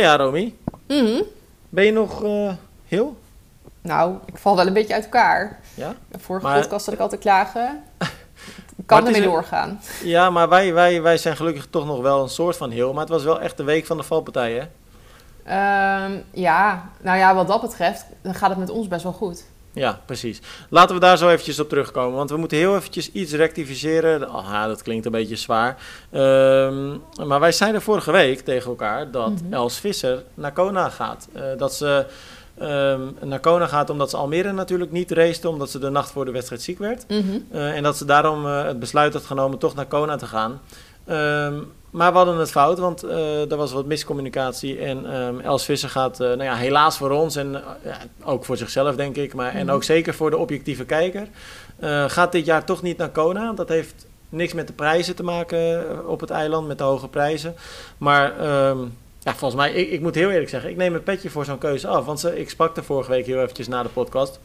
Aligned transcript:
ja, 0.00 0.16
Romy. 0.16 0.54
Mhm. 0.88 1.22
Ben 1.68 1.84
je 1.84 1.92
nog 1.92 2.24
eh, 2.24 2.52
heel? 2.86 3.16
Nou, 3.82 4.16
ik 4.24 4.36
val 4.38 4.56
wel 4.56 4.66
een 4.66 4.72
beetje 4.72 4.94
uit 4.94 5.04
elkaar. 5.04 5.60
Ja? 5.74 5.94
De 6.08 6.18
vorige 6.18 6.46
Maar- 6.46 6.60
podcast 6.60 6.84
had 6.84 6.94
ik 6.94 7.00
altijd 7.00 7.20
klagen. 7.20 7.82
Ik 8.76 8.86
kan 8.86 9.06
ermee 9.06 9.22
een- 9.22 9.28
doorgaan. 9.28 9.80
Ja, 10.02 10.30
maar 10.30 10.48
wij, 10.48 10.72
wij, 10.74 11.02
wij 11.02 11.16
zijn 11.18 11.36
gelukkig 11.36 11.66
toch 11.70 11.86
nog 11.86 12.00
wel 12.00 12.22
een 12.22 12.28
soort 12.28 12.56
van 12.56 12.70
heel. 12.70 12.92
Maar 12.92 13.00
het 13.00 13.08
was 13.12 13.24
wel 13.24 13.40
echt 13.40 13.56
de 13.56 13.62
week 13.64 13.86
van 13.86 13.96
de 13.96 14.02
valpartij, 14.02 14.52
hè? 14.52 14.62
Ehm, 15.44 16.12
ja, 16.30 16.88
nou 17.00 17.18
ja, 17.18 17.34
wat 17.34 17.46
dat 17.48 17.60
betreft, 17.60 18.04
dan 18.22 18.34
gaat 18.34 18.48
het 18.50 18.58
met 18.58 18.70
ons 18.70 18.88
best 18.88 19.02
wel 19.02 19.12
goed. 19.12 19.44
Ja, 19.72 20.00
precies. 20.06 20.40
Laten 20.68 20.94
we 20.94 21.00
daar 21.00 21.18
zo 21.18 21.28
eventjes 21.28 21.60
op 21.60 21.68
terugkomen. 21.68 22.16
Want 22.16 22.30
we 22.30 22.36
moeten 22.36 22.58
heel 22.58 22.76
eventjes 22.76 23.12
iets 23.12 23.32
rectificeren. 23.32 24.20
Ja, 24.20 24.66
dat 24.66 24.82
klinkt 24.82 25.06
een 25.06 25.12
beetje 25.12 25.36
zwaar. 25.36 25.76
Ehm, 26.10 26.88
maar 27.26 27.40
wij 27.40 27.52
zeiden 27.52 27.82
vorige 27.82 28.12
week 28.12 28.40
tegen 28.40 28.70
elkaar 28.70 29.10
dat 29.10 29.30
Mhm. 29.42 29.52
Els 29.52 29.78
Visser 29.78 30.22
naar 30.34 30.52
Kona 30.52 30.88
gaat. 30.88 31.28
Eh, 31.32 31.42
dat 31.56 31.74
ze 31.74 32.06
ehm, 32.58 33.00
naar 33.22 33.40
Kona 33.40 33.66
gaat 33.66 33.90
omdat 33.90 34.10
ze 34.10 34.16
Almere 34.16 34.52
natuurlijk 34.52 34.92
niet 34.92 35.10
racete. 35.10 35.48
Omdat 35.48 35.70
ze 35.70 35.78
de 35.78 35.90
nacht 35.90 36.10
voor 36.10 36.24
de 36.24 36.30
wedstrijd 36.30 36.62
ziek 36.62 36.78
werd. 36.78 37.04
Mhm. 37.08 37.20
Eh, 37.50 37.76
en 37.76 37.82
dat 37.82 37.96
ze 37.96 38.04
daarom 38.04 38.46
eh, 38.46 38.64
het 38.64 38.78
besluit 38.78 39.12
had 39.12 39.24
genomen 39.24 39.58
toch 39.58 39.74
naar 39.74 39.86
Kona 39.86 40.16
te 40.16 40.26
gaan. 40.26 40.60
Ehm, 41.10 41.54
maar 41.90 42.10
we 42.10 42.16
hadden 42.16 42.36
het 42.36 42.50
fout, 42.50 42.78
want 42.78 43.02
eh, 43.02 43.50
er 43.50 43.56
was 43.56 43.72
wat 43.72 43.86
miscommunicatie. 43.86 44.78
En 44.78 45.12
ehm, 45.12 45.40
Els 45.40 45.64
Visser 45.64 45.88
gaat, 45.88 46.20
eh, 46.20 46.26
nou 46.26 46.42
ja, 46.42 46.54
helaas 46.54 46.96
voor 46.96 47.10
ons 47.10 47.36
en 47.36 47.54
eh, 47.54 47.60
ja, 47.84 47.96
ook 48.24 48.44
voor 48.44 48.56
zichzelf 48.56 48.96
denk 48.96 49.16
ik, 49.16 49.34
maar, 49.34 49.54
en 49.54 49.66
Mhm. 49.66 49.74
ook 49.74 49.82
zeker 49.82 50.14
voor 50.14 50.30
de 50.30 50.36
objectieve 50.36 50.84
kijker, 50.84 51.28
gaat 52.06 52.32
dit 52.32 52.44
jaar 52.44 52.64
toch 52.64 52.82
niet 52.82 52.96
naar 52.96 53.08
Kona. 53.10 53.52
Dat 53.52 53.68
heeft 53.68 54.06
niks 54.28 54.52
met 54.52 54.66
de 54.66 54.72
prijzen 54.72 55.16
te 55.16 55.22
maken 55.22 55.84
op 56.08 56.20
het 56.20 56.30
eiland, 56.30 56.66
met 56.68 56.78
de 56.78 56.84
hoge 56.84 57.08
prijzen. 57.08 57.54
Maar 57.98 58.38
ehm, 58.38 58.78
ja, 59.18 59.34
volgens 59.34 59.54
mij, 59.54 59.72
ik, 59.72 59.90
ik 59.90 60.00
moet 60.00 60.14
heel 60.14 60.30
eerlijk 60.30 60.48
zeggen, 60.50 60.70
ik 60.70 60.76
neem 60.76 60.94
een 60.94 61.02
petje 61.02 61.30
voor 61.30 61.44
zo'n 61.44 61.58
keuze 61.58 61.88
af. 61.88 62.04
Want 62.04 62.20
ze, 62.20 62.38
ik 62.40 62.50
sprak 62.50 62.76
er 62.76 62.84
vorige 62.84 63.10
week 63.10 63.26
heel 63.26 63.40
eventjes 63.40 63.68
na 63.68 63.82
de 63.82 63.88
podcast. 63.88 64.40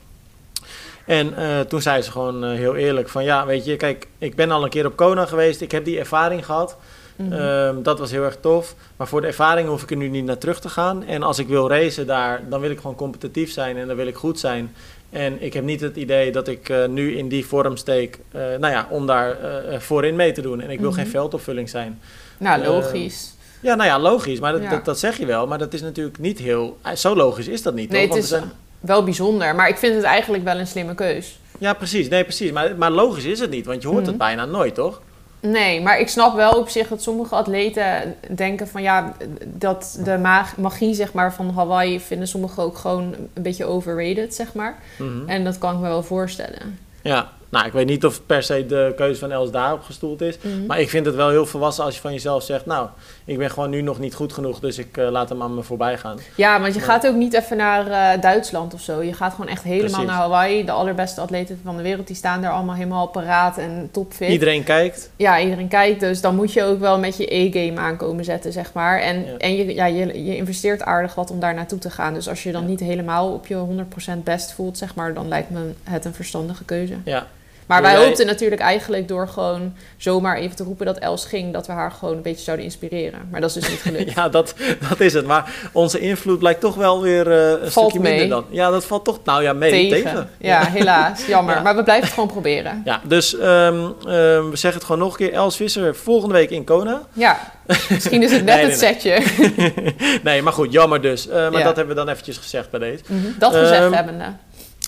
En 1.05 1.37
eh, 1.37 1.59
toen 1.59 1.81
zei 1.81 2.01
ze 2.01 2.11
gewoon 2.11 2.43
eh, 2.43 2.51
heel 2.51 2.75
eerlijk 2.75 3.09
van 3.09 3.23
ja, 3.23 3.45
weet 3.45 3.65
je, 3.65 3.75
kijk, 3.75 4.07
ik 4.17 4.35
ben 4.35 4.51
al 4.51 4.63
een 4.63 4.69
keer 4.69 4.85
op 4.85 4.95
Kona 4.95 5.25
geweest. 5.25 5.61
Ik 5.61 5.71
heb 5.71 5.85
die 5.85 5.99
ervaring 5.99 6.45
gehad. 6.45 6.77
Mhm. 7.15 7.33
Ehm, 7.33 7.81
dat 7.81 7.99
was 7.99 8.11
heel 8.11 8.23
erg 8.23 8.37
tof. 8.39 8.75
Maar 8.95 9.07
voor 9.07 9.21
de 9.21 9.27
ervaring 9.27 9.67
hoef 9.67 9.83
ik 9.83 9.91
er 9.91 9.97
nu 9.97 10.07
niet 10.07 10.25
naar 10.25 10.37
terug 10.37 10.59
te 10.59 10.69
gaan. 10.69 11.03
En 11.03 11.23
als 11.23 11.39
ik 11.39 11.47
wil 11.47 11.69
racen 11.69 12.07
daar, 12.07 12.41
dan 12.49 12.59
wil 12.61 12.69
ik 12.69 12.79
gewoon 12.79 12.95
competitief 12.95 13.51
zijn 13.51 13.77
en 13.77 13.87
dan 13.87 13.95
wil 13.95 14.07
ik 14.07 14.15
goed 14.15 14.39
zijn. 14.39 14.73
En 15.09 15.41
ik 15.43 15.53
heb 15.53 15.63
niet 15.63 15.81
het 15.81 15.95
idee 15.95 16.31
dat 16.31 16.47
ik 16.47 16.69
eh, 16.69 16.85
nu 16.85 17.17
in 17.17 17.27
die 17.27 17.45
vorm 17.45 17.77
steek, 17.77 18.19
nou 18.31 18.67
ja, 18.67 18.87
om 18.89 19.05
daar 19.07 19.37
voorin 19.77 20.15
mee 20.15 20.31
te 20.31 20.41
doen. 20.41 20.61
En 20.61 20.69
ik 20.69 20.79
wil 20.79 20.89
Mhm. 20.89 20.99
geen 20.99 21.07
veldopvulling 21.09 21.69
zijn. 21.69 21.99
nou, 22.37 22.61
eh, 22.61 22.67
logisch. 22.67 23.33
Ja, 23.61 23.75
nou 23.75 23.89
ja, 23.89 23.99
logisch. 23.99 24.39
Maar 24.39 24.51
dat, 24.51 24.61
Ja. 24.61 24.69
dat, 24.69 24.85
dat 24.85 24.99
zeg 24.99 25.17
je 25.17 25.25
wel. 25.25 25.47
Maar 25.47 25.57
dat 25.57 25.73
is 25.73 25.81
natuurlijk 25.81 26.17
niet 26.19 26.39
heel... 26.39 26.77
Zo 26.95 27.15
logisch 27.15 27.47
is 27.47 27.61
dat 27.61 27.73
niet, 27.73 27.89
Nee, 27.89 28.07
toch? 28.07 28.15
het 28.17 28.29
Want 28.29 28.31
is 28.31 28.31
er 28.31 28.37
zijn- 28.37 28.51
wel 28.85 29.03
bijzonder. 29.03 29.55
Maar 29.55 29.69
ik 29.69 29.77
vind 29.77 29.95
het 29.95 30.03
eigenlijk 30.03 30.43
wel 30.43 30.57
een 30.59 30.67
slimme 30.67 30.95
keus. 30.95 31.39
Ja, 31.59 31.73
precies. 31.73 32.09
Nee, 32.09 32.23
precies. 32.23 32.51
Maar, 32.51 32.75
maar 32.77 32.91
logisch 32.91 33.23
is 33.25 33.39
het 33.39 33.49
niet. 33.49 33.65
Want 33.65 33.81
je 33.81 33.87
hoort 33.87 33.99
Mhm. 33.99 34.09
het 34.09 34.17
bijna 34.17 34.45
nooit, 34.45 34.75
toch? 34.75 35.01
Nee, 35.39 35.81
maar 35.81 35.99
ik 35.99 36.07
snap 36.07 36.35
wel 36.35 36.51
op 36.51 36.69
zich 36.69 36.87
dat 36.87 37.01
sommige 37.01 37.35
atleten 37.35 38.15
denken 38.35 38.67
van 38.67 38.81
ja, 38.81 39.13
dat 39.45 39.99
de 40.03 40.17
ma- 40.17 40.45
magie 40.57 40.93
zeg 40.93 41.13
maar, 41.13 41.33
van 41.33 41.49
Hawaii 41.49 41.99
vinden 41.99 42.27
sommigen 42.27 42.63
ook 42.63 42.77
gewoon 42.77 43.15
een 43.33 43.43
beetje 43.43 43.65
overrated, 43.65 44.35
zeg 44.35 44.53
maar. 44.53 44.77
Mhm. 44.97 45.29
En 45.29 45.43
dat 45.43 45.57
kan 45.57 45.73
ik 45.73 45.79
me 45.79 45.87
wel 45.87 46.03
voorstellen. 46.03 46.79
Ja, 47.01 47.29
nou, 47.49 47.65
ik 47.65 47.71
weet 47.73 47.85
niet 47.85 48.05
of 48.05 48.25
per 48.25 48.43
se 48.43 48.65
de 48.65 48.93
keuze 48.95 49.19
van 49.19 49.31
Els 49.31 49.51
daarop 49.51 49.81
gestoeld 49.81 50.21
is. 50.21 50.37
Mhm. 50.41 50.65
Maar 50.65 50.79
ik 50.79 50.89
vind 50.89 51.05
het 51.05 51.15
wel 51.15 51.29
heel 51.29 51.45
volwassen 51.45 51.83
als 51.83 51.95
je 51.95 52.01
van 52.01 52.11
jezelf 52.13 52.43
zegt... 52.43 52.65
nou, 52.65 52.87
ik 53.25 53.37
ben 53.37 53.49
gewoon 53.51 53.69
nu 53.69 53.81
nog 53.81 53.99
niet 53.99 54.13
goed 54.13 54.33
genoeg, 54.33 54.59
dus 54.59 54.77
ik 54.77 54.97
eh, 54.97 55.09
laat 55.09 55.29
hem 55.29 55.41
aan 55.41 55.53
me 55.55 55.63
voorbij 55.63 55.97
gaan. 55.97 56.17
Ja, 56.35 56.59
want 56.61 56.73
je 56.73 56.79
Maar- 56.79 56.89
gaat 56.89 57.07
ook 57.07 57.15
niet 57.15 57.33
even 57.33 57.57
naar 57.57 57.87
eh, 57.87 58.21
Duitsland 58.21 58.73
of 58.73 58.81
zo. 58.81 59.01
Je 59.01 59.13
gaat 59.13 59.31
gewoon 59.33 59.47
echt 59.49 59.63
helemaal 59.63 59.89
Precies. 59.89 60.05
naar 60.07 60.15
Hawaii. 60.15 60.65
De 60.65 60.71
allerbeste 60.71 61.21
atleten 61.21 61.59
van 61.63 61.77
de 61.77 61.83
wereld, 61.83 62.07
die 62.07 62.15
staan 62.15 62.41
daar 62.41 62.51
allemaal 62.51 62.75
helemaal 62.75 63.07
paraat 63.07 63.57
en 63.57 63.89
topfit. 63.91 64.29
Iedereen 64.29 64.63
kijkt. 64.63 65.09
Ja, 65.15 65.39
iedereen 65.39 65.67
kijkt. 65.67 65.99
Dus 65.99 66.21
dan 66.21 66.35
moet 66.35 66.53
je 66.53 66.63
ook 66.63 66.79
wel 66.79 66.99
met 66.99 67.17
je 67.17 67.35
E-game 67.35 67.79
aankomen 67.79 68.23
zetten, 68.25 68.51
zeg 68.51 68.73
maar. 68.73 68.99
En, 68.99 69.25
Ja. 69.25 69.37
en 69.37 69.55
je, 69.55 69.73
ja, 69.75 69.85
je, 69.85 70.23
je 70.23 70.35
investeert 70.35 70.83
aardig 70.83 71.15
wat 71.15 71.31
om 71.31 71.39
daar 71.39 71.53
naartoe 71.53 71.79
te 71.79 71.89
gaan. 71.89 72.13
Dus 72.13 72.29
als 72.29 72.43
je 72.43 72.51
dan 72.51 72.61
Ja. 72.61 72.67
niet 72.67 72.79
helemaal 72.79 73.33
op 73.33 73.47
je 73.47 73.55
100% 73.55 74.23
best 74.23 74.51
voelt, 74.53 74.77
zeg 74.77 74.95
maar... 74.95 75.13
dan 75.13 75.27
lijkt 75.27 75.49
me 75.49 75.71
het 75.83 76.05
een 76.05 76.13
verstandige 76.13 76.63
keuze. 76.63 76.93
Ja, 77.05 77.27
Maar 77.65 77.81
wij 77.81 77.91
jij- 77.93 78.05
hoopten 78.05 78.25
natuurlijk 78.25 78.61
eigenlijk 78.61 79.07
door 79.07 79.27
gewoon 79.27 79.73
zomaar 79.97 80.37
even 80.37 80.55
te 80.55 80.63
roepen 80.63 80.85
dat 80.85 80.97
Els 80.97 81.25
ging... 81.25 81.53
dat 81.53 81.67
we 81.67 81.73
haar 81.73 81.91
gewoon 81.91 82.15
een 82.15 82.21
beetje 82.21 82.43
zouden 82.43 82.65
inspireren. 82.65 83.27
Maar 83.31 83.41
dat 83.41 83.49
is 83.49 83.55
dus 83.55 83.69
niet 83.69 83.81
gelukt. 83.95 84.13
ja 84.13 84.29
dat, 84.29 84.53
dat 84.89 84.99
is 84.99 85.13
het. 85.13 85.25
Maar 85.25 85.53
onze 85.71 85.99
invloed 85.99 86.39
blijkt 86.39 86.59
toch 86.61 86.75
wel 86.75 87.01
weer 87.01 87.31
eh, 87.31 87.49
een 87.49 87.71
Valt 87.71 87.89
stukje 87.89 88.09
minder 88.09 88.29
dan. 88.29 88.45
Ja, 88.49 88.69
dat 88.69 88.85
valt 88.85 89.05
toch... 89.05 89.19
Nou 89.23 89.43
ja, 89.43 89.53
mee 89.53 89.71
tegen. 89.89 90.03
tegen. 90.11 90.29
Ja, 90.37 90.65
helaas. 90.65 91.25
Jammer. 91.25 91.55
Ja. 91.55 91.61
Maar 91.61 91.75
we 91.75 91.83
blijven 91.83 92.05
het 92.05 92.13
gewoon 92.13 92.29
proberen. 92.29 92.81
Ja, 92.85 93.01
dus 93.03 93.37
ehm, 93.37 93.75
ehm, 94.07 94.49
we 94.49 94.55
zeggen 94.55 94.73
het 94.73 94.83
gewoon 94.83 95.01
nog 95.01 95.11
een 95.11 95.17
keer. 95.17 95.33
Els 95.33 95.55
Visser 95.55 95.95
volgende 95.95 96.33
week 96.33 96.49
in 96.49 96.63
Kona. 96.63 97.01
Ja, 97.13 97.51
misschien 97.89 98.23
is 98.23 98.31
het 98.31 98.43
net 98.45 98.55
Nee, 98.55 98.69
het 98.69 98.81
nee, 98.81 98.93
setje. 98.93 99.73
nee, 100.23 100.41
maar 100.41 100.53
goed, 100.53 100.71
jammer 100.71 101.01
dus. 101.01 101.27
Eh, 101.27 101.35
maar 101.35 101.51
Ja. 101.59 101.63
dat 101.63 101.75
hebben 101.75 101.95
we 101.95 102.01
dan 102.01 102.09
eventjes 102.09 102.37
gezegd 102.37 102.69
bij 102.69 102.79
deze. 102.79 103.03
Mhm. 103.07 103.25
Dat 103.39 103.55
gezegd 103.55 103.81
Ehm, 103.83 103.93
hebbende. 103.93 104.25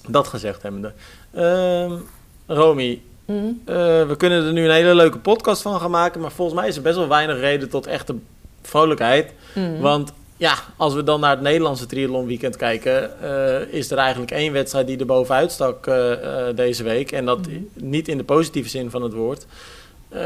Dat 0.07 0.27
gezegd 0.27 0.61
hebbende. 0.61 0.93
Ehm 1.35 1.91
Romy, 2.47 3.01
Mhm. 3.25 3.37
Eh, 3.65 3.75
we 4.07 4.15
kunnen 4.17 4.45
er 4.45 4.51
nu 4.53 4.63
een 4.65 4.71
hele 4.71 4.95
leuke 4.95 5.17
podcast 5.19 5.61
van 5.61 5.79
gaan 5.79 5.91
maken. 5.91 6.21
Maar 6.21 6.31
volgens 6.31 6.59
mij 6.59 6.67
is 6.67 6.75
er 6.75 6.81
best 6.81 6.95
wel 6.97 7.07
weinig 7.07 7.39
reden 7.39 7.69
tot 7.69 7.87
echte 7.87 8.15
vrolijkheid. 8.61 9.33
Mhm. 9.55 9.79
Want 9.79 10.13
ja, 10.37 10.53
als 10.77 10.93
we 10.93 11.03
dan 11.03 11.19
naar 11.19 11.31
het 11.31 11.41
Nederlandse 11.41 11.85
triathlon 11.85 12.25
weekend 12.25 12.55
kijken, 12.55 13.21
eh, 13.21 13.73
is 13.73 13.91
er 13.91 13.97
eigenlijk 13.97 14.31
één 14.31 14.53
wedstrijd 14.53 14.87
die 14.87 14.97
er 14.99 15.05
bovenuit 15.05 15.51
stak 15.51 15.87
eh, 15.87 16.13
deze 16.55 16.83
week. 16.83 17.11
En 17.11 17.25
dat 17.25 17.39
Mhm. 17.39 17.49
niet 17.73 18.07
in 18.07 18.17
de 18.17 18.23
positieve 18.23 18.69
zin 18.69 18.89
van 18.89 19.01
het 19.01 19.13
woord. 19.13 19.45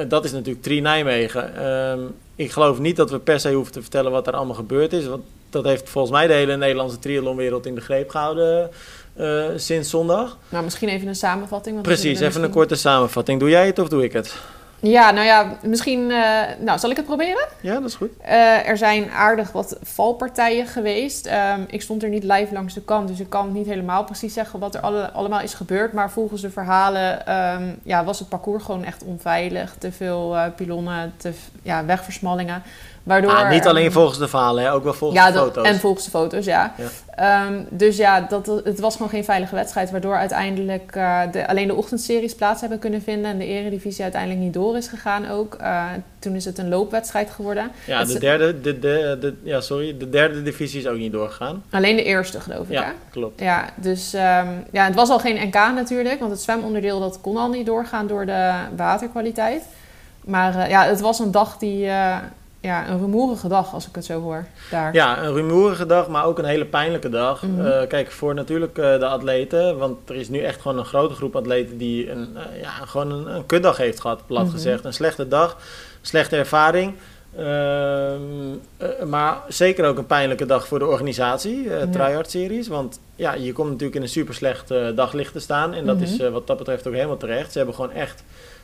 Dat 0.07 0.23
is 0.25 0.31
natuurlijk 0.31 0.63
Tri 0.63 0.79
Nijmegen. 0.81 1.55
Ehm, 1.55 1.99
ik 2.35 2.51
geloof 2.51 2.79
niet 2.79 2.95
dat 2.95 3.09
we 3.11 3.19
per 3.19 3.39
se 3.39 3.53
hoeven 3.53 3.73
te 3.73 3.81
vertellen 3.81 4.11
wat 4.11 4.27
er 4.27 4.33
allemaal 4.33 4.55
gebeurd 4.55 4.93
is. 4.93 5.05
Want 5.07 5.23
dat 5.49 5.63
heeft 5.65 5.89
volgens 5.89 6.13
mij 6.13 6.27
de 6.27 6.33
hele 6.33 6.57
Nederlandse 6.57 6.99
triathlonwereld 6.99 7.65
in 7.65 7.75
de 7.75 7.81
greep 7.81 8.09
gehouden 8.09 8.69
eh, 9.15 9.45
sinds 9.55 9.89
zondag. 9.89 10.37
Nou, 10.49 10.63
misschien 10.63 10.89
even 10.89 11.07
een 11.07 11.15
samenvatting. 11.15 11.75
want 11.75 11.87
Precies, 11.87 12.19
even 12.19 12.43
een 12.43 12.49
korte 12.49 12.75
samenvatting. 12.75 13.39
Doe 13.39 13.49
jij 13.49 13.65
het 13.65 13.79
of 13.79 13.89
doe 13.89 14.03
ik 14.03 14.13
het? 14.13 14.35
Ja, 14.81 15.11
nou 15.11 15.25
ja, 15.25 15.57
misschien... 15.63 16.11
eh, 16.11 16.41
nou, 16.59 16.79
zal 16.79 16.89
ik 16.89 16.95
het 16.95 17.05
proberen? 17.05 17.47
Ja, 17.61 17.73
dat 17.73 17.89
is 17.89 17.95
goed. 17.95 18.09
Eh, 18.21 18.67
er 18.67 18.77
zijn 18.77 19.11
aardig 19.11 19.51
wat 19.51 19.77
valpartijen 19.81 20.67
geweest. 20.67 21.25
Ehm, 21.25 21.61
ik 21.67 21.81
stond 21.81 22.03
er 22.03 22.09
niet 22.09 22.23
live 22.23 22.53
langs 22.53 22.73
de 22.73 22.81
kant, 22.81 23.07
dus 23.07 23.19
ik 23.19 23.29
kan 23.29 23.51
niet 23.51 23.65
helemaal 23.65 24.03
precies 24.03 24.33
zeggen 24.33 24.59
wat 24.59 24.75
er 24.75 24.81
alle, 24.81 25.11
allemaal 25.11 25.41
is 25.41 25.53
gebeurd. 25.53 25.93
Maar 25.93 26.11
volgens 26.11 26.41
de 26.41 26.49
verhalen 26.49 27.25
ehm, 27.25 27.63
ja, 27.83 28.03
was 28.03 28.19
het 28.19 28.29
parcours 28.29 28.63
gewoon 28.63 28.83
echt 28.83 29.03
onveilig. 29.03 29.75
Te 29.77 29.91
veel 29.91 30.35
pilonnen, 30.55 31.13
te, 31.17 31.31
ja, 31.61 31.85
wegversmallingen. 31.85 32.63
Waardoor, 33.03 33.31
Ah, 33.31 33.49
niet 33.49 33.67
alleen 33.67 33.85
ehm, 33.85 33.93
volgens 33.93 34.17
de 34.17 34.27
verhalen, 34.27 34.63
hè, 34.63 34.73
ook 34.73 34.83
wel 34.83 34.93
volgens 34.93 35.21
ja, 35.21 35.31
de 35.31 35.37
foto's. 35.37 35.65
En 35.65 35.79
volgens 35.79 36.05
de 36.05 36.11
foto's, 36.11 36.45
ja. 36.45 36.73
Ja. 36.77 36.85
Ehm, 37.15 37.63
dus 37.69 37.97
ja, 37.97 38.21
dat, 38.21 38.45
het 38.63 38.79
was 38.79 38.93
gewoon 38.95 39.09
geen 39.09 39.23
veilige 39.23 39.55
wedstrijd. 39.55 39.91
Waardoor 39.91 40.15
uiteindelijk 40.15 40.91
eh, 40.95 41.21
de, 41.31 41.47
alleen 41.47 41.67
de 41.67 41.75
ochtendseries 41.75 42.35
plaats 42.35 42.61
hebben 42.61 42.79
kunnen 42.79 43.01
vinden. 43.01 43.31
En 43.31 43.37
de 43.37 43.45
eredivisie 43.45 44.03
uiteindelijk 44.03 44.41
niet 44.41 44.53
door 44.53 44.77
is 44.77 44.87
gegaan 44.87 45.29
ook. 45.29 45.55
Eh, 45.55 45.85
toen 46.19 46.35
is 46.35 46.45
het 46.45 46.57
een 46.57 46.69
loopwedstrijd 46.69 47.29
geworden. 47.29 47.71
ja, 47.85 47.99
het 47.99 48.07
de 48.07 48.19
derde, 48.19 48.61
de, 48.61 48.79
de, 48.79 49.17
de, 49.19 49.33
ja, 49.43 49.61
sorry, 49.61 49.97
de 49.97 50.09
derde 50.09 50.43
divisie 50.43 50.79
is 50.79 50.87
ook 50.87 50.97
niet 50.97 51.11
doorgegaan. 51.11 51.63
Alleen 51.69 51.95
de 51.95 52.03
eerste, 52.03 52.39
geloof 52.39 52.69
ik, 52.69 52.77
hè? 52.77 52.83
Ja, 52.83 52.93
klopt. 53.09 53.39
Ja, 53.39 53.69
dus 53.75 54.13
ehm, 54.13 54.47
ja, 54.71 54.85
het 54.85 54.95
was 54.95 55.09
al 55.09 55.19
geen 55.19 55.47
NK 55.47 55.53
natuurlijk, 55.53 56.19
want 56.19 56.31
het 56.31 56.41
zwemonderdeel 56.41 56.99
dat 56.99 57.21
kon 57.21 57.37
al 57.37 57.49
niet 57.49 57.65
doorgaan 57.65 58.07
door 58.07 58.25
de 58.25 58.51
waterkwaliteit. 58.75 59.63
Maar 60.23 60.55
eh, 60.55 60.69
ja, 60.69 60.85
het 60.85 60.99
was 60.99 61.19
een 61.19 61.31
dag 61.31 61.57
die, 61.57 61.89
ja, 62.61 62.89
een 62.89 62.99
rumoerige 62.99 63.47
dag 63.47 63.73
als 63.73 63.87
ik 63.87 63.95
het 63.95 64.05
zo 64.05 64.21
hoor, 64.21 64.45
daar. 64.71 64.93
Ja, 64.93 65.23
een 65.23 65.33
rumoerige 65.33 65.85
dag, 65.85 66.07
maar 66.07 66.25
ook 66.25 66.37
een 66.39 66.45
hele 66.45 66.65
pijnlijke 66.65 67.09
dag. 67.09 67.41
Mhm. 67.41 67.65
Eh, 67.65 67.87
kijk, 67.87 68.11
voor 68.11 68.33
natuurlijk 68.33 68.77
eh, 68.77 68.99
de 68.99 69.05
atleten, 69.07 69.77
want 69.77 70.09
er 70.09 70.15
is 70.15 70.29
nu 70.29 70.39
echt 70.39 70.61
gewoon 70.61 70.77
een 70.77 70.85
grote 70.85 71.13
groep 71.15 71.35
atleten 71.35 71.77
die 71.77 72.11
een, 72.11 72.37
eh, 72.37 72.61
ja, 72.61 72.69
gewoon 72.69 73.11
een, 73.11 73.35
een 73.35 73.45
kutdag 73.45 73.77
heeft 73.77 73.99
gehad, 73.99 74.25
plat 74.25 74.43
Mhm. 74.43 74.51
gezegd. 74.51 74.85
Een 74.85 74.93
slechte 74.93 75.27
dag, 75.27 75.57
slechte 76.01 76.35
ervaring. 76.37 76.93
Ehm, 77.37 78.19
eh, 78.77 78.87
maar 79.05 79.37
zeker 79.47 79.85
ook 79.85 79.97
een 79.97 80.05
pijnlijke 80.05 80.45
dag 80.45 80.67
voor 80.67 80.79
de 80.79 80.85
organisatie, 80.85 81.69
eh 81.69 81.79
Ja. 81.79 81.87
Tryhard 81.87 82.29
Series. 82.31 82.67
Want 82.67 82.99
ja, 83.15 83.33
je 83.33 83.53
komt 83.53 83.69
natuurlijk 83.69 83.95
in 83.95 84.01
een 84.01 84.09
super 84.09 84.33
slecht 84.33 84.67
daglicht 84.95 85.33
te 85.33 85.39
staan. 85.39 85.73
En 85.73 85.85
dat 85.85 85.95
Mhm. 85.95 86.03
is 86.03 86.29
wat 86.29 86.47
dat 86.47 86.57
betreft 86.57 86.87
ook 86.87 86.93
helemaal 86.93 87.17
terecht. 87.17 87.51
Ze 87.51 87.57
hebben 87.57 87.75
gewoon 87.75 87.91
echt 87.91 88.23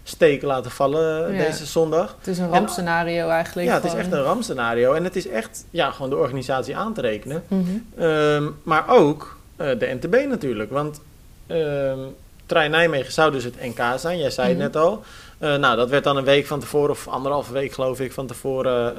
steken 0.09 0.47
laten 0.47 0.71
vallen 0.71 1.27
eh, 1.27 1.37
Ja. 1.39 1.45
deze 1.45 1.65
zondag. 1.65 2.15
Het 2.17 2.27
is 2.27 2.37
een 2.37 2.49
rampscenario 2.49 3.29
eigenlijk. 3.29 3.67
Ja, 3.67 3.73
het 3.73 3.83
is 3.83 3.93
echt 3.93 4.11
een 4.11 4.21
rampscenario. 4.23 4.93
En 4.93 5.03
het 5.03 5.15
is 5.15 5.27
echt 5.27 5.65
ja, 5.69 5.91
gewoon 5.91 6.09
de 6.09 6.15
organisatie 6.15 6.75
aan 6.77 6.93
te 6.93 7.01
rekenen. 7.01 7.43
Mhm. 7.47 7.61
Ehm, 7.97 8.43
maar 8.63 8.89
ook 8.89 9.37
eh, 9.55 9.67
de 9.79 9.97
NTB 10.01 10.25
natuurlijk. 10.29 10.71
Want 10.71 11.01
ehm, 11.47 11.99
Trein 12.45 12.71
Nijmegen 12.71 13.11
zou 13.13 13.31
dus 13.31 13.43
het 13.43 13.61
NK 13.61 13.81
zijn, 13.99 14.17
jij 14.17 14.29
zei 14.29 14.47
het 14.47 14.57
Mhm. 14.57 14.65
net 14.65 14.75
al. 14.75 15.03
Eh, 15.37 15.55
nou, 15.55 15.75
dat 15.75 15.89
werd 15.89 16.03
dan 16.03 16.17
een 16.17 16.23
week 16.23 16.45
van 16.47 16.59
tevoren, 16.59 16.89
of 16.89 17.07
anderhalve 17.07 17.53
week 17.53 17.71
geloof 17.73 17.99
ik, 17.99 18.11
van 18.11 18.27
tevoren 18.27 18.93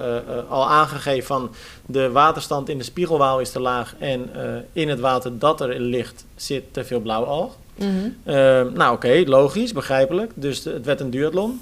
al 0.48 0.68
aangegeven 0.68 1.26
van 1.26 1.50
de 1.86 2.10
waterstand 2.10 2.68
in 2.68 2.78
de 2.78 2.84
spiegelwaal 2.84 3.40
is 3.40 3.50
te 3.50 3.60
laag 3.60 3.94
en 3.98 4.30
in 4.72 4.88
het 4.88 5.00
water 5.00 5.38
dat 5.38 5.60
er 5.60 5.80
ligt 5.80 6.24
zit 6.36 6.64
te 6.72 6.84
veel 6.84 7.00
blauwalg. 7.00 7.56
Mhm. 7.78 8.08
Eh, 8.24 8.34
nou 8.74 8.94
oké, 8.94 9.22
logisch, 9.26 9.72
begrijpelijk. 9.72 10.30
Dus 10.34 10.64
het 10.64 10.84
werd 10.84 11.00
een 11.00 11.10
duathlon. 11.10 11.60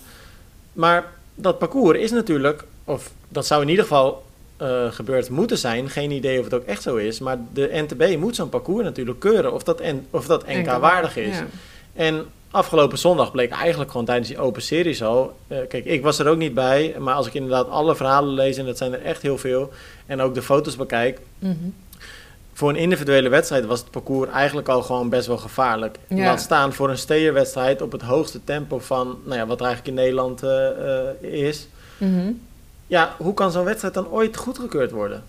Maar 0.72 1.04
dat 1.34 1.58
parcours 1.58 1.98
is 1.98 2.10
natuurlijk, 2.10 2.64
of 2.84 3.10
dat 3.28 3.46
zou 3.46 3.62
in 3.62 3.68
ieder 3.68 3.84
geval 3.84 4.24
eh, 4.56 4.86
gebeurd 4.92 5.30
moeten 5.30 5.58
zijn. 5.58 5.90
Geen 5.90 6.10
idee 6.10 6.38
of 6.38 6.44
het 6.44 6.54
ook 6.54 6.64
echt 6.64 6.82
zo 6.82 6.96
is. 6.96 7.18
Maar 7.20 7.38
de 7.52 7.70
NTB 7.88 8.16
moet 8.18 8.36
zo'n 8.36 8.48
parcours 8.48 8.84
natuurlijk 8.84 9.18
keuren 9.20 9.52
of 9.52 9.62
dat, 9.62 9.82
N- 9.82 10.06
of 10.10 10.26
dat 10.26 10.46
NK 10.46 10.66
waardig 10.80 11.16
is. 11.16 11.36
Ja. 11.36 11.46
En 11.94 12.24
afgelopen 12.50 12.98
zondag 12.98 13.30
bleek 13.30 13.50
eigenlijk 13.50 13.90
gewoon 13.90 14.06
tijdens 14.06 14.28
die 14.28 14.38
open 14.38 14.62
series 14.62 15.02
al. 15.02 15.36
eh, 15.48 15.58
kijk, 15.68 15.84
ik 15.84 16.02
was 16.02 16.18
er 16.18 16.28
ook 16.28 16.36
niet 16.36 16.54
bij. 16.54 16.94
Maar 16.98 17.14
als 17.14 17.26
ik 17.26 17.34
inderdaad 17.34 17.68
alle 17.68 17.96
verhalen 17.96 18.34
lees, 18.34 18.56
en 18.56 18.66
dat 18.66 18.76
zijn 18.78 18.92
er 18.92 19.02
echt 19.02 19.22
heel 19.22 19.38
veel. 19.38 19.70
En 20.06 20.20
ook 20.20 20.34
de 20.34 20.42
foto's 20.42 20.76
bekijk. 20.76 21.18
Mhm. 21.38 21.54
Voor 22.56 22.68
een 22.68 22.76
individuele 22.76 23.28
wedstrijd 23.28 23.64
was 23.64 23.80
het 23.80 23.90
parcours 23.90 24.30
eigenlijk 24.30 24.68
al 24.68 24.82
gewoon 24.82 25.08
best 25.08 25.26
wel 25.26 25.36
gevaarlijk. 25.36 25.98
Ja. 26.08 26.24
Laat 26.24 26.40
staan 26.40 26.72
voor 26.72 26.90
een 26.90 26.98
steerwedstrijd 26.98 27.82
op 27.82 27.92
het 27.92 28.02
hoogste 28.02 28.44
tempo 28.44 28.78
van 28.78 29.18
nou 29.24 29.38
ja, 29.38 29.46
wat 29.46 29.60
er 29.60 29.66
eigenlijk 29.66 29.96
in 29.96 30.02
Nederland 30.02 30.42
eh, 30.42 30.68
eh, 30.68 31.14
is. 31.20 31.68
Mhm. 31.98 32.32
Ja, 32.86 33.14
hoe 33.18 33.34
kan 33.34 33.52
zo'n 33.52 33.64
wedstrijd 33.64 33.94
dan 33.94 34.08
ooit 34.08 34.36
goedgekeurd 34.36 34.90
worden? 34.90 35.22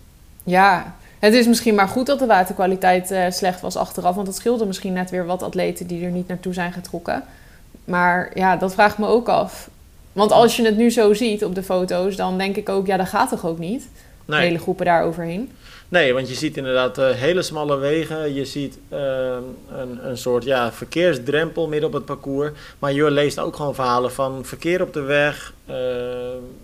Ja, 0.43 0.95
het 1.19 1.33
is 1.33 1.47
misschien 1.47 1.75
maar 1.75 1.87
goed 1.87 2.05
dat 2.05 2.19
de 2.19 2.25
waterkwaliteit 2.25 3.11
eh, 3.11 3.31
slecht 3.31 3.61
was 3.61 3.75
achteraf. 3.75 4.15
Want 4.15 4.27
het 4.27 4.35
scheelde 4.35 4.65
misschien 4.65 4.93
net 4.93 5.09
weer 5.09 5.25
wat 5.25 5.43
atleten 5.43 5.87
die 5.87 6.05
er 6.05 6.11
niet 6.11 6.27
naartoe 6.27 6.53
zijn 6.53 6.73
getrokken. 6.73 7.23
Maar 7.85 8.31
ja, 8.33 8.55
dat 8.55 8.73
vraagt 8.73 8.97
me 8.97 9.07
ook 9.07 9.29
af. 9.29 9.69
Want 10.13 10.31
als 10.31 10.55
je 10.55 10.65
het 10.65 10.77
nu 10.77 10.89
zo 10.89 11.13
ziet 11.13 11.45
op 11.45 11.55
de 11.55 11.63
foto's, 11.63 12.15
dan 12.15 12.37
denk 12.37 12.55
ik 12.55 12.69
ook, 12.69 12.87
ja, 12.87 12.97
dat 12.97 13.07
gaat 13.07 13.29
toch 13.29 13.45
ook 13.45 13.59
niet? 13.59 13.87
Nee, 14.25 14.39
Hele 14.39 14.59
groepen 14.59 14.85
daar 14.85 15.03
overheen. 15.03 15.51
Nee 15.89 16.13
want 16.13 16.29
je 16.29 16.35
ziet 16.35 16.57
inderdaad 16.57 16.97
eh, 16.97 17.09
hele 17.09 17.41
smalle 17.41 17.77
wegen. 17.77 18.33
Je 18.33 18.45
ziet 18.45 18.79
eh, 18.89 18.99
een, 19.71 20.07
een 20.09 20.17
soort 20.17 20.43
ja, 20.43 20.71
verkeersdrempel 20.71 21.67
midden 21.67 21.87
op 21.87 21.93
het 21.93 22.05
parcours. 22.05 22.51
Maar 22.79 22.93
je 22.93 23.11
leest 23.11 23.39
ook 23.39 23.55
gewoon 23.55 23.75
verhalen 23.75 24.11
van 24.11 24.45
verkeer 24.45 24.81
op 24.81 24.93
de 24.93 25.01
weg. 25.01 25.53
eh, 25.65 25.75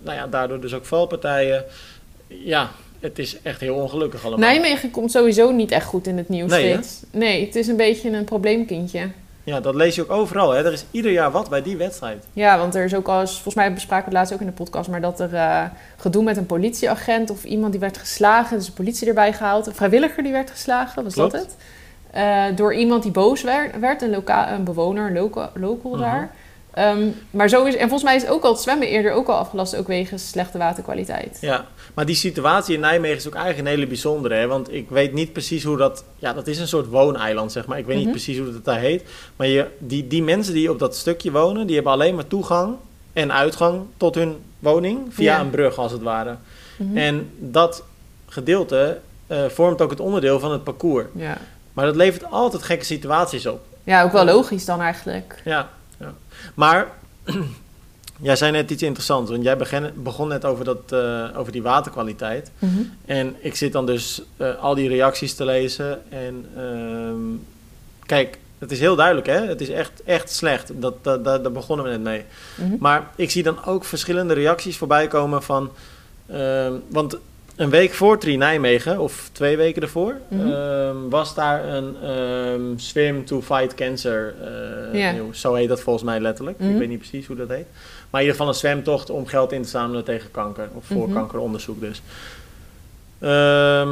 nou 0.04 0.18
ja, 0.18 0.28
daardoor 0.28 0.60
dus 0.60 0.74
ook 0.74 0.86
valpartijen. 0.86 1.66
Ja, 2.28 2.72
het 3.00 3.20
is 3.20 3.38
echt 3.42 3.60
heel 3.60 3.75
ongelukkig 3.75 4.25
allemaal. 4.25 4.50
Nijmegen 4.50 4.92
komt 4.92 5.12
sowieso 5.12 5.52
niet 5.52 5.72
echt 5.72 5.86
goed 5.86 6.08
in 6.08 6.18
het 6.18 6.30
nieuws. 6.30 6.50
Nee, 7.12 7.46
het 7.46 7.56
is 7.56 7.68
een 7.68 7.78
beetje 7.78 8.10
een 8.10 8.24
probleemkindje. 8.24 9.10
Ja, 9.44 9.60
dat 9.60 9.75
lees 9.75 9.95
je 9.95 10.01
ook 10.01 10.12
overal. 10.12 10.51
Hè. 10.51 10.66
Er 10.66 10.74
is 10.74 10.86
ieder 10.92 11.12
jaar 11.12 11.31
wat 11.31 11.50
bij 11.50 11.62
die 11.62 11.78
wedstrijd. 11.78 12.25
Ja, 12.34 12.57
want 12.57 12.75
er 12.75 12.84
is 12.86 12.95
ook 12.95 13.07
al 13.07 13.19
eens, 13.19 13.31
volgens 13.34 13.56
mij 13.56 13.74
bespraken 13.74 14.04
we 14.06 14.10
het 14.10 14.18
laatst 14.19 14.34
ook 14.34 14.40
in 14.40 14.45
de 14.45 14.63
podcast, 14.63 14.90
maar 14.90 15.01
dat 15.01 15.19
er 15.19 15.34
eh, 15.34 15.63
gedoe 15.98 16.24
met 16.24 16.38
een 16.38 16.45
politieagent 16.45 17.30
of 17.30 17.44
iemand 17.44 17.72
die 17.72 17.81
werd 17.81 17.98
geslagen, 17.98 18.57
dus 18.57 18.66
de 18.66 18.72
politie 18.72 19.07
erbij 19.07 19.34
gehaald, 19.34 19.68
een 19.68 19.75
vrijwilliger 19.75 20.24
die 20.24 20.31
werd 20.31 20.50
geslagen, 20.50 21.04
was 21.04 21.13
dat 21.13 21.31
het? 21.31 21.56
Eh, 22.12 22.44
door 22.56 22.74
iemand 22.74 23.04
die 23.04 23.12
boos 23.12 23.42
werd, 23.44 23.80
werd 23.80 24.01
een, 24.01 24.10
loka 24.10 24.51
een 24.54 24.63
bewoner, 24.63 25.07
een 25.07 25.13
local, 25.13 25.50
local 25.54 25.92
Mhm. 25.92 26.01
daar. 26.01 26.31
Ehm, 26.74 27.08
maar 27.31 27.50
zo 27.50 27.64
is, 27.66 27.74
en 27.74 27.81
volgens 27.90 28.04
mij 28.04 28.16
is 28.16 28.28
ook 28.28 28.44
al 28.44 28.52
het 28.52 28.62
zwemmen 28.62 28.88
eerder 28.88 29.12
ook 29.12 29.28
al 29.28 29.36
afgelast, 29.38 29.75
ook 29.75 29.88
wegens 29.88 30.30
slechte 30.30 30.58
waterkwaliteit. 30.58 31.38
Ja, 31.42 31.66
maar 31.94 32.06
die 32.06 32.16
situatie 32.16 32.74
in 32.75 32.80
Nijmegen 32.80 33.18
is 33.18 33.28
ook 33.28 33.36
eigenlijk 33.36 33.68
een 33.68 33.74
hele 33.75 33.88
bijzondere. 33.88 34.36
Hè? 34.36 34.48
Want 34.48 34.74
ik 34.74 34.90
weet 34.90 35.14
niet 35.14 35.34
precies 35.34 35.64
hoe 35.64 35.78
dat... 35.78 36.04
Ja, 36.16 36.34
dat 36.34 36.48
is 36.48 36.60
een 36.60 36.68
soort 36.68 36.88
wooneiland, 36.88 37.52
zeg 37.52 37.66
maar. 37.66 37.78
Ik 37.78 37.86
weet 37.86 37.96
Mhm. 37.96 38.04
niet 38.06 38.14
precies 38.16 38.38
hoe 38.38 38.52
dat 38.52 38.66
daar 38.66 38.80
heet. 38.80 39.04
Maar 39.36 39.48
je, 39.48 39.68
die, 39.78 40.08
die 40.08 40.24
mensen 40.24 40.54
die 40.54 40.72
op 40.72 40.80
dat 40.80 40.96
stukje 40.96 41.31
wonen... 41.31 41.66
die 41.66 41.75
hebben 41.75 41.94
alleen 41.94 42.16
maar 42.16 42.28
toegang 42.28 42.75
en 43.14 43.31
uitgang 43.34 43.81
tot 43.98 44.16
hun 44.16 44.36
woning... 44.60 45.00
via 45.10 45.36
Ja. 45.36 45.40
een 45.42 45.50
brug, 45.50 45.78
als 45.78 45.92
het 45.92 46.02
ware. 46.02 46.36
Mhm. 46.78 46.98
En 46.98 47.30
dat 47.38 47.84
gedeelte 48.28 49.00
eh, 49.28 49.46
vormt 49.46 49.81
ook 49.81 49.90
het 49.90 50.00
onderdeel 50.00 50.40
van 50.40 50.52
het 50.52 50.64
parcours. 50.64 51.06
ja. 51.16 51.38
Maar 51.74 51.86
dat 51.86 51.96
levert 51.96 52.31
altijd 52.31 52.64
gekke 52.64 52.86
situaties 52.86 53.46
op. 53.46 53.60
ja, 53.84 54.04
ook 54.04 54.12
wel 54.12 54.25
logisch 54.25 54.66
dan 54.66 54.81
eigenlijk. 54.81 55.42
Ja, 55.46 55.70
ja. 56.04 56.14
maar 56.54 56.92
jij 58.22 58.36
zei 58.36 58.52
net 58.52 58.72
iets 58.72 58.84
interessants. 58.84 59.32
Want 59.32 59.44
jij 59.44 59.58
begon, 59.58 59.92
begon 59.96 60.28
net 60.28 60.46
over, 60.46 60.66
dat, 60.66 60.92
eh, 60.92 61.38
over 61.38 61.52
die 61.52 61.62
waterkwaliteit. 61.62 62.52
Mhm. 62.60 62.82
En 63.06 63.36
ik 63.40 63.56
zit 63.56 63.72
dan 63.72 63.86
dus 63.86 64.22
eh, 64.38 64.56
al 64.56 64.76
die 64.76 64.88
reacties 64.88 65.34
te 65.34 65.46
lezen. 65.46 66.12
En 66.12 66.46
ehm, 66.58 67.36
kijk, 68.06 68.38
het 68.58 68.72
is 68.72 68.80
heel 68.80 68.96
duidelijk, 68.96 69.28
hè? 69.28 69.46
Het 69.46 69.62
is 69.62 69.70
echt, 69.70 70.04
echt 70.04 70.32
slecht. 70.32 70.72
Dat, 70.82 71.04
dat, 71.04 71.24
dat, 71.24 71.44
daar 71.44 71.52
begonnen 71.52 71.86
we 71.86 71.92
net 71.92 72.02
mee. 72.02 72.24
Mhm. 72.56 72.76
Maar 72.80 73.10
ik 73.16 73.32
zie 73.32 73.44
dan 73.44 73.66
ook 73.66 73.86
verschillende 73.86 74.34
reacties 74.34 74.78
voorbij 74.78 75.08
komen 75.08 75.44
van... 75.44 75.72
ehm, 76.28 76.74
want 76.88 77.18
een 77.56 77.70
week 77.70 77.94
voor 77.94 78.18
Tri 78.18 78.38
Nijmegen, 78.38 79.00
of 79.00 79.30
twee 79.32 79.58
weken 79.58 79.82
ervoor... 79.82 80.16
Mhm. 80.28 80.52
ehm, 80.52 80.96
was 81.10 81.36
daar 81.36 81.66
een 81.66 81.96
ehm, 82.04 82.62
Swim 82.76 83.26
to 83.26 83.42
Fight 83.42 83.74
Cancer 83.74 84.36
eh. 84.94 85.22
Zo 85.32 85.54
heet 85.54 85.70
dat 85.70 85.82
volgens 85.82 86.06
mij 86.06 86.20
letterlijk. 86.20 86.60
Mhm. 86.60 86.70
Ik 86.72 86.78
weet 86.78 86.90
niet 86.90 86.98
precies 87.00 87.28
hoe 87.28 87.36
dat 87.36 87.50
heet. 87.50 87.66
Maar 88.10 88.22
in 88.22 88.28
ieder 88.28 88.32
geval 88.32 88.48
een 88.48 88.60
zwemtocht 88.60 89.10
om 89.10 89.26
geld 89.26 89.52
in 89.52 89.62
te 89.62 89.70
zamelen 89.70 90.04
tegen 90.04 90.32
kanker. 90.32 90.68
Of 90.74 90.86
voor 90.86 91.08
Mhm. 91.08 91.14
kankeronderzoek 91.18 91.80
dus. 91.80 92.02
Ehm 93.20 93.88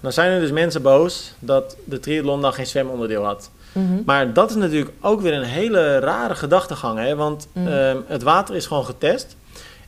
nou 0.00 0.14
zijn 0.14 0.30
er 0.32 0.40
dus 0.40 0.50
mensen 0.50 0.82
boos 0.82 1.32
dat 1.38 1.76
de 1.84 2.00
triathlon 2.00 2.40
dan 2.42 2.52
geen 2.52 2.66
zwemonderdeel 2.66 3.24
had. 3.24 3.50
Mhm. 3.72 4.02
Maar 4.06 4.32
dat 4.32 4.50
is 4.50 4.56
natuurlijk 4.56 4.90
ook 5.00 5.20
weer 5.20 5.32
een 5.32 5.42
hele 5.42 5.98
rare 5.98 6.34
gedachtegang. 6.34 6.98
Hè? 6.98 7.16
Want 7.16 7.48
Mhm. 7.52 7.96
het 8.06 8.22
water 8.22 8.54
is 8.54 8.66
gewoon 8.66 8.84
getest. 8.84 9.36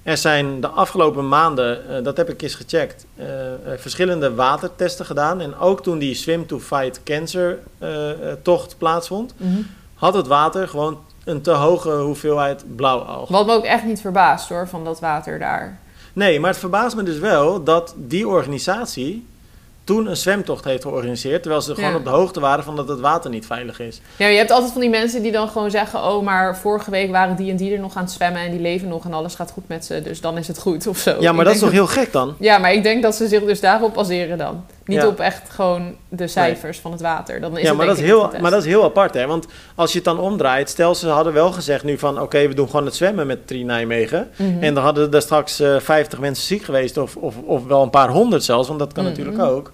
Er 0.03 0.17
zijn 0.17 0.61
de 0.61 0.69
afgelopen 0.69 1.29
maanden, 1.29 1.89
eh, 1.97 2.05
dat 2.05 2.17
heb 2.17 2.29
ik 2.29 2.43
eens 2.43 2.55
gecheckt, 2.55 3.07
eh, 3.17 3.53
eh, 3.53 3.59
verschillende 3.79 4.35
watertesten 4.35 5.07
gedaan. 5.07 5.41
En 5.41 5.57
ook 5.59 5.83
toen 5.83 5.99
die 5.99 6.15
Swim 6.15 6.47
to 6.47 6.59
Fight 6.59 7.03
Cancer 7.05 7.59
tocht 8.43 8.79
plaatsvond, 8.79 9.35
Mhm. 9.37 9.61
had 9.95 10.15
het 10.15 10.27
water 10.27 10.69
gewoon 10.69 10.99
een 11.25 11.41
te 11.41 11.51
hoge 11.51 11.91
hoeveelheid 11.91 12.77
blauwalg. 12.77 13.29
Wat 13.29 13.47
me 13.47 13.53
ook 13.53 13.65
echt 13.65 13.85
niet 13.85 14.01
verbaast 14.01 14.49
hoor, 14.49 14.69
van 14.69 14.85
dat 14.85 15.01
water 15.01 15.39
daar. 15.39 15.79
Nee, 16.13 16.41
maar 16.41 16.51
het 16.51 16.59
verbaast 16.59 16.97
me 16.97 17.03
dus 17.03 17.19
wel 17.19 17.65
dat 17.65 17.95
die 17.97 18.29
organisatie 18.29 19.27
toen 19.85 20.07
een 20.07 20.17
zwemtocht 20.17 20.65
heeft 20.65 20.83
georganiseerd, 20.83 21.43
terwijl 21.43 21.63
ze 21.63 21.75
gewoon 21.75 21.91
Ja. 21.91 21.97
op 21.97 22.05
de 22.05 22.11
hoogte 22.11 22.41
waren 22.41 22.65
van 22.65 22.77
dat 22.77 22.89
het 22.89 23.01
water 23.01 23.31
niet 23.31 23.47
veilig 23.47 23.81
is. 23.81 24.01
Ja, 24.17 24.27
je 24.27 24.37
hebt 24.37 24.51
altijd 24.51 24.73
van 24.73 24.81
die 24.81 24.91
mensen 24.91 25.23
die 25.23 25.33
dan 25.33 25.49
gewoon 25.49 25.71
zeggen: 25.71 26.03
Oh, 26.05 26.23
maar 26.25 26.59
vorige 26.59 26.91
week 26.91 27.11
waren 27.11 27.37
die 27.37 27.51
en 27.51 27.57
die 27.57 27.73
er 27.75 27.81
nog 27.81 27.97
aan 27.97 28.03
het 28.03 28.13
zwemmen 28.13 28.41
en 28.43 28.51
die 28.51 28.61
leven 28.61 28.89
nog 28.89 29.05
en 29.05 29.13
alles 29.13 29.35
gaat 29.35 29.51
goed 29.51 29.69
met 29.69 29.85
ze, 29.85 30.03
dus 30.03 30.21
dan 30.21 30.39
is 30.39 30.49
het 30.49 30.59
goed 30.59 30.87
of 30.87 30.99
zo. 30.99 31.17
Ja, 31.21 31.31
maar 31.33 31.41
Ik 31.41 31.45
dat 31.47 31.55
is 31.55 31.61
toch 31.61 31.71
heel 31.71 31.87
gek 31.87 32.13
dan? 32.13 32.35
Ja, 32.39 32.59
maar 32.59 32.73
ik 32.73 32.83
denk 32.83 33.03
dat 33.03 33.15
ze 33.15 33.29
zich 33.29 33.45
dus 33.45 33.61
daarop 33.61 33.95
baseren 33.95 34.39
dan. 34.39 34.65
Niet 34.91 35.01
Ja. 35.03 35.07
op 35.09 35.21
echt 35.21 35.51
gewoon 35.51 35.95
de 36.09 36.27
cijfers 36.29 36.79
van 36.79 36.93
het 36.93 37.01
water. 37.01 37.41
Dan 37.41 37.57
is 37.57 37.63
ja, 37.63 37.69
het 37.69 37.77
maar 37.77 37.87
dat, 37.87 37.97
is 37.99 38.03
heel, 38.03 38.31
maar 38.41 38.51
dat 38.51 38.61
is 38.61 38.67
heel 38.67 38.85
apart, 38.85 39.15
hè? 39.15 39.27
Want 39.27 39.47
als 39.75 39.91
je 39.91 39.97
het 39.97 40.05
dan 40.05 40.19
omdraait, 40.19 40.69
stel 40.69 40.95
ze 40.95 41.09
hadden 41.09 41.33
wel 41.33 41.53
gezegd 41.53 41.85
nu 41.85 41.99
van... 41.99 42.21
oké, 42.21 42.49
we 42.49 42.55
doen 42.55 42.67
gewoon 42.71 42.85
het 42.85 42.95
zwemmen 42.95 43.27
met 43.27 43.47
Tri 43.47 43.65
Nijmegen. 43.65 44.31
Mhm. 44.37 44.63
En 44.63 44.75
dan 44.75 44.85
hadden 44.85 45.13
er 45.13 45.23
straks 45.23 45.61
eh 45.61 45.77
50 45.81 46.19
mensen 46.19 46.45
ziek 46.47 46.63
geweest... 46.63 46.97
Of, 46.97 47.17
of, 47.17 47.35
of 47.45 47.67
wel 47.67 47.83
een 47.83 47.91
paar 47.91 48.09
honderd 48.09 48.45
zelfs, 48.45 48.69
want 48.69 48.81
dat 48.81 48.93
kan 48.93 49.05
Mhm. 49.05 49.13
natuurlijk 49.13 49.43
ook. 49.43 49.73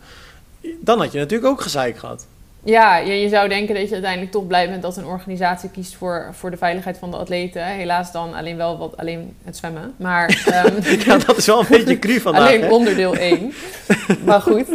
Dan 0.81 0.99
had 0.99 1.13
je 1.13 1.19
natuurlijk 1.19 1.51
ook 1.51 1.61
gezeik 1.61 1.99
gehad. 1.99 2.27
Ja, 2.67 2.97
je, 2.97 3.21
je 3.21 3.29
zou 3.29 3.49
denken 3.49 3.75
dat 3.75 3.89
je 3.89 3.93
uiteindelijk 3.93 4.33
toch 4.33 4.47
blij 4.47 4.69
bent 4.69 4.83
dat 4.83 4.97
een 4.97 5.07
organisatie 5.07 5.71
kiest 5.71 5.95
voor, 5.95 6.29
voor 6.33 6.51
de 6.51 6.57
veiligheid 6.57 6.99
van 6.99 7.11
de 7.11 7.17
atleten. 7.17 7.65
Helaas 7.65 8.13
dan 8.13 8.35
alleen 8.35 8.57
wel 8.57 8.79
wat, 8.79 8.97
alleen 8.97 9.37
het 9.45 9.57
zwemmen. 9.57 9.95
Maar 9.97 10.29
ehm, 10.47 10.99
Ja, 11.07 11.19
dat 11.19 11.37
is 11.37 11.47
wel 11.47 11.61
een 11.61 11.67
beetje 11.69 11.99
cru 11.99 12.21
vandaag, 12.21 12.49
alleen 12.49 12.61
hè? 12.61 12.69
onderdeel 12.69 13.17
1. 13.17 13.53
maar 14.25 14.41
goed. 14.41 14.67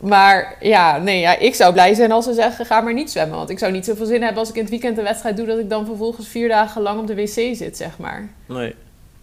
maar 0.00 0.56
ja, 0.60 0.98
nee, 0.98 1.20
ja, 1.20 1.38
ik 1.38 1.54
zou 1.54 1.72
blij 1.72 1.94
zijn 1.94 2.12
als 2.12 2.24
ze 2.24 2.32
zeggen 2.32 2.66
ga 2.66 2.80
maar 2.80 2.94
niet 2.94 3.10
zwemmen. 3.10 3.36
Want 3.36 3.50
ik 3.50 3.58
zou 3.58 3.72
niet 3.72 3.84
zoveel 3.84 4.06
zin 4.06 4.22
hebben 4.22 4.38
als 4.38 4.48
ik 4.48 4.54
in 4.54 4.60
het 4.60 4.70
weekend 4.70 4.98
een 4.98 5.04
wedstrijd 5.04 5.36
doe... 5.36 5.46
dat 5.46 5.58
ik 5.58 5.70
dan 5.70 5.86
vervolgens 5.86 6.28
vier 6.28 6.48
dagen 6.48 6.82
lang 6.82 7.00
op 7.00 7.06
de 7.06 7.14
wc 7.14 7.56
zit, 7.56 7.76
zeg 7.76 7.98
maar. 7.98 8.28
Nee. 8.46 8.74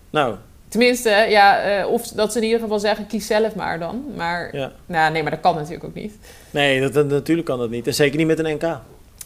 Nou, 0.09 0.35
Tenminste, 0.69 1.09
ja, 1.09 1.59
eh, 1.61 1.87
of 1.87 2.07
dat 2.07 2.31
ze 2.31 2.37
in 2.37 2.43
ieder 2.45 2.59
geval 2.59 2.79
zeggen 2.79 3.07
kies 3.07 3.27
zelf 3.27 3.55
maar 3.55 3.79
dan. 3.79 4.03
Maar 4.15 4.55
ja. 4.55 4.71
nou, 4.85 5.11
nee, 5.11 5.21
maar 5.21 5.31
dat 5.31 5.39
kan 5.39 5.55
natuurlijk 5.55 5.83
ook 5.83 5.93
niet. 5.93 6.13
Nee, 6.51 6.81
dat, 6.81 6.93
dat- 6.93 7.07
natuurlijk 7.07 7.47
kan 7.47 7.59
dat 7.59 7.69
niet. 7.69 7.87
En 7.87 7.93
zeker 7.93 8.17
niet 8.17 8.27
met 8.27 8.39
een 8.39 8.53
NK. 8.55 8.77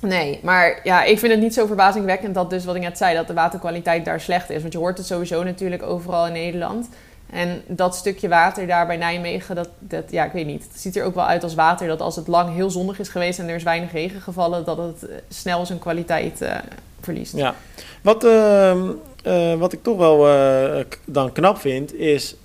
Nee, 0.01 0.39
maar 0.43 0.79
ja, 0.83 1.03
ik 1.03 1.19
vind 1.19 1.31
het 1.31 1.41
niet 1.41 1.53
zo 1.53 1.65
verbazingwekkend 1.65 2.33
dat 2.35 2.49
dus 2.49 2.65
wat 2.65 2.75
ik 2.75 2.81
net 2.81 2.97
zei, 2.97 3.15
dat 3.15 3.27
de 3.27 3.33
waterkwaliteit 3.33 4.05
daar 4.05 4.21
slecht 4.21 4.49
is. 4.49 4.61
Want 4.61 4.73
je 4.73 4.79
hoort 4.79 4.97
het 4.97 5.07
sowieso 5.07 5.43
natuurlijk 5.43 5.83
overal 5.83 6.25
in 6.27 6.33
Nederland. 6.33 6.89
En 7.29 7.61
dat 7.67 7.95
stukje 7.95 8.27
water 8.27 8.67
daar 8.67 8.87
bij 8.87 8.97
Nijmegen, 8.97 9.55
dat, 9.55 9.69
dat 9.79 10.03
ja, 10.09 10.23
ik 10.25 10.31
weet 10.31 10.45
niet. 10.45 10.63
Het 10.71 10.81
ziet 10.81 10.95
er 10.97 11.03
ook 11.03 11.15
wel 11.15 11.25
uit 11.25 11.43
als 11.43 11.55
water 11.55 11.87
dat 11.87 12.01
als 12.01 12.15
het 12.15 12.27
lang 12.27 12.53
heel 12.55 12.69
zonnig 12.69 12.99
is 12.99 13.09
geweest 13.09 13.39
en 13.39 13.47
er 13.49 13.55
is 13.55 13.63
weinig 13.63 13.91
regen 13.91 14.21
gevallen, 14.21 14.65
dat 14.65 14.77
het 14.77 15.09
eh, 15.09 15.15
snel 15.29 15.65
zijn 15.65 15.79
kwaliteit 15.79 16.41
eh, 16.41 16.55
verliest. 17.01 17.35
Ja. 17.37 17.55
Wat, 18.01 18.23
ehm, 18.23 18.89
eh, 19.23 19.53
wat 19.53 19.73
ik 19.73 19.83
toch 19.83 19.97
wel 19.97 20.27
eh, 20.27 20.85
dan 21.05 21.31
knap 21.31 21.57
vind, 21.57 21.95
is... 21.95 22.35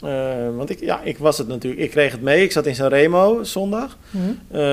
Eh, 0.00 0.10
want 0.56 0.70
ik, 0.70 0.80
ja, 0.80 1.00
ik 1.02 1.18
was 1.18 1.38
het 1.38 1.48
natuurlijk. 1.48 1.82
Ik 1.82 1.90
kreeg 1.90 2.12
het 2.12 2.22
mee. 2.22 2.42
Ik 2.42 2.52
zat 2.52 2.66
in 2.66 2.74
Sanremo 2.74 3.42
zondag. 3.42 3.96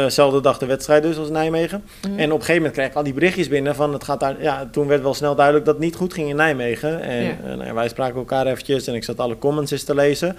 Zelfde 0.08 0.42
dag 0.42 0.58
de 0.58 0.66
wedstrijd 0.66 1.04
dus 1.04 1.18
als 1.18 1.30
Nijmegen. 1.30 1.84
Mhm. 2.02 2.20
En 2.20 2.26
op 2.26 2.40
een 2.40 2.46
gegeven 2.46 2.56
moment 2.56 2.74
kreeg 2.74 2.88
ik 2.88 2.96
al 2.96 3.04
die 3.04 3.14
berichtjes 3.14 3.48
binnen 3.48 3.76
van 3.76 3.94
het 3.94 4.04
gaat 4.04 4.20
daar. 4.20 4.42
Ja, 4.42 4.70
toen 4.72 4.88
werd 4.88 5.02
wel 5.02 5.14
snel 5.14 5.36
duidelijk 5.36 5.66
dat 5.66 5.76
het 5.76 5.84
niet 5.84 5.96
goed 5.96 6.14
ging 6.14 6.30
in 6.30 6.36
Nijmegen. 6.36 7.02
En 7.02 7.24
Ja. 7.24 7.56
nou 7.56 7.74
wij 7.74 7.90
spraken 7.90 8.16
elkaar 8.16 8.48
eventjes 8.48 8.88
en 8.88 8.94
ik 8.94 9.04
zat 9.04 9.20
alle 9.20 9.38
comments 9.38 9.72
eens 9.72 9.84
te 9.84 9.96
lezen. 9.96 10.36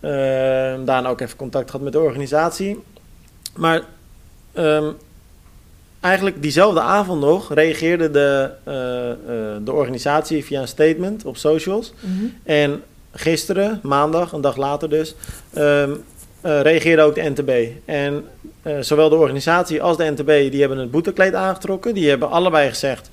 Uh, 0.00 0.10
daarna 0.84 1.08
ook 1.08 1.20
even 1.20 1.36
contact 1.36 1.70
gehad 1.70 1.84
met 1.84 1.92
de 1.92 2.00
organisatie. 2.00 2.82
Maar 3.54 3.82
um, 4.54 4.94
eigenlijk 6.06 6.42
diezelfde 6.42 6.80
avond 6.80 7.20
nog 7.20 7.54
reageerde 7.54 8.10
de, 8.10 8.50
uh, 8.68 8.74
uh, 8.74 9.56
de 9.64 9.72
organisatie 9.72 10.44
via 10.44 10.60
een 10.60 10.68
statement 10.68 11.24
op 11.24 11.36
socials. 11.36 11.92
Mhm. 12.00 12.24
En 12.44 12.82
gisteren, 13.12 13.80
maandag, 13.82 14.32
een 14.32 14.40
dag 14.40 14.56
later 14.56 14.88
dus, 14.88 15.14
um, 15.58 16.04
uh, 16.46 16.60
reageerde 16.60 17.02
ook 17.02 17.14
de 17.14 17.30
NTB. 17.30 17.50
En 17.84 18.24
zowel 18.80 19.08
de 19.08 19.14
organisatie 19.14 19.82
als 19.82 19.96
de 19.96 20.10
NTB 20.10 20.50
die 20.50 20.60
hebben 20.60 20.78
het 20.78 20.90
boetekleed 20.90 21.34
aangetrokken. 21.34 21.94
Die 21.94 22.08
hebben 22.08 22.30
allebei 22.30 22.68
gezegd, 22.68 23.10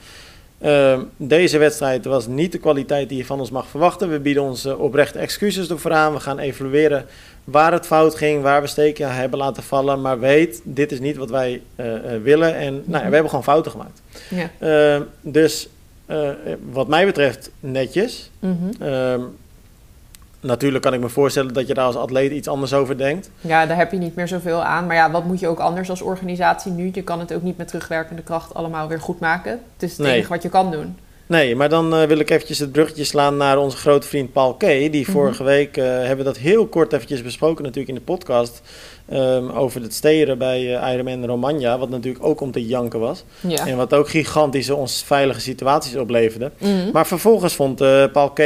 uh, 0.64 1.00
deze 1.18 1.58
wedstrijd 1.58 2.06
was 2.06 2.28
niet 2.28 2.52
de 2.52 2.58
kwaliteit 2.58 3.10
die 3.10 3.18
je 3.18 3.26
van 3.26 3.40
ons 3.40 3.52
mag 3.52 3.68
verwachten. 3.68 4.10
We 4.10 4.20
bieden 4.20 4.44
ons 4.44 4.66
oprechte 4.66 5.20
excuses 5.20 5.70
ervoor 5.70 5.92
aan. 5.92 6.14
We 6.14 6.20
gaan 6.20 6.40
evalueren 6.40 7.06
waar 7.44 7.72
het 7.72 7.86
fout 7.86 8.16
ging, 8.16 8.42
waar 8.42 8.62
we 8.62 8.68
steken 8.68 9.16
hebben 9.16 9.40
laten 9.40 9.64
vallen. 9.64 10.02
Maar 10.02 10.20
weet, 10.20 10.62
dit 10.64 10.92
is 10.92 11.00
niet 11.00 11.18
wat 11.18 11.30
wij 11.30 11.62
uh, 11.76 11.86
willen. 12.24 12.56
En 12.56 12.74
nou 12.74 13.04
ja, 13.04 13.08
we 13.08 13.14
hebben 13.14 13.30
gewoon 13.30 13.44
fouten 13.44 13.72
gemaakt. 13.72 14.02
Ja. 14.30 15.02
dus 15.22 15.70
wat 16.72 16.88
mij 16.88 17.06
betreft 17.06 17.50
netjes. 17.60 18.30
Mhm. 18.40 19.20
Natuurlijk 20.40 20.84
kan 20.84 20.94
ik 20.94 21.00
me 21.00 21.10
voorstellen 21.10 21.54
dat 21.54 21.68
je 21.68 21.74
daar 21.74 21.86
als 21.86 21.96
atleet 21.96 22.32
iets 22.32 22.48
anders 22.48 22.74
over 22.74 22.98
denkt. 22.98 23.30
Ja, 23.42 23.66
daar 23.66 23.78
heb 23.78 23.92
je 23.92 23.98
niet 23.98 24.16
meer 24.16 24.28
zoveel 24.28 24.64
aan. 24.64 24.86
Maar 24.88 24.96
ja, 24.96 25.12
wat 25.12 25.26
moet 25.26 25.40
je 25.40 25.48
ook 25.48 25.60
anders 25.60 25.90
als 25.90 26.02
organisatie 26.02 26.72
nu? 26.72 26.90
Je 26.94 27.02
kan 27.04 27.20
het 27.20 27.34
ook 27.34 27.42
niet 27.42 27.58
met 27.58 27.68
terugwerkende 27.68 28.22
kracht 28.22 28.54
allemaal 28.54 28.88
weer 28.88 29.00
goed 29.00 29.20
maken. 29.20 29.52
Het 29.52 29.84
is 29.84 29.92
het 29.92 30.00
Nee. 30.00 30.14
enige 30.16 30.30
wat 30.30 30.42
je 30.44 30.50
kan 30.50 30.72
doen. 30.72 30.98
Nee, 31.34 31.56
maar 31.56 31.70
dan 31.70 31.96
eh, 31.96 32.04
wil 32.04 32.20
ik 32.20 32.30
eventjes 32.30 32.60
het 32.60 32.72
bruggetje 32.72 33.04
slaan 33.04 33.38
naar 33.38 33.58
onze 33.58 33.78
grote 33.78 34.08
vriend 34.08 34.34
Paul 34.34 34.54
K. 34.54 34.60
Die 34.60 35.10
vorige 35.10 35.44
week, 35.44 35.78
eh, 35.78 35.86
hebben 35.86 36.18
we 36.18 36.24
dat 36.24 36.38
heel 36.38 36.68
kort 36.68 36.94
eventjes 36.94 37.22
besproken 37.22 37.64
natuurlijk 37.64 37.90
in 37.90 37.96
de 37.96 38.12
podcast. 38.12 38.62
ehm, 39.10 39.50
over 39.50 39.82
het 39.82 39.94
steren 39.94 40.38
bij 40.38 40.76
eh, 40.76 40.94
Ironman 40.94 41.26
Romagna. 41.26 41.78
Wat 41.78 41.90
natuurlijk 41.90 42.24
ook 42.24 42.42
om 42.42 42.52
te 42.52 42.66
janken 42.66 43.00
was. 43.00 43.24
Ja. 43.48 43.68
En 43.68 43.78
wat 43.78 43.94
ook 43.94 44.10
gigantische 44.10 44.76
onveilige 44.76 45.40
situaties 45.40 45.96
opleverde. 45.96 46.52
Mhm. 46.58 46.92
Maar 46.92 47.08
vervolgens 47.08 47.54
vond 47.54 47.78
Paul 48.12 48.30
K. 48.30 48.38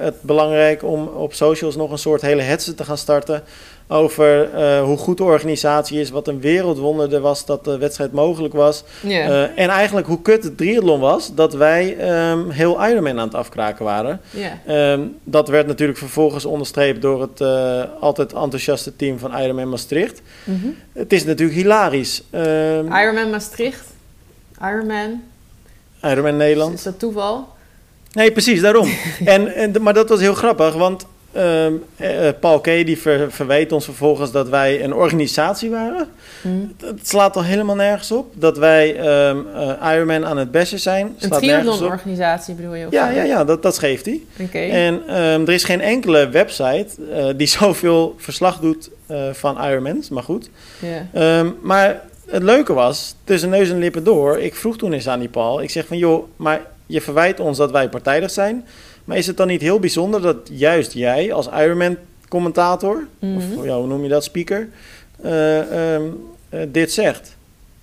het 0.00 0.22
belangrijk 0.22 0.82
om 0.82 1.06
op 1.06 1.34
socials 1.34 1.76
nog 1.76 1.90
een 1.90 1.98
soort 1.98 2.20
hele 2.20 2.42
hetze 2.42 2.74
te 2.74 2.84
gaan 2.84 2.98
starten. 2.98 3.42
Over 3.88 4.54
eh, 4.54 4.82
hoe 4.82 4.96
goed 4.96 5.16
de 5.16 5.24
organisatie 5.24 6.00
is, 6.00 6.10
wat 6.10 6.28
een 6.28 6.40
wereldwonder 6.40 7.14
er 7.14 7.20
was 7.20 7.46
dat 7.46 7.64
de 7.64 7.78
wedstrijd 7.78 8.12
mogelijk 8.12 8.54
was. 8.54 8.84
Eh, 9.02 9.42
en 9.42 9.68
eigenlijk 9.68 10.06
hoe 10.06 10.22
kut 10.22 10.44
het 10.44 10.56
triathlon 10.56 11.00
was, 11.00 11.34
dat 11.34 11.54
wij 11.54 11.96
ehm, 11.96 12.50
heel 12.50 12.86
Ironman 12.86 13.18
aan 13.18 13.26
het 13.26 13.34
afkraken 13.34 13.84
waren. 13.84 14.20
Ehm, 14.66 15.00
dat 15.24 15.48
werd 15.48 15.66
natuurlijk 15.66 15.98
vervolgens 15.98 16.44
onderstreept 16.44 17.02
door 17.02 17.20
het 17.20 17.40
eh, 17.40 17.82
altijd 18.00 18.32
enthousiaste 18.32 18.96
team 18.96 19.18
van 19.18 19.38
Ironman 19.38 19.68
Maastricht. 19.68 20.22
Mhm. 20.44 20.66
Het 20.92 21.12
is 21.12 21.24
natuurlijk 21.24 21.58
hilarisch. 21.58 22.22
Ehm, 22.30 22.92
Ironman 22.92 23.30
Maastricht. 23.30 23.86
Ironman. 24.62 25.22
Ironman 26.02 26.36
Nederland. 26.36 26.74
Is 26.74 26.82
dat 26.82 26.98
toeval? 26.98 27.48
Nee, 28.12 28.32
precies, 28.32 28.60
daarom. 28.60 28.88
en, 29.24 29.54
en, 29.54 29.82
maar 29.82 29.94
dat 29.94 30.08
was 30.08 30.20
heel 30.20 30.34
grappig, 30.34 30.74
want 30.74 31.06
ehm, 31.34 31.72
eh, 31.96 32.28
Paul 32.40 32.60
K. 32.60 32.64
die 32.64 32.98
ver, 32.98 33.32
verweet 33.32 33.72
ons 33.72 33.84
vervolgens 33.84 34.32
dat 34.32 34.48
wij 34.48 34.84
een 34.84 34.94
organisatie 34.94 35.70
waren. 35.70 36.08
Mhm. 36.42 36.54
Het 36.84 37.08
slaat 37.08 37.36
al 37.36 37.44
helemaal 37.44 37.74
nergens 37.74 38.12
op. 38.12 38.32
Dat 38.34 38.58
wij 38.58 38.96
ehm 38.96 39.38
eh, 39.54 39.92
Ironman 39.94 40.26
aan 40.26 40.36
het 40.36 40.50
besten 40.50 40.78
zijn. 40.78 41.06
Een 41.06 41.14
Slaat 41.16 41.30
nergens 41.40 41.58
op. 41.58 41.64
triathlon-organisatie 41.64 42.54
bedoel 42.54 42.74
je? 42.74 42.86
of 42.86 42.92
Ja, 42.92 43.10
ja, 43.10 43.22
ja, 43.22 43.44
dat, 43.44 43.62
dat 43.62 43.78
geeft 43.78 44.06
hij. 44.06 44.20
Oké. 44.40 44.58
En 44.58 45.02
ehm, 45.06 45.40
er 45.40 45.52
is 45.52 45.64
geen 45.64 45.80
enkele 45.80 46.28
website 46.28 46.86
eh, 47.12 47.26
die 47.36 47.46
zoveel 47.58 48.14
verslag 48.18 48.58
doet 48.58 48.90
van 49.32 49.64
Ironmans, 49.64 50.08
maar 50.08 50.22
goed. 50.22 50.50
Ja. 50.78 51.06
Ehm, 51.12 51.50
maar 51.62 52.00
het 52.26 52.42
leuke 52.42 52.72
was, 52.72 53.14
tussen 53.24 53.50
neus 53.50 53.70
en 53.70 53.78
lippen 53.78 54.04
door, 54.04 54.38
ik 54.38 54.54
vroeg 54.54 54.76
toen 54.76 54.92
eens 54.92 55.08
aan 55.08 55.18
die 55.18 55.28
Paul, 55.28 55.62
ik 55.62 55.70
zeg 55.70 55.86
van 55.86 55.98
joh, 55.98 56.24
maar 56.36 56.60
je 56.86 57.00
verwijt 57.00 57.40
ons 57.40 57.58
dat 57.58 57.70
wij 57.70 57.88
partijdig 57.88 58.30
zijn, 58.30 58.64
maar 59.04 59.16
is 59.16 59.26
het 59.26 59.36
dan 59.36 59.46
niet 59.46 59.60
heel 59.60 59.78
bijzonder 59.80 60.20
dat 60.22 60.36
juist 60.50 60.92
jij 60.92 61.32
als 61.32 61.48
Ironman-commentator, 61.48 63.06
Mhm. 63.18 63.36
of 63.58 63.64
ja, 63.64 63.76
hoe 63.76 63.86
noem 63.86 64.02
je 64.02 64.08
dat, 64.08 64.24
speaker, 64.24 64.68
eh, 65.22 65.94
ehm, 65.94 66.02
eh, 66.48 66.60
dit 66.68 66.92
zegt? 66.92 67.36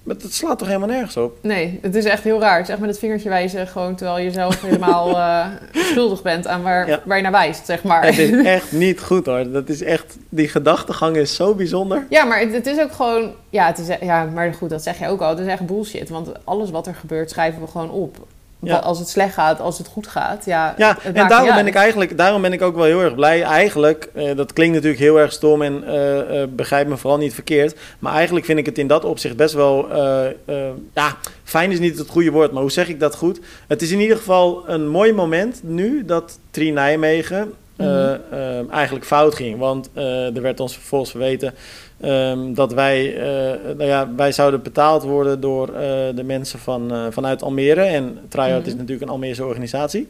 Maar 0.03 0.17
dat 0.17 0.31
slaat 0.31 0.57
toch 0.59 0.67
helemaal 0.67 0.87
nergens 0.89 1.17
op? 1.17 1.37
Nee, 1.41 1.79
het 1.81 1.95
is 1.95 2.05
echt 2.05 2.23
heel 2.23 2.39
raar. 2.39 2.55
Het 2.57 2.63
is 2.65 2.69
echt 2.71 2.79
met 2.79 2.89
het 2.89 2.99
vingertje 2.99 3.29
wijzen, 3.29 3.67
gewoon 3.67 3.95
terwijl 3.95 4.19
je 4.25 4.31
zelf 4.31 4.61
helemaal 4.61 5.09
eh, 5.17 5.45
schuldig 5.71 6.21
bent 6.21 6.47
aan 6.47 6.61
waar, 6.61 6.87
Ja. 6.87 7.01
waar 7.05 7.17
je 7.17 7.23
naar 7.23 7.31
wijst, 7.31 7.65
zeg 7.65 7.83
maar. 7.83 8.05
Het 8.05 8.17
is 8.17 8.43
echt 8.57 8.71
niet 8.71 9.01
goed 9.01 9.25
hoor. 9.25 9.51
Dat 9.51 9.69
is 9.69 9.81
echt, 9.83 10.17
die 10.29 10.47
gedachtegang 10.47 11.15
is 11.15 11.35
zo 11.35 11.55
bijzonder. 11.55 12.05
Ja, 12.09 12.23
maar 12.23 12.39
het, 12.39 12.53
het 12.53 12.65
is 12.65 12.79
ook 12.79 12.91
gewoon... 12.91 13.31
Ja, 13.49 13.65
het 13.67 13.77
is, 13.77 13.87
e- 13.87 13.97
ja, 14.05 14.23
maar 14.25 14.53
goed, 14.53 14.69
dat 14.69 14.83
zeg 14.83 14.99
je 14.99 15.07
ook 15.07 15.21
al. 15.21 15.29
Het 15.29 15.39
is 15.39 15.45
echt 15.47 15.65
bullshit. 15.65 16.09
Want 16.09 16.31
alles 16.45 16.69
wat 16.71 16.87
er 16.87 16.95
gebeurt, 16.95 17.29
schrijven 17.29 17.61
we 17.61 17.67
gewoon 17.67 17.91
op. 17.91 18.17
Ja. 18.63 18.77
Als 18.77 18.99
het 18.99 19.09
slecht 19.09 19.33
gaat, 19.33 19.59
als 19.59 19.77
het 19.77 19.87
goed 19.87 20.07
gaat. 20.07 20.45
Ja, 20.45 20.73
Ja, 20.77 20.97
het 21.01 21.15
en 21.15 21.27
daarom 21.27 21.55
ben 21.55 21.67
ik 21.67 21.75
eigenlijk, 21.75 22.17
daarom 22.17 22.41
ben 22.41 22.53
ik 22.53 22.61
ook 22.61 22.75
wel 22.75 22.85
heel 22.85 23.01
erg 23.01 23.15
blij. 23.15 23.41
Eigenlijk, 23.41 24.09
eh, 24.13 24.35
dat 24.35 24.53
klinkt 24.53 24.73
natuurlijk 24.73 25.01
heel 25.01 25.19
erg 25.19 25.31
stom 25.31 25.61
en 25.61 25.83
eh, 25.83 26.41
eh, 26.41 26.49
begrijp 26.49 26.87
me 26.87 26.97
vooral 26.97 27.19
niet 27.19 27.33
verkeerd. 27.33 27.75
Maar 27.99 28.13
eigenlijk 28.13 28.45
vind 28.45 28.59
ik 28.59 28.65
het 28.65 28.77
in 28.77 28.87
dat 28.87 29.05
opzicht 29.05 29.35
best 29.35 29.53
wel, 29.53 29.87
ja, 30.93 31.15
fijn 31.43 31.71
is 31.71 31.79
niet 31.79 31.97
het 31.97 32.09
goede 32.09 32.31
woord, 32.31 32.51
maar 32.51 32.61
hoe 32.61 32.71
zeg 32.71 32.87
ik 32.87 32.99
dat 32.99 33.15
goed? 33.15 33.39
Het 33.67 33.81
is 33.81 33.91
in 33.91 33.99
ieder 33.99 34.17
geval 34.17 34.63
een 34.69 34.87
mooi 34.87 35.13
moment 35.13 35.59
nu 35.63 36.05
dat 36.05 36.39
Tri 36.51 36.71
Nijmegen 36.71 37.53
eh, 37.81 37.89
Mhm. 37.89 38.39
eh, 38.67 38.71
eigenlijk 38.73 39.05
fout 39.05 39.35
ging. 39.35 39.57
Want 39.59 39.89
eh, 39.93 40.35
er 40.35 40.41
werd 40.41 40.59
ons 40.59 40.73
vervolgens 40.73 41.11
verweten 41.11 41.53
ehm, 42.01 42.53
dat 42.53 42.73
wij, 42.73 43.15
eh, 43.17 43.59
nou 43.77 43.83
ja, 43.89 44.09
wij 44.15 44.31
zouden 44.31 44.61
betaald 44.61 45.03
worden 45.03 45.39
door 45.41 45.65
de 46.15 46.23
mensen 46.25 46.59
van, 46.59 46.91
vanuit 47.09 47.43
Almere. 47.43 47.81
En 47.81 48.17
Tryout 48.29 48.59
Mhm. 48.59 48.67
is 48.67 48.73
natuurlijk 48.75 49.01
een 49.01 49.09
Almeerse 49.09 49.45
organisatie. 49.45 50.07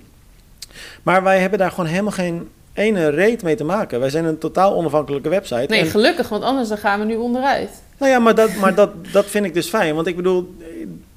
Maar 1.04 1.24
wij 1.24 1.40
hebben 1.40 1.60
daar 1.60 1.70
gewoon 1.72 1.86
helemaal 1.86 2.12
geen 2.12 2.50
ene 2.74 3.10
reet 3.10 3.44
mee 3.44 3.56
te 3.56 3.63
maken. 3.63 4.00
Wij 4.00 4.10
zijn 4.10 4.25
een 4.25 4.38
totaal 4.38 4.74
onafhankelijke 4.75 5.30
website. 5.30 5.66
Nee, 5.70 5.80
En- 5.80 5.88
gelukkig, 5.88 6.30
want 6.30 6.44
anders 6.44 6.70
dan 6.70 6.78
gaan 6.78 7.00
we 7.00 7.06
nu 7.06 7.16
onderuit. 7.16 7.70
nou 7.98 8.12
ja, 8.12 8.20
maar, 8.20 8.36
dat, 8.36 8.56
maar 8.56 8.75
dat, 8.75 8.90
dat 9.12 9.25
vind 9.25 9.46
ik 9.46 9.54
dus 9.54 9.68
fijn. 9.70 9.96
Want 9.96 10.08
ik 10.08 10.16
bedoel, 10.16 10.56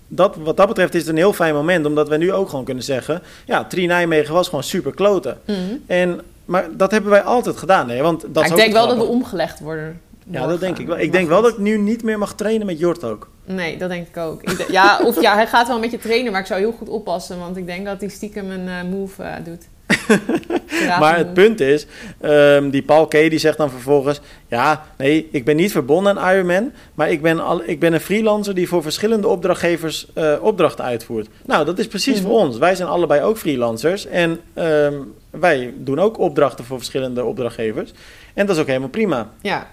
dat, 0.08 0.36
wat 0.36 0.56
dat 0.56 0.68
betreft 0.68 0.94
is 0.94 1.00
het 1.00 1.10
een 1.10 1.16
heel 1.16 1.32
fijn 1.32 1.54
moment. 1.54 1.86
Omdat 1.86 2.08
we 2.08 2.16
nu 2.16 2.32
ook 2.32 2.48
gewoon 2.48 2.64
kunnen 2.64 2.84
zeggen... 2.84 3.22
Ja, 3.46 3.64
Tri 3.64 3.86
Nijmegen 3.86 4.34
was 4.34 4.48
gewoon 4.48 4.64
super 4.64 4.94
kloten. 4.94 5.38
Mhm. 5.44 5.56
En, 5.86 6.20
maar 6.44 6.76
dat 6.76 6.90
hebben 6.90 7.10
wij 7.10 7.22
altijd 7.22 7.56
gedaan. 7.56 7.88
Hè? 7.90 8.02
Want 8.02 8.20
dat 8.20 8.34
Maar 8.34 8.44
is 8.44 8.50
ik 8.50 8.56
denk 8.56 8.72
wel 8.72 8.86
dat 8.86 8.96
we 8.96 9.04
omgelegd 9.04 9.60
worden. 9.60 10.00
Ja, 10.26 10.46
dat 10.46 10.60
denk 10.60 10.78
ik 10.78 10.86
wel. 10.86 10.98
Ik 10.98 11.12
denk 11.12 11.28
wel 11.28 11.42
dat 11.42 11.52
ik 11.52 11.58
nu 11.58 11.78
niet 11.78 12.02
meer 12.02 12.18
mag 12.18 12.34
trainen 12.34 12.66
met 12.66 12.78
Jort 12.78 13.04
ook. 13.04 13.30
Nee, 13.44 13.76
dat 13.78 13.88
denk 13.88 14.08
ik 14.08 14.16
ook. 14.16 14.42
Ik 14.42 14.66
ja, 14.70 15.00
of 15.04 15.20
ja, 15.20 15.34
hij 15.34 15.46
gaat 15.46 15.68
wel 15.68 15.78
met 15.78 15.90
je 15.90 15.98
trainen, 15.98 16.32
maar 16.32 16.40
ik 16.40 16.46
zou 16.46 16.60
heel 16.60 16.72
goed 16.72 16.88
oppassen. 16.88 17.38
Want 17.38 17.56
ik 17.56 17.66
denk 17.66 17.86
dat 17.86 18.00
hij 18.00 18.08
stiekem 18.08 18.50
een 18.50 18.68
eh, 18.68 18.82
move 18.90 19.22
eh, 19.22 19.44
doet. 19.44 19.68
Maar 21.00 21.16
het 21.16 21.34
punt 21.34 21.60
is, 21.60 21.86
ehm, 22.20 22.70
die 22.70 22.82
Paul 22.82 23.06
K. 23.06 23.10
die 23.10 23.38
zegt 23.38 23.56
dan 23.58 23.70
vervolgens... 23.70 24.20
Ja, 24.48 24.84
nee, 24.98 25.28
ik 25.32 25.44
ben 25.44 25.56
niet 25.56 25.72
verbonden 25.72 26.18
aan 26.18 26.34
Ironman... 26.34 26.72
maar 26.94 27.10
ik 27.10 27.22
ben, 27.22 27.40
al, 27.40 27.62
ik 27.64 27.80
ben 27.80 27.92
een 27.92 28.00
freelancer 28.00 28.54
die 28.54 28.68
voor 28.68 28.82
verschillende 28.82 29.28
opdrachtgevers 29.28 30.06
eh, 30.14 30.32
opdrachten 30.40 30.84
uitvoert. 30.84 31.28
Nou, 31.46 31.64
dat 31.64 31.78
is 31.78 31.86
precies 31.86 32.20
Mhm. 32.20 32.28
voor 32.28 32.38
ons. 32.38 32.58
Wij 32.58 32.74
zijn 32.74 32.88
allebei 32.88 33.22
ook 33.22 33.38
freelancers... 33.38 34.06
en 34.06 34.40
ehm, 34.54 34.94
wij 35.30 35.74
doen 35.76 35.98
ook 36.00 36.18
opdrachten 36.18 36.64
voor 36.64 36.76
verschillende 36.76 37.24
opdrachtgevers. 37.24 37.92
En 38.34 38.46
dat 38.46 38.54
is 38.56 38.62
ook 38.62 38.68
helemaal 38.68 38.88
prima. 38.88 39.30
Ja, 39.40 39.66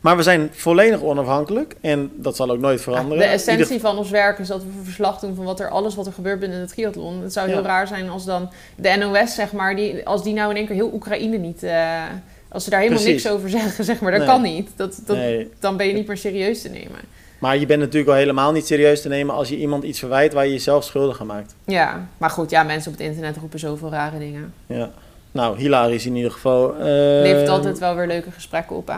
Maar 0.00 0.16
we 0.16 0.22
zijn 0.22 0.50
volledig 0.52 1.00
onafhankelijk... 1.00 1.74
en 1.80 2.10
dat 2.14 2.36
zal 2.36 2.50
ook 2.50 2.58
nooit 2.58 2.76
de 2.76 2.82
veranderen. 2.82 3.28
essentie 3.30 3.80
van 3.80 3.98
ons 3.98 4.10
werk 4.10 4.38
is 4.38 4.48
dat 4.48 4.62
we 4.62 4.68
verslag 4.82 5.18
doen 5.18 5.34
van 5.34 5.44
wat 5.44 5.60
er, 5.60 5.68
alles 5.68 5.94
wat 5.94 6.06
er 6.06 6.12
gebeurt 6.12 6.40
binnen 6.40 6.60
het 6.60 6.68
triathlon. 6.68 7.22
Het 7.22 7.32
zou 7.32 7.48
heel 7.48 7.56
Ja. 7.60 7.66
raar 7.66 7.86
zijn 7.86 8.08
als 8.08 8.24
dan 8.24 8.50
de 8.76 8.96
NOS, 8.98 9.34
zeg 9.34 9.52
maar, 9.52 9.76
die, 9.76 10.06
als 10.06 10.22
die 10.22 10.34
nou 10.34 10.50
in 10.50 10.56
één 10.56 10.66
keer 10.66 10.74
heel 10.74 10.90
Oekraïne 10.94 11.36
niet... 11.36 11.62
eh, 11.62 12.02
als 12.48 12.64
ze 12.64 12.70
daar 12.70 12.80
helemaal 12.80 13.02
Precies. 13.02 13.22
niks 13.24 13.36
over 13.36 13.50
zeggen, 13.50 13.84
zeg 13.84 14.00
maar. 14.00 14.10
Dat 14.10 14.20
Nee. 14.20 14.28
kan 14.28 14.42
niet. 14.42 14.70
Dat, 14.76 15.00
dat, 15.06 15.16
Nee, 15.16 15.50
Dan 15.60 15.76
ben 15.76 15.86
je 15.86 15.92
niet 15.92 16.06
meer 16.06 16.16
serieus 16.16 16.62
te 16.62 16.68
nemen. 16.68 16.98
maar 17.38 17.56
je 17.58 17.66
bent 17.66 17.78
natuurlijk 17.80 18.06
wel 18.06 18.14
helemaal 18.18 18.52
niet 18.52 18.66
serieus 18.66 19.02
te 19.02 19.08
nemen... 19.08 19.34
als 19.34 19.48
je 19.48 19.56
iemand 19.56 19.84
iets 19.84 19.98
verwijt 19.98 20.32
waar 20.32 20.44
je 20.46 20.52
jezelf 20.52 20.84
schuldig 20.84 21.20
aan 21.20 21.26
maakt. 21.26 21.54
Ja, 21.64 22.06
maar 22.18 22.30
goed, 22.30 22.50
ja, 22.50 22.62
mensen 22.62 22.92
op 22.92 22.98
het 22.98 23.06
internet 23.06 23.36
roepen 23.36 23.58
zoveel 23.58 23.90
rare 23.90 24.18
dingen. 24.18 24.54
Ja. 24.66 24.90
Nou, 25.32 25.58
hilarisch 25.58 26.06
in 26.06 26.16
ieder 26.16 26.30
geval. 26.30 26.74
Levert 26.78 27.42
Ehm, 27.42 27.50
altijd 27.50 27.78
wel 27.78 27.94
weer 27.94 28.06
leuke 28.06 28.30
gesprekken 28.30 28.76
op, 28.76 28.88
hè? 28.88 28.96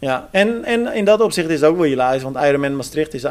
Ja, 0.00 0.28
en, 0.30 0.64
en 0.64 0.94
in 0.94 1.04
dat 1.04 1.20
opzicht 1.20 1.48
is 1.48 1.60
het 1.60 1.70
ook 1.70 1.76
wel 1.76 1.86
hilarisch, 1.86 2.22
want 2.22 2.36
Ironman 2.36 2.76
Maastricht 2.76 3.14
is 3.14 3.24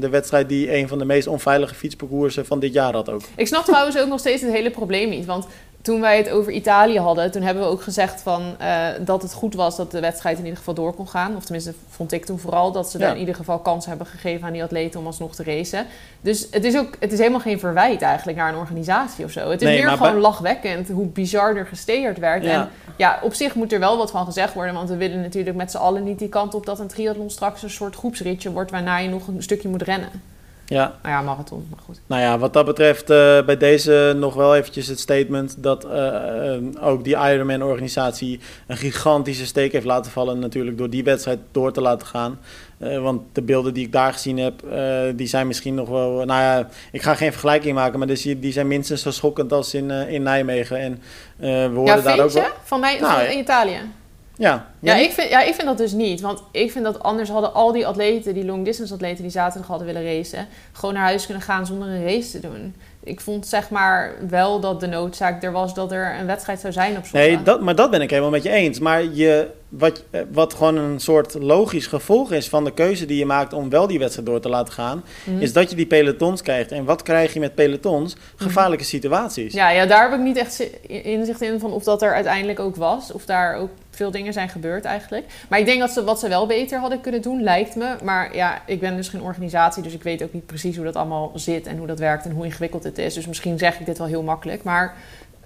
de 0.00 0.08
wedstrijd 0.08 0.48
die 0.48 0.76
een 0.76 0.88
van 0.88 0.98
de 0.98 1.04
meest 1.04 1.26
onveilige 1.26 1.74
fietsparcoursen 1.74 2.46
van 2.46 2.60
dit 2.60 2.72
jaar 2.72 2.92
had 2.92 3.10
ook. 3.10 3.22
Ik 3.36 3.46
snap 3.46 3.64
trouwens 3.64 3.98
ook 3.98 4.08
nog 4.08 4.18
steeds 4.18 4.42
het 4.42 4.52
hele 4.52 4.70
probleem 4.70 5.08
niet. 5.08 5.24
Want 5.24 5.46
toen 5.84 6.00
wij 6.00 6.16
het 6.16 6.30
over 6.30 6.52
Italië 6.52 6.98
hadden, 6.98 7.30
toen 7.30 7.42
hebben 7.42 7.62
we 7.62 7.68
ook 7.68 7.82
gezegd 7.82 8.20
van, 8.20 8.42
eh, 8.58 8.86
dat 9.00 9.22
het 9.22 9.32
goed 9.32 9.54
was 9.54 9.76
dat 9.76 9.90
de 9.90 10.00
wedstrijd 10.00 10.36
in 10.38 10.42
ieder 10.42 10.58
geval 10.58 10.74
door 10.74 10.94
kon 10.94 11.08
gaan. 11.08 11.36
Of 11.36 11.42
tenminste, 11.44 11.74
vond 11.88 12.12
ik 12.12 12.24
toen 12.24 12.38
vooral 12.38 12.72
dat 12.72 12.90
ze 12.90 12.98
Ja. 12.98 13.10
in 13.12 13.18
ieder 13.18 13.34
geval 13.34 13.58
kans 13.58 13.86
hebben 13.86 14.06
gegeven 14.06 14.46
aan 14.46 14.52
die 14.52 14.62
atleten 14.62 15.00
om 15.00 15.06
alsnog 15.06 15.34
te 15.34 15.42
racen. 15.44 15.86
Dus 16.20 16.46
het 16.50 16.64
is 16.64 16.76
ook, 16.78 16.96
het 17.00 17.12
is 17.12 17.18
helemaal 17.18 17.40
geen 17.40 17.58
verwijt 17.58 18.02
eigenlijk 18.02 18.38
naar 18.38 18.52
een 18.52 18.58
organisatie 18.58 19.24
of 19.24 19.30
zo. 19.30 19.50
Het 19.50 19.62
is 19.62 19.68
Nee, 19.68 19.82
meer 19.82 19.90
gewoon 19.90 20.12
bij- 20.12 20.20
lachwekkend 20.20 20.88
hoe 20.88 21.06
bizar 21.06 21.56
er 21.56 21.66
gesteerd 21.66 22.18
werd. 22.18 22.44
Ja. 22.44 22.50
En 22.50 22.68
ja, 22.96 23.18
op 23.22 23.34
zich 23.34 23.54
moet 23.54 23.72
er 23.72 23.80
wel 23.80 23.96
wat 23.96 24.10
van 24.10 24.24
gezegd 24.24 24.54
worden, 24.54 24.74
want 24.74 24.88
we 24.88 24.96
willen 24.96 25.20
natuurlijk 25.20 25.56
met 25.56 25.70
z'n 25.70 25.76
allen 25.76 26.04
niet 26.04 26.18
die 26.18 26.28
kant 26.28 26.54
op 26.54 26.66
dat 26.66 26.78
een 26.78 26.88
triathlon 26.88 27.30
straks 27.30 27.62
een 27.62 27.70
soort 27.70 27.96
groepsritje 27.96 28.50
wordt 28.52 28.70
waarna 28.70 28.98
je 28.98 29.08
nog 29.08 29.26
een 29.26 29.42
stukje 29.42 29.68
moet 29.68 29.82
rennen. 29.82 30.08
Ja, 30.66 30.94
Nou 31.02 31.14
ja, 31.14 31.22
marathon, 31.22 31.66
maar 31.70 31.78
goed. 31.84 32.00
nou 32.06 32.22
ja, 32.22 32.38
wat 32.38 32.52
dat 32.52 32.64
betreft 32.64 33.10
eh, 33.10 33.44
bij 33.44 33.56
deze 33.56 34.14
nog 34.16 34.34
wel 34.34 34.56
eventjes 34.56 34.86
het 34.86 35.00
statement 35.00 35.54
dat 35.58 35.84
eh, 35.84 36.54
eh, 36.54 36.62
ook 36.80 37.04
die 37.04 37.16
Ironman-organisatie 37.16 38.40
een 38.66 38.76
gigantische 38.76 39.46
steek 39.46 39.72
heeft 39.72 39.84
laten 39.84 40.12
vallen 40.12 40.38
natuurlijk 40.38 40.78
door 40.78 40.90
die 40.90 41.04
wedstrijd 41.04 41.38
door 41.52 41.72
te 41.72 41.80
laten 41.80 42.06
gaan. 42.06 42.38
Want 42.78 43.22
de 43.32 43.42
beelden 43.42 43.74
die 43.74 43.86
ik 43.86 43.92
daar 43.92 44.12
gezien 44.12 44.38
heb, 44.38 44.62
die 45.16 45.26
zijn 45.26 45.46
misschien 45.46 45.74
nog 45.74 45.88
wel... 45.88 46.10
Nou 46.10 46.40
ja, 46.40 46.68
ik 46.92 47.02
ga 47.02 47.14
geen 47.14 47.30
vergelijking 47.30 47.74
maken, 47.74 47.98
maar 47.98 48.08
die, 48.08 48.38
die 48.38 48.52
zijn 48.52 48.66
minstens 48.66 49.02
zo 49.02 49.10
schokkend 49.10 49.52
als 49.52 49.74
in, 49.74 49.90
in 49.90 50.22
Nijmegen. 50.22 50.78
En 50.78 51.02
we 51.36 51.46
Ja, 51.46 51.68
hoorden 51.68 52.04
daar 52.04 52.20
ook 52.20 52.30
je? 52.30 52.40
wel... 52.40 52.48
Van 52.62 52.80
mij 52.80 52.98
Nou, 53.00 53.12
van 53.12 53.22
ja. 53.22 53.30
in 53.30 53.38
Italië? 53.38 53.78
Ja, 54.36 54.66
Ja, 54.80 54.94
ik 54.94 55.10
vind, 55.12 55.28
ja, 55.30 55.42
ik 55.42 55.54
vind 55.54 55.66
dat 55.66 55.78
dus 55.78 55.92
niet. 55.92 56.20
Want 56.20 56.42
ik 56.50 56.70
vind 56.72 56.84
dat 56.84 57.02
anders 57.02 57.28
hadden 57.30 57.54
al 57.54 57.72
die 57.72 57.86
atleten, 57.86 58.34
die 58.34 58.44
long 58.44 58.64
distance 58.64 58.94
atleten 58.94 59.22
die 59.22 59.30
zaterdag 59.30 59.68
hadden 59.68 59.86
willen 59.86 60.04
racen, 60.04 60.46
gewoon 60.72 60.94
naar 60.94 61.02
huis 61.04 61.24
kunnen 61.24 61.42
gaan 61.42 61.66
zonder 61.66 61.88
een 61.88 62.04
race 62.04 62.30
te 62.30 62.40
doen. 62.40 62.74
Ik 63.04 63.20
vond 63.20 63.46
zeg 63.46 63.70
maar 63.70 64.12
wel 64.28 64.60
dat 64.60 64.80
de 64.80 64.86
noodzaak 64.86 65.42
er 65.42 65.52
was 65.52 65.74
dat 65.74 65.92
er 65.92 66.16
een 66.20 66.26
wedstrijd 66.26 66.60
zou 66.60 66.72
zijn 66.72 66.96
op 66.96 67.04
zondag. 67.06 67.28
Nee, 67.28 67.42
dat, 67.42 67.60
maar 67.60 67.74
dat 67.74 67.90
ben 67.90 68.00
ik 68.00 68.10
helemaal 68.10 68.30
met 68.30 68.42
je 68.42 68.50
eens. 68.50 68.78
Maar 68.78 69.04
je, 69.04 69.48
wat, 69.68 70.04
eh, 70.10 70.20
wat 70.32 70.54
gewoon 70.54 70.76
een 70.76 71.00
soort 71.00 71.34
logisch 71.34 71.86
gevolg 71.86 72.32
is 72.32 72.48
van 72.48 72.64
de 72.64 72.72
keuze 72.72 73.06
die 73.06 73.18
je 73.18 73.26
maakt 73.26 73.52
om 73.52 73.70
wel 73.70 73.86
die 73.86 73.98
wedstrijd 73.98 74.26
door 74.28 74.40
te 74.40 74.48
laten 74.48 74.72
gaan, 74.74 75.04
Mhm. 75.24 75.40
is 75.40 75.52
dat 75.52 75.70
je 75.70 75.76
die 75.76 75.86
pelotons 75.86 76.42
krijgt. 76.42 76.72
En 76.72 76.84
wat 76.84 77.02
krijg 77.02 77.32
je 77.32 77.40
met 77.40 77.54
pelotons? 77.54 78.16
Gevaarlijke 78.36 78.84
situaties. 78.84 79.52
Ja, 79.54 79.70
ja, 79.70 79.86
daar 79.86 80.10
heb 80.10 80.18
ik 80.18 80.24
niet 80.24 80.36
echt 80.36 80.54
zi- 80.54 80.70
inzicht 81.02 81.40
in 81.42 81.60
van 81.60 81.72
of 81.72 81.84
dat 81.84 82.02
er 82.02 82.14
uiteindelijk 82.14 82.60
ook 82.60 82.76
was. 82.76 83.12
Of 83.12 83.24
daar 83.24 83.56
ook 83.56 83.70
veel 83.94 84.10
dingen 84.10 84.32
zijn 84.32 84.48
gebeurd 84.48 84.84
eigenlijk. 84.84 85.24
Maar 85.48 85.58
ik 85.58 85.64
denk 85.66 85.80
dat 85.80 85.90
ze 85.90 86.04
wat 86.04 86.20
ze 86.20 86.28
wel 86.28 86.46
beter 86.46 86.78
hadden 86.78 87.00
kunnen 87.00 87.22
doen, 87.22 87.42
lijkt 87.42 87.76
me. 87.76 87.96
Maar 88.02 88.34
ja, 88.36 88.62
ik 88.66 88.80
ben 88.80 88.96
dus 88.96 89.08
geen 89.08 89.22
organisatie, 89.22 89.82
dus 89.82 89.92
ik 89.94 90.02
weet 90.02 90.22
ook 90.22 90.32
niet 90.32 90.46
precies 90.46 90.76
hoe 90.76 90.84
dat 90.84 90.96
allemaal 90.96 91.32
zit 91.34 91.66
en 91.66 91.76
hoe 91.78 91.86
dat 91.86 91.98
werkt 91.98 92.24
en 92.24 92.30
hoe 92.30 92.44
ingewikkeld 92.44 92.84
het 92.84 92.98
is. 92.98 93.14
Dus 93.14 93.26
misschien 93.26 93.58
zeg 93.58 93.80
ik 93.80 93.86
dit 93.86 93.98
wel 93.98 94.06
heel 94.06 94.22
makkelijk. 94.22 94.62
Maar 94.62 94.94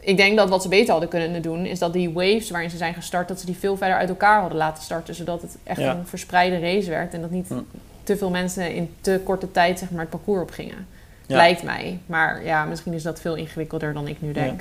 ik 0.00 0.17
denk 0.17 0.37
dat 0.37 0.49
wat 0.49 0.62
ze 0.62 0.69
beter 0.69 0.90
hadden 0.90 1.09
kunnen 1.09 1.43
doen, 1.43 1.67
is 1.67 1.78
dat 1.78 1.93
die 1.93 2.11
waves 2.12 2.50
waarin 2.50 2.71
ze 2.71 2.76
zijn 2.76 2.95
gestart, 2.95 3.28
dat 3.28 3.40
ze 3.40 3.47
die 3.47 3.57
veel 3.57 3.76
verder 3.76 3.97
uit 3.97 4.09
elkaar 4.09 4.40
hadden 4.40 4.59
laten 4.59 4.83
starten. 4.83 5.14
Zodat 5.14 5.43
het 5.43 5.57
echt 5.62 5.81
Ja. 5.81 5.90
een 5.95 6.07
verspreide 6.07 6.59
race 6.61 6.90
werd. 6.90 7.14
En 7.14 7.21
dat 7.21 7.31
niet 7.31 7.49
Hm. 7.49 7.55
te 8.02 8.17
veel 8.17 8.31
mensen 8.31 8.75
in 8.75 8.95
te 9.00 9.21
korte 9.25 9.50
tijd 9.50 9.78
zeg 9.78 9.90
maar, 9.90 10.00
het 10.00 10.11
parcours 10.11 10.43
op 10.43 10.50
gingen. 10.50 10.87
Ja. 11.26 11.37
Lijkt 11.37 11.62
mij. 11.62 11.99
Maar 12.07 12.45
ja, 12.45 12.64
misschien 12.64 12.93
is 12.93 13.02
dat 13.02 13.21
veel 13.21 13.35
ingewikkelder 13.35 13.93
dan 13.93 14.09
ik 14.09 14.21
nu 14.21 14.33
denk. 14.33 14.61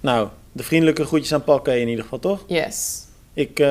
Nou, 0.00 0.28
de 0.54 0.62
vriendelijke 0.62 1.04
groetjes 1.04 1.34
aan 1.34 1.62
Kay 1.62 1.78
in 1.80 1.88
ieder 1.88 2.02
geval, 2.04 2.18
toch? 2.18 2.44
Yes. 2.46 3.02
Ik 3.34 3.58
eh, 3.60 3.66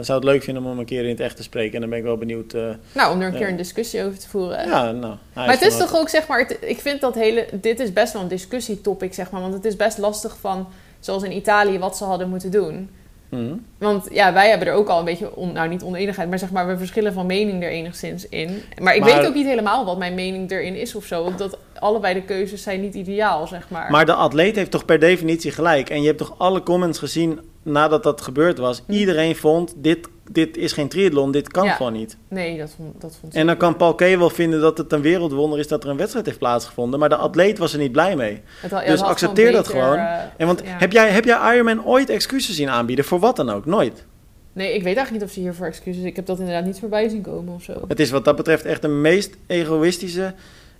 zou 0.00 0.12
het 0.12 0.24
leuk 0.24 0.42
vinden 0.42 0.62
om 0.62 0.68
hem 0.68 0.78
een 0.78 0.84
keer 0.84 1.02
in 1.02 1.08
het 1.08 1.20
echt 1.20 1.36
te 1.36 1.42
spreken. 1.42 1.74
En 1.74 1.80
dan 1.80 1.88
ben 1.90 1.98
ik 1.98 2.04
wel 2.04 2.16
benieuwd. 2.16 2.52
eh, 2.54 2.62
Nou, 2.94 3.12
om 3.14 3.20
er 3.20 3.26
een 3.26 3.32
Ja. 3.32 3.38
keer 3.38 3.48
een 3.48 3.56
discussie 3.56 4.04
over 4.04 4.18
te 4.18 4.28
voeren. 4.28 4.66
ja, 4.68 4.90
nou. 4.92 5.16
maar 5.34 5.50
het 5.50 5.62
is 5.62 5.76
toch 5.76 5.96
ook, 5.96 6.08
zeg 6.08 6.26
maar, 6.26 6.38
het- 6.38 6.56
ik 6.60 6.78
vind 6.80 7.00
dat 7.00 7.14
hele, 7.14 7.46
dit 7.52 7.80
is 7.80 7.92
best 7.92 8.12
wel 8.12 8.22
een 8.22 8.28
discussietopic, 8.28 9.14
zeg 9.14 9.30
maar. 9.30 9.40
Want 9.40 9.54
het 9.54 9.64
is 9.64 9.76
best 9.76 9.98
lastig 9.98 10.36
van, 10.40 10.68
zoals 11.00 11.22
in 11.22 11.32
Italië, 11.32 11.78
wat 11.78 11.96
ze 11.96 12.04
hadden 12.04 12.28
moeten 12.28 12.50
doen. 12.50 12.90
Mhm. 13.30 13.54
Want 13.78 14.06
ja, 14.12 14.32
wij 14.32 14.48
hebben 14.48 14.68
er 14.68 14.74
ook 14.74 14.88
al 14.88 14.98
een 14.98 15.04
beetje, 15.04 15.36
on, 15.36 15.52
nou 15.52 15.68
niet 15.68 15.82
oneenigheid, 15.82 16.28
maar 16.28 16.38
zeg 16.38 16.50
maar, 16.50 16.66
we 16.66 16.78
verschillen 16.78 17.12
van 17.12 17.26
mening 17.26 17.62
er 17.62 17.70
enigszins 17.70 18.28
in. 18.28 18.62
Maar 18.80 18.94
ik 18.94 19.00
Maar- 19.00 19.16
weet 19.16 19.26
ook 19.26 19.34
niet 19.34 19.46
helemaal 19.46 19.84
wat 19.84 19.98
mijn 19.98 20.14
mening 20.14 20.50
erin 20.50 20.74
is 20.74 20.94
of 20.94 21.04
zo. 21.04 21.22
Omdat 21.22 21.58
allebei 21.78 22.14
de 22.14 22.22
keuzes 22.22 22.62
zijn 22.62 22.80
niet 22.80 22.94
ideaal, 22.94 23.46
zeg 23.46 23.68
maar. 23.70 23.90
Maar 23.90 24.06
de 24.06 24.14
atleet 24.14 24.56
heeft 24.56 24.70
toch 24.70 24.84
per 24.84 24.98
definitie 24.98 25.50
gelijk. 25.50 25.90
En 25.90 26.00
je 26.00 26.06
hebt 26.06 26.18
toch 26.18 26.34
alle 26.38 26.62
comments 26.62 26.98
gezien 26.98 27.40
nadat 27.62 28.02
dat 28.02 28.20
gebeurd 28.20 28.58
was. 28.58 28.82
Hm. 28.86 28.92
Iedereen 28.92 29.36
vond, 29.36 29.74
dit, 29.76 30.08
dit 30.32 30.56
is 30.56 30.72
geen 30.72 30.88
triathlon, 30.88 31.32
dit 31.32 31.48
kan 31.48 31.64
Ja. 31.64 31.72
gewoon 31.72 31.92
niet. 31.92 32.16
Nee, 32.28 32.58
dat 32.58 32.72
vond, 32.76 33.00
dat 33.00 33.16
vond 33.20 33.34
En 33.34 33.46
dan 33.46 33.56
kan 33.56 33.76
Paul 33.76 33.94
Kay 33.94 34.18
wel 34.18 34.30
vinden 34.30 34.60
dat 34.60 34.78
het 34.78 34.92
een 34.92 35.00
wereldwonder 35.00 35.58
is 35.58 35.68
dat 35.68 35.84
er 35.84 35.90
een 35.90 35.96
wedstrijd 35.96 36.26
heeft 36.26 36.38
plaatsgevonden. 36.38 36.98
Maar 37.00 37.08
de 37.08 37.16
atleet 37.16 37.58
was 37.58 37.72
er 37.72 37.78
niet 37.78 37.92
blij 37.92 38.16
mee. 38.16 38.40
Het 38.60 38.70
had- 38.70 38.82
ja, 38.84 38.90
dus 38.90 39.02
accepteer 39.02 39.52
dat 39.52 39.68
gewoon. 39.68 39.96
eh, 39.98 40.18
En 40.36 40.46
want 40.46 40.60
ja. 40.64 40.76
heb, 40.78 40.92
jij, 40.92 41.10
heb 41.10 41.24
jij 41.24 41.54
Ironman 41.54 41.84
ooit 41.84 42.10
excuses 42.10 42.54
zien 42.56 42.68
aanbieden? 42.68 43.04
Voor 43.04 43.18
wat 43.18 43.36
dan 43.36 43.50
ook? 43.50 43.66
Nooit. 43.66 44.04
Nee, 44.52 44.66
ik 44.74 44.82
weet 44.82 44.96
eigenlijk 44.96 45.10
niet 45.12 45.22
of 45.22 45.30
ze 45.30 45.40
hiervoor 45.40 45.66
excuses... 45.66 46.02
Ik 46.02 46.16
heb 46.16 46.26
dat 46.26 46.38
inderdaad 46.38 46.64
niet 46.64 46.78
voorbij 46.78 47.08
zien 47.08 47.22
komen 47.22 47.54
of 47.54 47.62
zo. 47.62 47.72
Het 47.88 48.00
is 48.00 48.10
wat 48.10 48.24
dat 48.24 48.36
betreft 48.36 48.64
echt 48.64 48.82
de 48.82 48.88
meest 48.88 49.36
egoïstische 49.46 50.34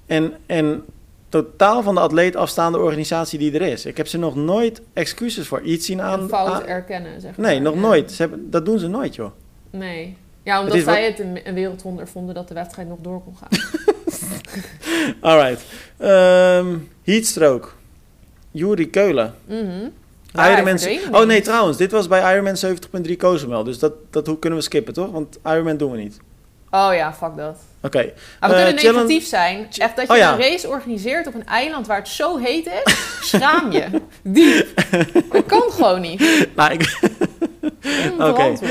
en, 0.07 0.33
en 0.47 0.85
totaal 1.29 1.83
van 1.83 1.95
de 1.95 2.01
atleet 2.01 2.37
afstaande 2.37 2.79
organisatie 2.79 3.39
die 3.39 3.53
er 3.53 3.63
is. 3.63 3.87
Ik 3.87 3.97
heb 3.97 4.07
ze 4.07 4.19
nog 4.19 4.37
nooit 4.37 4.83
excuses 4.93 5.47
voor 5.49 5.61
iets 5.61 5.87
zien 5.87 6.01
aan. 6.03 6.21
Een 6.21 6.29
fout 6.29 6.53
aan- 6.53 6.67
erkennen, 6.67 7.21
zeg 7.21 7.37
maar. 7.37 7.47
nee, 7.51 7.61
nog 7.61 7.75
nooit. 7.75 8.13
Ze 8.13 8.23
hebben, 8.23 8.51
dat 8.51 8.65
doen 8.65 8.79
ze 8.79 8.89
nooit, 8.89 9.15
joh. 9.15 9.31
Nee. 9.71 10.17
Ja, 10.43 10.61
omdat 10.61 10.75
Het 10.75 10.85
zij 10.85 11.05
het 11.05 11.19
een, 11.19 11.55
wereldwonder 11.55 12.09
vonden 12.09 12.35
dat 12.35 12.49
de 12.49 12.55
wedstrijd 12.55 12.89
nog 12.89 12.99
door 13.01 13.23
kon 13.23 13.37
gaan. 13.37 13.49
Alright. 15.31 15.63
Ehm 15.97 16.77
heatstroke. 17.05 17.69
Juri 18.51 18.91
Keulen. 18.91 19.35
Ja, 19.47 19.63
hij 20.33 20.53
Ironman. 20.53 20.79
Oh 21.21 21.27
nee, 21.27 21.41
trouwens. 21.41 21.77
Dit 21.77 21.91
was 21.91 22.09
bij 22.09 22.33
Ironman 22.35 22.57
70.3 23.07 23.17
Cozumel. 23.17 23.65
Dus 23.65 23.79
dat, 23.79 23.93
dat 24.11 24.27
hoe 24.27 24.39
kunnen 24.39 24.59
we 24.59 24.65
skippen, 24.65 24.95
toch? 24.95 25.11
Want 25.11 25.39
Ironman 25.45 25.77
doen 25.77 25.91
we 25.91 25.97
niet. 25.99 26.17
Oh 26.71 26.91
ja, 26.95 27.13
fuck 27.15 27.37
dat. 27.37 27.57
Oké. 27.83 28.13
Maar 28.41 28.51
we 28.51 28.57
Eh, 28.57 28.65
kunnen 28.65 28.79
challenge- 28.83 29.03
negatief 29.07 29.27
zijn. 29.29 29.67
Echt 29.77 29.97
dat 29.97 30.07
je 30.07 30.13
Oh 30.13 30.19
ja. 30.19 30.33
een 30.33 30.39
race 30.41 30.69
organiseert 30.69 31.27
op 31.27 31.35
een 31.35 31.47
eiland 31.47 31.87
waar 31.87 31.99
het 31.99 32.09
zo 32.09 32.37
heet 32.37 32.67
is. 32.67 32.95
Schaam 33.29 33.73
je. 33.73 33.87
Diep. 34.23 34.67
Dat 35.33 35.47
kan 35.47 35.63
gewoon 35.71 36.01
niet. 36.01 36.21
Nou, 36.57 36.73
ik, 36.73 36.99
Onverantwoord. 38.19 38.63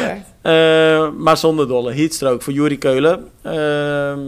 Eh, 0.41 1.09
maar 1.17 1.37
zonder 1.37 1.67
dolle. 1.67 1.93
Heatstroke 1.93 2.43
voor 2.43 2.53
Juri 2.53 2.77
Keulen. 2.77 3.29
Ehm, 3.41 4.19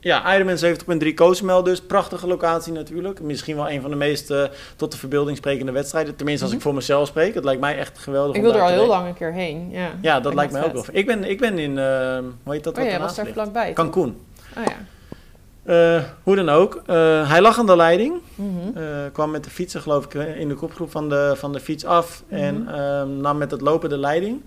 ja, 0.00 0.34
Ironman 0.34 0.58
70.3 0.58 1.14
Cozumel 1.14 1.62
dus. 1.62 1.80
Prachtige 1.80 2.26
locatie 2.26 2.72
natuurlijk. 2.72 3.20
Misschien 3.20 3.56
wel 3.56 3.70
een 3.70 3.80
van 3.80 3.90
de 3.90 3.96
meest 3.96 4.30
eh, 4.30 4.42
tot 4.76 4.92
de 4.92 4.98
verbeelding 4.98 5.36
sprekende 5.36 5.72
wedstrijden. 5.72 6.16
Tenminste, 6.16 6.44
als 6.44 6.54
ik 6.54 6.60
voor 6.60 6.74
mezelf 6.74 7.08
spreek. 7.08 7.34
Het 7.34 7.44
lijkt 7.44 7.60
mij 7.60 7.76
echt 7.78 7.98
geweldig. 7.98 8.36
Mhm. 8.36 8.44
Ik 8.46 8.52
wil 8.52 8.60
er 8.60 8.66
al 8.66 8.72
heel 8.72 8.86
lang 8.86 9.08
een 9.08 9.14
keer 9.14 9.32
heen. 9.32 9.68
Ja, 9.70 9.90
Ja, 10.02 10.20
dat 10.20 10.34
lijkt 10.34 10.52
mij 10.52 10.64
ook 10.64 10.72
wel. 10.72 10.84
Ik 10.92 11.06
ben, 11.06 11.24
ik 11.24 11.40
ben 11.40 11.58
in, 11.58 11.78
eh, 11.78 12.18
hoe 12.42 12.52
heet 12.54 12.64
dat? 12.64 12.78
Oh 12.78 12.90
wat 12.90 13.00
was 13.00 13.16
daar 13.16 13.26
vlakbij. 13.26 13.72
Cancun. 13.72 14.16
Oh 14.56 14.64
ja. 14.64 14.76
Eh, 15.68 16.02
hoe 16.22 16.36
dan 16.36 16.48
ook. 16.48 16.82
Eh, 16.86 17.28
hij 17.30 17.40
lag 17.40 17.58
aan 17.58 17.66
de 17.66 17.76
leiding. 17.76 18.14
Mhm. 18.34 18.76
Eh, 18.78 18.84
kwam 19.12 19.30
met 19.30 19.44
de 19.44 19.50
fietsen, 19.50 19.80
geloof 19.80 20.04
ik, 20.04 20.14
in 20.14 20.48
de 20.48 20.54
kopgroep 20.54 20.90
van 20.90 21.08
de, 21.08 21.32
van 21.36 21.52
de 21.52 21.60
fiets 21.60 21.84
af. 21.84 22.22
En 22.28 22.62
Mhm. 22.62 22.74
ehm, 22.74 23.16
nam 23.16 23.36
met 23.38 23.50
het 23.50 23.60
lopen 23.60 23.88
de 23.88 23.98
leiding. 23.98 24.42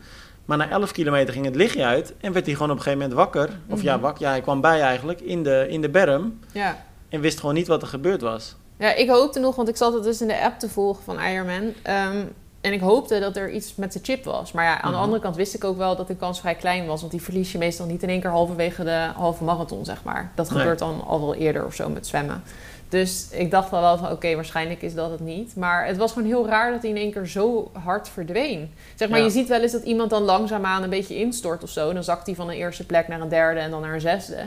Maar 0.46 0.58
na 0.58 0.70
11 0.70 0.92
kilometer 0.92 1.34
ging 1.34 1.46
het 1.46 1.56
lichtje 1.56 1.84
uit. 1.86 2.14
En 2.20 2.34
werd 2.34 2.46
hij 2.46 2.54
gewoon 2.56 2.72
op 2.72 2.78
een 2.78 2.84
gegeven 2.84 3.08
moment 3.08 3.20
wakker. 3.20 3.50
Of 3.70 3.82
ja, 3.82 3.94
Mhm. 3.94 4.02
wakker. 4.04 4.24
Ja, 4.24 4.30
hij 4.30 4.42
kwam 4.42 4.62
bij 4.62 4.82
eigenlijk 4.82 5.22
in 5.22 5.44
de, 5.44 5.66
in 5.70 5.82
de 5.82 5.90
berm. 5.90 6.40
ja. 6.52 6.84
En 7.10 7.22
wist 7.22 7.40
gewoon 7.40 7.56
niet 7.56 7.68
wat 7.68 7.82
er 7.82 7.88
gebeurd 7.88 8.22
was. 8.22 8.56
Ja, 8.80 8.94
ik 8.96 9.10
hoopte 9.10 9.40
nog, 9.40 9.56
want 9.56 9.70
ik 9.70 9.76
zat 9.78 9.94
het 9.94 10.04
dus 10.04 10.22
in 10.22 10.28
de 10.28 10.42
app 10.44 10.60
te 10.60 10.70
volgen 10.70 11.04
van 11.04 11.20
Ironman. 11.20 11.74
Ehm, 11.84 12.18
en 12.62 12.74
ik 12.74 12.80
hoopte 12.80 13.20
dat 13.20 13.36
er 13.36 13.52
iets 13.52 13.76
met 13.76 13.94
de 13.94 14.00
chip 14.04 14.24
was. 14.24 14.52
Maar 14.52 14.64
ja, 14.66 14.82
aan 14.82 14.90
de 14.92 14.96
Mhm. 14.96 15.06
andere 15.06 15.22
kant 15.22 15.36
wist 15.36 15.54
ik 15.54 15.64
ook 15.64 15.78
wel 15.78 15.96
dat 15.96 16.08
de 16.08 16.16
kans 16.16 16.40
vrij 16.40 16.56
klein 16.56 16.86
was. 16.86 17.00
Want 17.00 17.12
die 17.12 17.22
verlies 17.22 17.52
je 17.52 17.58
meestal 17.58 17.86
niet 17.86 18.04
in 18.04 18.10
één 18.10 18.22
keer 18.22 18.30
halverwege 18.30 18.84
de 18.84 19.08
halve 19.16 19.44
marathon, 19.44 19.86
zeg 19.86 20.04
maar. 20.04 20.32
Dat 20.36 20.50
Nee. 20.50 20.58
gebeurt 20.60 20.80
dan 20.80 21.04
al 21.08 21.20
wel 21.20 21.36
eerder 21.36 21.66
of 21.66 21.74
zo 21.74 21.90
met 21.90 22.08
zwemmen. 22.08 22.44
Dus 22.90 23.28
ik 23.32 23.52
dacht 23.52 23.70
wel 23.70 23.82
wel 23.82 23.98
van, 23.98 24.12
oké, 24.12 24.36
waarschijnlijk 24.36 24.82
is 24.82 24.94
dat 24.94 25.12
het 25.12 25.20
niet. 25.20 25.56
Maar 25.56 25.86
het 25.86 25.98
was 25.98 26.12
gewoon 26.12 26.28
heel 26.28 26.48
raar 26.48 26.72
dat 26.72 26.82
hij 26.82 26.90
in 26.90 26.98
één 26.98 27.12
keer 27.12 27.28
zo 27.28 27.72
hard 27.84 28.10
verdween. 28.10 28.74
Zeg 28.96 29.10
maar, 29.10 29.20
Ja. 29.20 29.26
je 29.26 29.32
ziet 29.32 29.48
wel 29.48 29.62
eens 29.62 29.72
dat 29.72 29.84
iemand 29.84 30.10
dan 30.10 30.22
langzaamaan 30.24 30.84
een 30.84 30.90
beetje 30.90 31.16
instort 31.20 31.64
of 31.64 31.70
zo. 31.70 31.94
Dan 31.94 32.04
zakt 32.04 32.26
hij 32.26 32.36
van 32.36 32.50
een 32.50 32.56
eerste 32.56 32.86
plek 32.86 33.08
naar 33.08 33.22
een 33.22 33.30
derde 33.30 33.60
en 33.60 33.72
dan 33.72 33.82
naar 33.82 33.94
een 33.94 34.02
zesde. 34.02 34.38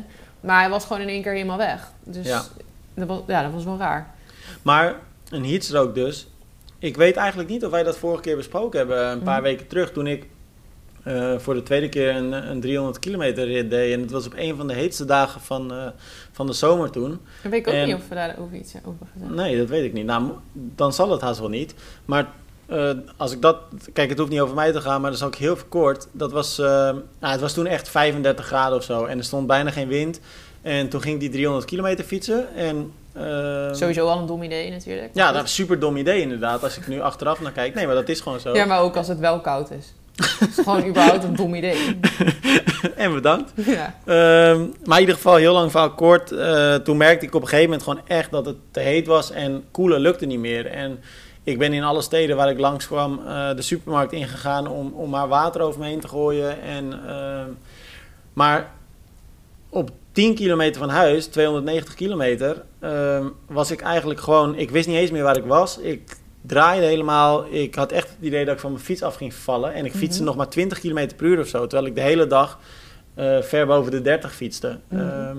Maar 0.41 0.61
hij 0.61 0.71
was 0.71 0.85
gewoon 0.85 1.03
in 1.03 1.09
één 1.09 1.23
keer 1.23 1.33
helemaal 1.33 1.57
weg. 1.57 1.91
Dus 2.03 2.27
Ja. 2.27 2.43
dat, 2.95 3.09
was, 3.09 3.21
ja, 3.27 3.43
dat 3.43 3.53
was 3.53 3.65
wel 3.65 3.79
raar. 3.79 4.07
Maar 4.63 4.95
een 5.31 5.45
heatstroke 5.45 5.93
dus. 5.93 6.27
Ik 6.85 6.97
weet 6.97 7.17
eigenlijk 7.17 7.49
niet 7.49 7.65
of 7.65 7.71
wij 7.71 7.83
dat 7.83 7.97
vorige 7.99 8.23
keer 8.23 8.37
besproken 8.37 8.79
hebben. 8.79 9.07
Een 9.11 9.23
paar 9.23 9.35
Mhm. 9.41 9.43
weken 9.43 9.67
terug 9.67 9.93
toen 9.93 10.07
ik 10.07 10.27
eh, 11.03 11.39
voor 11.39 11.55
de 11.55 11.63
tweede 11.63 11.89
keer 11.89 12.17
een, 12.17 12.33
een 12.33 12.61
300 12.61 12.99
kilometer 12.99 13.45
rit 13.47 13.71
deed. 13.71 13.93
En 13.95 14.01
het 14.01 14.11
was 14.11 14.27
op 14.27 14.33
een 14.37 14.57
van 14.57 14.67
de 14.67 14.75
heetste 14.75 15.05
dagen 15.05 15.41
van, 15.41 15.73
eh, 15.73 15.87
van 16.33 16.47
de 16.47 16.53
zomer 16.53 16.91
toen. 16.91 17.09
Dan 17.43 17.51
weet 17.51 17.61
ik 17.61 17.69
ook 17.69 17.75
En- 17.75 17.87
niet 17.87 17.95
of 17.95 18.09
we 18.09 18.15
daar 18.15 18.35
over 18.39 18.57
iets 18.57 18.75
over 18.85 19.07
gezegd 19.13 19.31
Nee, 19.31 19.59
dat 19.59 19.69
weet 19.69 19.85
ik 19.85 19.93
niet. 19.93 20.07
Nou, 20.07 20.31
dan 20.53 20.93
zal 20.93 21.11
het 21.11 21.21
haast 21.21 21.41
wel 21.41 21.49
niet. 21.49 21.75
Maar 22.05 22.27
eh, 22.67 22.91
als 23.17 23.33
ik 23.33 23.43
dat... 23.43 23.57
Kijk, 23.93 24.09
het 24.09 24.19
hoeft 24.19 24.31
niet 24.31 24.41
over 24.41 24.55
mij 24.55 24.73
te 24.73 24.81
gaan, 24.81 25.01
maar 25.01 25.11
dat 25.11 25.21
is 25.21 25.27
ook 25.27 25.35
heel 25.35 25.57
verkort. 25.57 26.07
Dat 26.13 26.33
was... 26.33 26.57
nou, 26.59 27.03
het 27.21 27.41
was 27.41 27.53
toen 27.53 27.67
echt 27.67 27.89
35 27.89 28.47
graden 28.47 28.79
of 28.79 28.85
zo. 28.85 29.05
En 29.05 29.19
er 29.19 29.25
stond 29.25 29.47
bijna 29.47 29.71
geen 29.71 29.89
wind. 29.89 30.21
En 30.65 30.89
toen 30.89 31.01
ging 31.03 31.21
die 31.21 31.29
300 31.31 31.65
kilometer 31.67 32.05
fietsen. 32.05 32.55
En, 32.57 32.93
ehm, 33.15 33.75
Sowieso 33.75 34.07
al 34.07 34.19
een 34.19 34.27
dom 34.27 34.43
idee 34.43 34.71
natuurlijk. 34.71 35.11
Ja, 35.15 35.27
dat 35.27 35.35
is 35.35 35.41
een 35.41 35.49
super 35.49 35.79
dom 35.79 35.97
idee 35.97 36.21
inderdaad. 36.21 36.63
Als 36.63 36.77
ik 36.77 36.87
nu 36.87 37.01
achteraf 37.01 37.41
naar 37.41 37.53
kijk. 37.53 37.75
Nee, 37.75 37.87
maar 37.87 37.95
dat 37.95 38.09
is 38.09 38.21
gewoon 38.21 38.41
zo. 38.41 38.55
Ja, 38.55 38.65
maar 38.65 38.81
ook 38.81 38.97
als 38.97 39.09
het 39.09 39.19
wel 39.19 39.41
koud 39.41 39.71
is. 39.71 39.93
Het 40.39 40.49
is 40.49 40.65
gewoon 40.65 40.87
überhaupt 40.91 41.25
een 41.25 41.37
dom 41.37 41.55
idee. 41.55 41.99
en 42.97 43.13
bedankt. 43.15 43.53
Ja. 43.55 43.95
Ehm, 44.05 44.61
maar 44.85 44.95
in 44.97 45.01
ieder 45.01 45.15
geval, 45.15 45.37
heel 45.37 45.53
lang 45.53 45.71
verhaal 45.71 45.91
kort. 45.95 46.33
eh, 46.33 46.75
toen 46.75 46.97
merkte 46.97 47.27
ik 47.27 47.35
op 47.35 47.43
een 47.43 47.49
gegeven 47.49 47.71
moment 47.71 47.89
gewoon 47.89 48.03
echt 48.07 48.31
dat 48.31 48.47
het 48.47 48.57
te 48.71 48.81
heet 48.81 49.07
was. 49.07 49.31
En 49.31 49.65
koelen 49.71 50.01
lukte 50.01 50.27
niet 50.27 50.39
meer. 50.39 50.67
En 50.67 51.01
ik 51.43 51.59
ben 51.59 51.73
in 51.73 51.83
alle 51.85 52.03
steden 52.03 52.37
waar 52.37 52.51
ik 52.51 52.59
langs 52.59 52.87
kwam 52.87 53.21
eh, 53.27 53.55
de 53.57 53.63
supermarkt 53.63 54.13
ingegaan 54.13 54.67
om, 54.67 54.93
om 54.93 55.11
maar 55.11 55.29
water 55.29 55.61
over 55.61 55.81
me 55.81 55.87
heen 55.87 56.01
te 56.01 56.09
gooien. 56.09 56.63
En, 56.63 57.01
ehm, 57.09 57.49
maar 58.33 58.71
op 59.69 59.91
10 60.15 60.35
kilometer 60.35 60.81
van 60.81 60.89
huis, 60.89 61.27
290 61.27 61.95
kilometer, 61.95 62.63
ehm, 62.81 63.27
was 63.47 63.71
ik 63.71 63.81
eigenlijk 63.81 64.21
gewoon... 64.21 64.55
Ik 64.59 64.71
wist 64.71 64.89
niet 64.89 64.97
eens 64.97 65.11
meer 65.11 65.23
waar 65.23 65.37
ik 65.37 65.45
was. 65.45 65.79
Ik 65.79 66.17
draaide 66.43 66.87
helemaal. 66.87 67.47
Ik 67.51 67.75
had 67.75 67.93
echt 67.93 68.09
het 68.09 68.17
idee 68.21 68.45
dat 68.45 68.55
ik 68.55 68.61
van 68.61 68.73
mijn 68.73 68.85
fiets 68.85 69.03
af 69.03 69.15
ging 69.15 69.35
vallen. 69.35 69.73
En 69.75 69.85
ik 69.85 69.93
fietste 69.93 70.17
Mhm. 70.19 70.25
nog 70.29 70.37
maar 70.37 70.49
20 70.49 70.81
kilometer 70.81 71.17
per 71.17 71.27
uur 71.27 71.41
of 71.41 71.47
zo. 71.49 71.67
Terwijl 71.67 71.89
ik 71.89 71.95
de 71.95 72.01
hele 72.01 72.27
dag 72.27 72.59
eh, 73.15 73.41
ver 73.43 73.67
boven 73.67 73.91
de 73.91 74.03
30 74.03 74.35
fietste. 74.35 74.79
Mhm. 74.89 75.01
Ehm, 75.01 75.37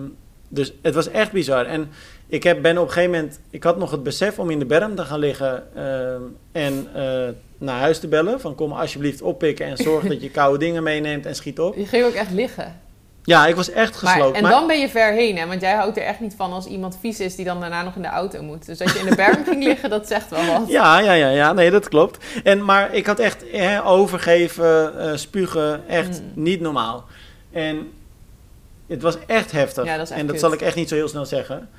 dus 0.47 0.73
het 0.81 0.93
was 0.95 1.09
echt 1.09 1.31
bizar. 1.31 1.65
En 1.65 1.89
ik 2.27 2.43
heb, 2.43 2.61
ben 2.61 2.77
op 2.77 2.87
een 2.87 2.91
gegeven 2.93 3.11
moment... 3.15 3.39
Ik 3.49 3.63
had 3.63 3.77
nog 3.77 3.91
het 3.91 4.03
besef 4.03 4.39
om 4.39 4.49
in 4.49 4.59
de 4.59 4.65
berm 4.65 4.95
te 4.95 5.01
gaan 5.05 5.19
liggen... 5.19 5.63
ehm, 5.75 6.21
en 6.51 6.87
eh, 6.93 7.27
naar 7.57 7.79
huis 7.79 7.99
te 7.99 8.07
bellen. 8.07 8.39
Van 8.39 8.55
kom 8.55 8.71
alsjeblieft 8.71 9.21
oppikken 9.21 9.65
en 9.65 9.77
zorg 9.77 10.07
dat 10.07 10.21
je 10.21 10.29
koude 10.39 10.57
dingen 10.57 10.83
meeneemt 10.83 11.25
en 11.25 11.35
schiet 11.35 11.59
op. 11.59 11.75
Je 11.75 11.85
ging 11.85 12.05
ook 12.05 12.13
echt 12.13 12.31
liggen. 12.31 12.81
Ja, 13.25 13.47
ik 13.47 13.55
was 13.55 13.69
echt 13.71 14.01
Maar, 14.01 14.13
gesloopt. 14.13 14.35
en 14.35 14.41
maar- 14.41 14.51
dan 14.51 14.67
ben 14.67 14.79
je 14.79 14.89
ver 14.89 15.13
heen, 15.13 15.37
hè? 15.37 15.47
Want 15.47 15.61
jij 15.61 15.73
houdt 15.73 15.97
er 15.97 16.03
echt 16.03 16.19
niet 16.19 16.33
van 16.37 16.51
als 16.53 16.65
iemand 16.65 16.97
vies 16.99 17.19
is 17.19 17.35
die 17.35 17.45
dan 17.45 17.59
daarna 17.59 17.83
nog 17.83 17.95
in 17.95 18.01
de 18.01 18.07
auto 18.07 18.41
moet. 18.43 18.65
Dus 18.65 18.77
dat 18.77 18.93
je 18.93 18.99
in 18.99 19.05
de 19.05 19.15
berm 19.15 19.43
ging 19.47 19.63
liggen, 19.63 19.89
dat 19.89 20.07
zegt 20.07 20.29
wel 20.29 20.45
wat. 20.45 20.67
Ja, 20.69 20.99
ja, 20.99 21.11
ja, 21.13 21.29
ja, 21.29 21.53
nee, 21.53 21.71
dat 21.71 21.89
klopt. 21.89 22.25
En, 22.43 22.65
maar 22.65 22.93
ik 22.93 23.05
had 23.05 23.19
echt 23.19 23.43
hè, 23.51 23.85
overgeven, 23.85 24.99
eh, 24.99 25.15
spugen, 25.17 25.87
echt 25.87 26.21
Mm. 26.21 26.43
niet 26.43 26.59
normaal. 26.61 27.05
En 27.51 27.91
het 28.87 29.01
was 29.01 29.17
echt 29.27 29.51
heftig. 29.51 29.85
Ja, 29.85 29.97
dat 29.97 30.09
en 30.09 30.17
dat 30.21 30.31
kut. 30.31 30.39
zal 30.39 30.53
ik 30.53 30.61
echt 30.61 30.75
niet 30.75 30.89
zo 30.89 30.95
heel 30.95 31.07
snel 31.07 31.25
zeggen. 31.25 31.69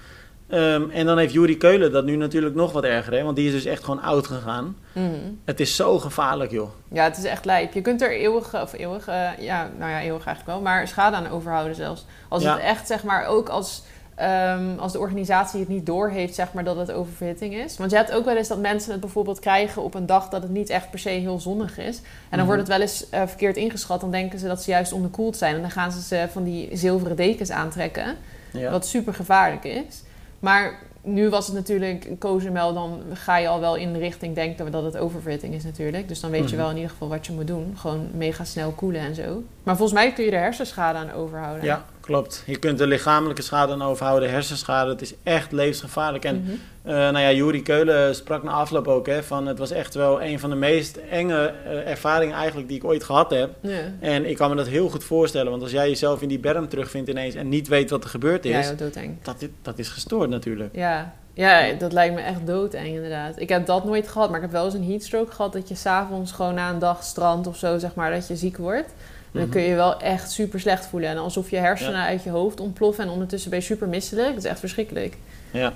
Ehm, 0.48 0.90
en 0.90 1.06
dan 1.06 1.18
heeft 1.18 1.32
Juri 1.32 1.56
Keulen 1.56 1.92
dat 1.92 2.04
nu 2.04 2.16
natuurlijk 2.16 2.54
nog 2.54 2.72
wat 2.72 2.84
erger, 2.84 3.12
hè? 3.12 3.22
want 3.22 3.36
die 3.36 3.46
is 3.46 3.52
dus 3.52 3.64
echt 3.64 3.84
gewoon 3.84 4.02
oud 4.02 4.26
gegaan. 4.26 4.76
Mhm. 4.92 5.06
Het 5.44 5.60
is 5.60 5.76
zo 5.76 5.98
gevaarlijk, 5.98 6.50
joh. 6.50 6.70
Ja, 6.92 7.04
het 7.04 7.16
is 7.16 7.24
echt 7.24 7.44
lijp. 7.44 7.72
Je 7.72 7.80
kunt 7.80 8.02
er 8.02 8.10
eeuwig, 8.10 8.62
of 8.62 8.72
eeuwig, 8.72 9.06
eh, 9.08 9.28
ja, 9.38 9.70
nou 9.78 9.90
ja, 9.90 10.00
eeuwig 10.00 10.26
eigenlijk 10.26 10.46
wel, 10.46 10.60
maar 10.60 10.88
schade 10.88 11.16
aan 11.16 11.28
overhouden 11.30 11.74
zelfs. 11.76 12.06
Als 12.28 12.42
Ja. 12.42 12.52
het 12.54 12.62
echt, 12.62 12.86
zeg 12.86 13.04
maar, 13.04 13.26
ook 13.26 13.48
als, 13.48 13.82
ehm, 14.14 14.78
als 14.78 14.92
de 14.92 14.98
organisatie 14.98 15.60
het 15.60 15.68
niet 15.68 15.86
doorheeft, 15.86 16.34
zeg 16.34 16.52
maar, 16.52 16.64
dat 16.64 16.76
het 16.76 16.92
oververhitting 16.92 17.54
is. 17.54 17.76
Want 17.78 17.90
je 17.90 17.96
hebt 17.96 18.12
ook 18.12 18.24
wel 18.24 18.36
eens 18.36 18.48
dat 18.48 18.58
mensen 18.60 18.90
het 18.92 19.00
bijvoorbeeld 19.00 19.38
krijgen 19.40 19.82
op 19.82 19.94
een 19.94 20.06
dag 20.06 20.28
dat 20.28 20.42
het 20.42 20.50
niet 20.50 20.70
echt 20.70 20.90
per 20.90 20.98
se 20.98 21.08
heel 21.08 21.40
zonnig 21.40 21.78
is. 21.78 21.96
En 21.96 22.02
dan 22.30 22.38
Mhm. 22.38 22.46
wordt 22.46 22.60
het 22.60 22.70
wel 22.70 22.80
eens 22.80 23.10
eh, 23.10 23.22
verkeerd 23.26 23.56
ingeschat. 23.56 24.00
Dan 24.00 24.10
denken 24.10 24.38
ze 24.38 24.46
dat 24.46 24.62
ze 24.62 24.70
juist 24.70 24.92
onderkoeld 24.92 25.36
zijn. 25.36 25.54
En 25.54 25.60
dan 25.60 25.70
gaan 25.70 25.92
ze 25.92 26.00
ze 26.00 26.26
van 26.32 26.44
die 26.44 26.68
zilveren 26.72 27.16
dekens 27.16 27.50
aantrekken. 27.50 28.16
Ja. 28.52 28.70
Wat 28.70 28.86
super 28.86 29.14
gevaarlijk 29.14 29.64
is. 29.64 30.02
Maar 30.40 30.78
nu 31.02 31.28
was 31.28 31.46
het 31.46 31.54
natuurlijk 31.54 32.18
Cozumel, 32.18 32.74
dan 32.74 33.00
ga 33.12 33.36
je 33.36 33.48
al 33.48 33.60
wel 33.60 33.76
in 33.76 33.92
de 33.92 33.98
richting 33.98 34.34
denken 34.34 34.70
dat 34.70 34.84
het 34.84 34.96
oververhitting 34.96 35.54
is 35.54 35.64
natuurlijk. 35.64 36.08
Dus 36.08 36.20
dan 36.20 36.30
weet 36.30 36.40
je 36.42 36.46
Mhm. 36.46 36.56
wel 36.56 36.68
in 36.70 36.76
ieder 36.76 36.90
geval 36.90 37.08
wat 37.08 37.26
je 37.26 37.32
moet 37.32 37.46
doen. 37.46 37.74
Gewoon 37.76 38.08
mega 38.14 38.44
snel 38.44 38.70
koelen 38.70 39.00
en 39.00 39.14
zo. 39.14 39.42
Maar 39.62 39.76
volgens 39.76 39.98
mij 39.98 40.12
kun 40.12 40.24
je 40.24 40.30
er 40.30 40.40
hersenschade 40.40 40.98
aan 40.98 41.12
overhouden. 41.12 41.64
ja, 41.64 41.84
klopt. 42.06 42.42
Je 42.46 42.56
kunt 42.58 42.78
de 42.78 42.86
lichamelijke 42.86 43.42
schade 43.42 43.72
aan 43.72 43.82
overhouden, 43.82 44.30
hersenschade. 44.30 44.90
Het 44.90 45.00
is 45.02 45.14
echt 45.22 45.52
levensgevaarlijk. 45.52 46.24
En. 46.24 46.60
Eh, 46.82 46.92
nou 46.94 47.18
ja, 47.18 47.32
Juri 47.32 47.62
Keulen 47.62 48.14
sprak 48.14 48.42
na 48.42 48.50
afloop 48.50 48.88
ook 48.88 49.06
hè, 49.06 49.22
van 49.22 49.46
het 49.46 49.58
was 49.58 49.70
echt 49.70 49.94
wel 49.94 50.22
een 50.22 50.40
van 50.40 50.50
de 50.50 50.56
meest 50.56 50.96
enge 51.10 51.52
eh, 51.64 51.90
ervaringen 51.90 52.36
eigenlijk 52.36 52.68
die 52.68 52.76
ik 52.76 52.84
ooit 52.84 53.04
gehad 53.04 53.30
heb. 53.30 53.50
Ja. 53.60 53.78
En 54.00 54.28
ik 54.28 54.36
kan 54.36 54.50
me 54.50 54.56
dat 54.56 54.66
heel 54.66 54.88
goed 54.88 55.04
voorstellen, 55.04 55.50
want 55.50 55.62
als 55.62 55.70
jij 55.70 55.88
jezelf 55.88 56.22
in 56.22 56.28
die 56.28 56.38
berm 56.38 56.68
terugvindt 56.68 57.08
ineens 57.10 57.34
en 57.34 57.48
niet 57.48 57.68
weet 57.68 57.90
wat 57.90 58.04
er 58.04 58.10
gebeurd 58.10 58.44
Ja, 58.44 58.58
is, 58.58 58.76
doodeng. 58.76 59.16
dat, 59.22 59.42
i- 59.42 59.54
dat 59.62 59.78
is 59.78 59.88
gestoord 59.88 60.28
natuurlijk. 60.30 60.70
Ja. 60.74 61.14
ja, 61.34 61.72
dat 61.72 61.92
lijkt 61.92 62.14
me 62.14 62.20
echt 62.20 62.46
doodeng 62.46 62.86
inderdaad. 62.86 63.40
Ik 63.40 63.48
heb 63.48 63.66
dat 63.66 63.84
nooit 63.84 64.08
gehad, 64.08 64.26
maar 64.28 64.36
ik 64.36 64.42
heb 64.44 64.52
wel 64.52 64.64
eens 64.64 64.74
een 64.74 64.90
heatstroke 64.90 65.32
gehad 65.32 65.52
dat 65.52 65.68
je 65.68 65.74
s'avonds 65.74 66.32
gewoon 66.32 66.54
na 66.54 66.70
een 66.70 66.78
dag 66.78 67.02
strand 67.02 67.46
of 67.46 67.56
zo, 67.56 67.78
zeg 67.78 67.94
maar, 67.94 68.10
dat 68.10 68.28
je 68.28 68.36
ziek 68.36 68.56
wordt. 68.56 68.90
En 69.32 69.32
dan 69.32 69.42
Mhm. 69.42 69.50
kun 69.50 69.62
je 69.62 69.74
wel 69.74 70.00
echt 70.00 70.30
super 70.30 70.60
slecht 70.60 70.86
voelen. 70.86 71.08
En 71.10 71.16
alsof 71.18 71.50
je 71.50 71.56
hersenen 71.56 72.00
uit 72.02 72.22
je 72.22 72.30
hoofd 72.30 72.60
ontploffen 72.60 73.04
en 73.04 73.10
ondertussen 73.10 73.50
ben 73.50 73.58
je 73.58 73.64
super 73.64 73.88
misselijk. 73.88 74.28
Dat 74.34 74.44
is 74.44 74.50
echt 74.50 74.60
verschrikkelijk. 74.60 75.16
Ja. 75.50 75.72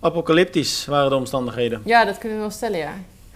Apocalyptisch 0.00 0.86
waren 0.86 1.10
de 1.10 1.16
omstandigheden. 1.16 1.80
Ja, 1.84 2.04
dat 2.04 2.18
kunnen 2.18 2.36
we 2.38 2.42
wel 2.44 2.52
stellen, 2.52 2.78
ja. 2.78 2.92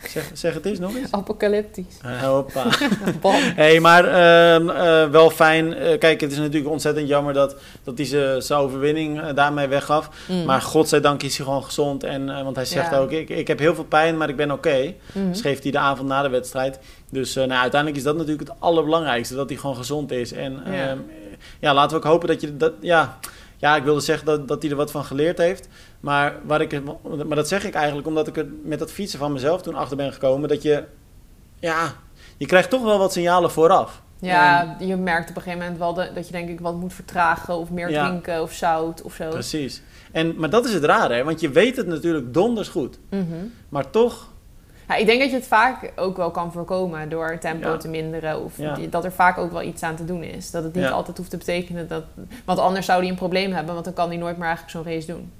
Zeg, 0.09 0.31
zeg 0.33 0.55
het 0.55 0.67
eens 0.67 0.79
nog 0.79 0.97
eens. 0.97 1.13
Apocalyptisch. 1.13 1.99
Eh, 2.03 2.23
hoppa. 2.23 2.65
Bam. 3.21 3.35
hey, 3.35 3.81
maar 3.81 4.05
ehm, 4.05 4.69
eh, 4.71 5.11
wel 5.11 5.31
fijn. 5.31 5.75
Eh, 5.75 5.99
kijk, 5.99 6.21
het 6.21 6.33
is 6.33 6.39
natuurlijk 6.39 6.71
ontzettend 6.73 7.09
jammer 7.09 7.33
dat, 7.35 7.57
dat 7.85 7.99
hij 7.99 8.07
zijn 8.41 8.59
overwinning 8.61 9.29
daarmee 9.31 9.67
weggaf. 9.67 10.11
Mm. 10.29 10.45
Maar 10.45 10.61
godzijdank 10.63 11.23
is 11.23 11.37
hij 11.37 11.47
gewoon 11.47 11.65
gezond. 11.65 12.05
En, 12.05 12.27
want 12.45 12.57
hij 12.57 12.65
zegt 12.65 12.91
Ja. 12.91 12.99
ook, 12.99 13.11
ik, 13.11 13.29
ik 13.29 13.49
heb 13.49 13.59
heel 13.59 13.75
veel 13.75 13.85
pijn, 13.85 14.17
maar 14.17 14.29
ik 14.29 14.37
ben 14.37 14.51
oké. 14.51 14.95
Mhm. 15.13 15.35
schreef 15.35 15.63
hij 15.63 15.71
de 15.71 15.79
avond 15.79 16.09
na 16.09 16.23
de 16.23 16.29
wedstrijd. 16.29 16.79
Dus 17.11 17.37
eh, 17.37 17.45
nou, 17.47 17.61
uiteindelijk 17.61 18.01
is 18.01 18.07
dat 18.07 18.17
natuurlijk 18.17 18.49
het 18.49 18.57
allerbelangrijkste, 18.61 19.35
dat 19.35 19.49
hij 19.49 19.59
gewoon 19.59 19.77
gezond 19.77 20.11
is. 20.11 20.33
En 20.33 20.63
Ja. 20.67 20.73
ja, 20.73 20.97
ja 21.61 21.75
laten 21.75 21.91
we 21.91 21.97
ook 22.05 22.11
hopen 22.13 22.29
dat 22.29 22.41
je 22.41 22.57
dat, 22.57 22.73
ja, 22.81 23.19
ja, 23.57 23.77
ik 23.77 23.83
wilde 23.85 24.01
zeggen 24.01 24.27
dat, 24.27 24.49
dat 24.49 24.63
hij 24.63 24.71
er 24.71 24.77
wat 24.77 24.91
van 24.91 25.05
geleerd 25.05 25.39
heeft. 25.39 25.69
Maar, 26.01 26.35
waar 26.45 26.61
ik, 26.61 26.81
maar 27.27 27.37
dat 27.37 27.49
zeg 27.49 27.65
ik 27.65 27.75
eigenlijk 27.75 28.07
omdat 28.07 28.27
ik 28.27 28.37
er 28.37 28.47
met 28.63 28.79
dat 28.79 28.93
fietsen 28.93 29.19
van 29.19 29.33
mezelf 29.33 29.63
toen 29.63 29.75
achter 29.75 29.97
ben 29.97 30.13
gekomen. 30.13 30.49
Dat 30.49 30.63
je, 30.63 30.85
ja, 31.61 31.93
je 32.37 32.47
krijgt 32.47 32.71
toch 32.71 32.83
wel 32.83 32.99
wat 32.99 33.13
signalen 33.13 33.51
vooraf. 33.51 34.03
Ja, 34.21 34.77
je 34.81 34.97
merkt 34.97 35.31
op 35.31 35.37
een 35.37 35.43
gegeven 35.43 35.65
moment 35.65 35.79
wel 35.79 35.95
de- 35.95 36.11
dat 36.15 36.27
je 36.27 36.33
denk 36.33 36.49
ik 36.49 36.61
wat 36.61 36.75
moet 36.75 36.93
vertragen 36.95 37.57
of 37.57 37.71
meer 37.71 37.91
Ja. 37.91 38.07
drinken 38.09 38.43
of 38.43 38.53
zout 38.53 39.03
of 39.03 39.15
zo. 39.15 39.29
Precies. 39.29 39.83
En, 40.13 40.35
maar 40.37 40.51
dat 40.51 40.65
is 40.65 40.73
het 40.73 40.85
rare, 40.85 41.15
hè? 41.15 41.25
want 41.25 41.41
je 41.41 41.51
weet 41.51 41.77
het 41.77 41.87
natuurlijk 41.87 42.35
donders 42.35 42.69
goed. 42.69 42.99
Mhm. 43.11 43.23
Maar 43.69 43.91
toch, 43.91 44.29
Ja, 44.89 44.95
ik 44.97 45.07
denk 45.07 45.21
dat 45.21 45.31
je 45.31 45.37
het 45.37 45.47
vaak 45.47 45.93
ook 45.97 46.17
wel 46.17 46.31
kan 46.31 46.53
voorkomen 46.53 47.09
door 47.09 47.39
tempo 47.41 47.69
Ja. 47.69 47.77
te 47.77 47.89
minderen. 47.89 48.45
Of 48.45 48.59
Ja. 48.59 48.77
dat 48.91 49.05
er 49.05 49.13
vaak 49.13 49.39
ook 49.39 49.53
wel 49.53 49.63
iets 49.63 49.83
aan 49.83 49.97
te 49.97 50.05
doen 50.05 50.23
is. 50.23 50.51
Dat 50.51 50.65
het 50.65 50.75
niet 50.75 50.85
Ja. 50.85 50.91
altijd 50.91 51.17
hoeft 51.17 51.31
te 51.31 51.37
betekenen 51.37 51.89
dat... 51.89 52.03
Want 52.45 52.59
anders 52.59 52.87
zou 52.87 53.01
hij 53.01 53.09
een 53.09 53.15
probleem 53.17 53.53
hebben, 53.53 53.73
want 53.73 53.85
dan 53.85 53.95
kan 53.95 54.09
hij 54.09 54.17
nooit 54.17 54.37
meer 54.37 54.47
eigenlijk 54.47 54.77
zo'n 54.77 54.93
race 54.95 55.07
doen. 55.07 55.33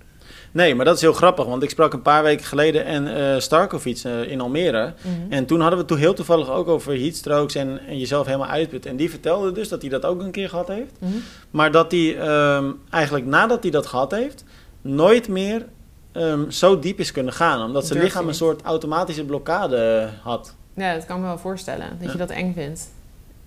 nee, 0.53 0.75
maar 0.75 0.85
dat 0.85 0.95
is 0.95 1.01
heel 1.01 1.13
grappig. 1.13 1.45
Want 1.47 1.63
ik 1.63 1.71
sprak 1.71 1.93
een 1.93 2.03
paar 2.03 2.23
weken 2.23 2.45
geleden 2.47 2.85
en 2.85 3.17
eh 3.17 3.39
Starkovic 3.41 3.99
eh, 4.05 4.31
in 4.31 4.41
Almere. 4.41 4.93
Mhm. 5.03 5.33
En 5.33 5.47
toen 5.47 5.57
hadden 5.61 5.75
we 5.79 5.85
het 5.85 5.89
toen 5.89 5.99
heel 5.99 6.15
toevallig 6.15 6.51
ook 6.51 6.69
over 6.69 6.93
heatstrokes 6.93 7.55
en, 7.55 7.81
en 7.89 7.99
jezelf 7.99 8.27
helemaal 8.27 8.49
uitputten. 8.49 8.91
En 8.91 8.97
die 8.97 9.11
vertelde 9.11 9.53
dus 9.53 9.69
dat 9.69 9.81
hij 9.81 9.91
dat 9.91 10.05
ook 10.05 10.21
een 10.21 10.31
keer 10.31 10.49
gehad 10.49 10.69
heeft. 10.69 10.93
Mhm. 10.99 11.11
Maar 11.51 11.71
dat 11.71 11.91
hij 11.93 12.19
ehm, 12.19 12.71
eigenlijk 12.91 13.27
nadat 13.27 13.63
hij 13.63 13.71
dat 13.73 13.87
gehad 13.87 14.11
heeft, 14.11 14.45
nooit 14.81 15.29
meer 15.29 15.67
ehm, 16.17 16.51
zo 16.51 16.79
diep 16.79 16.99
is 16.99 17.13
kunnen 17.13 17.33
gaan. 17.33 17.63
Omdat 17.63 17.87
zijn 17.87 18.03
lichaam 18.03 18.29
een 18.29 18.35
soort 18.35 18.63
automatische 18.63 19.25
blokkade 19.25 20.09
had. 20.23 20.55
Ja, 20.75 20.95
dat 20.95 21.05
kan 21.07 21.17
ik 21.17 21.23
me 21.23 21.29
wel 21.29 21.39
voorstellen. 21.39 21.87
Dat 21.99 22.07
Ja. 22.07 22.13
je 22.13 22.19
dat 22.19 22.31
eng 22.31 22.53
vindt. 22.55 22.89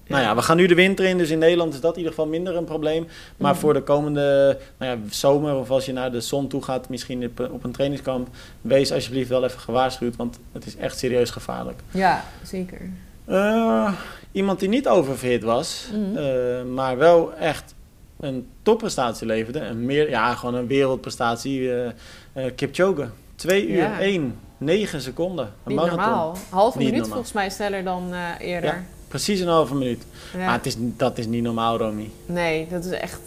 Nou 0.07 0.21
ja, 0.23 0.35
we 0.35 0.41
gaan 0.41 0.57
nu 0.57 0.67
de 0.67 0.75
winter 0.75 1.05
in, 1.05 1.17
dus 1.17 1.29
in 1.29 1.39
Nederland 1.39 1.73
is 1.73 1.79
dat 1.79 1.91
in 1.91 1.97
ieder 1.97 2.13
geval 2.13 2.29
minder 2.29 2.55
een 2.55 2.63
probleem. 2.63 3.07
Maar 3.37 3.51
Mhm. 3.51 3.59
voor 3.59 3.73
de 3.73 3.81
komende 3.81 4.57
nou 4.77 4.91
ja, 4.91 4.97
zomer 5.09 5.55
of 5.55 5.69
als 5.69 5.85
je 5.85 5.93
naar 5.93 6.11
de 6.11 6.21
zon 6.21 6.47
toe 6.47 6.63
gaat, 6.63 6.89
misschien 6.89 7.23
op, 7.25 7.49
op 7.51 7.63
een 7.63 7.71
trainingskamp, 7.71 8.27
wees 8.61 8.91
alsjeblieft 8.91 9.29
wel 9.29 9.43
even 9.43 9.59
gewaarschuwd, 9.59 10.15
want 10.15 10.39
het 10.51 10.65
is 10.65 10.75
echt 10.75 10.97
serieus 10.99 11.29
gevaarlijk. 11.29 11.79
Ja, 11.91 12.23
zeker. 12.43 12.81
Eh, 13.25 13.93
iemand 14.31 14.59
die 14.59 14.69
niet 14.69 14.87
oververhit 14.87 15.43
was, 15.43 15.87
Mhm. 15.93 16.17
eh, 16.17 16.63
maar 16.73 16.97
wel 16.97 17.33
echt 17.33 17.73
een 18.19 18.47
topprestatie 18.61 19.27
leverde. 19.27 19.59
Een 19.59 19.85
meer, 19.85 20.09
ja, 20.09 20.33
gewoon 20.35 20.55
een 20.55 20.67
wereldprestatie. 20.67 21.73
eh 21.73 21.87
eh, 22.33 22.51
Kipchoge. 22.55 23.07
2 23.35 23.67
uur 23.67 23.77
Ja. 23.77 23.99
1, 23.99 24.39
9 24.57 25.01
seconden. 25.01 25.45
Een 25.45 25.51
Niet 25.65 25.75
marathon. 25.75 25.99
normaal. 25.99 26.37
Halve 26.49 26.77
minuut 26.77 26.91
normaal. 26.93 27.09
volgens 27.11 27.31
mij 27.33 27.49
sneller 27.49 27.83
dan 27.83 28.13
eh, 28.13 28.47
eerder. 28.47 28.83
Precies 29.07 29.39
een 29.39 29.47
halve 29.47 29.75
minuut. 29.75 30.05
Ja. 30.33 30.45
Maar 30.45 30.53
het 30.53 30.65
is, 30.65 30.75
dat 30.77 31.17
is 31.17 31.25
niet 31.27 31.43
normaal, 31.43 31.77
Romy. 31.77 32.09
Nee, 32.25 32.67
dat 32.69 32.85
is 32.85 32.91
echt... 32.91 33.19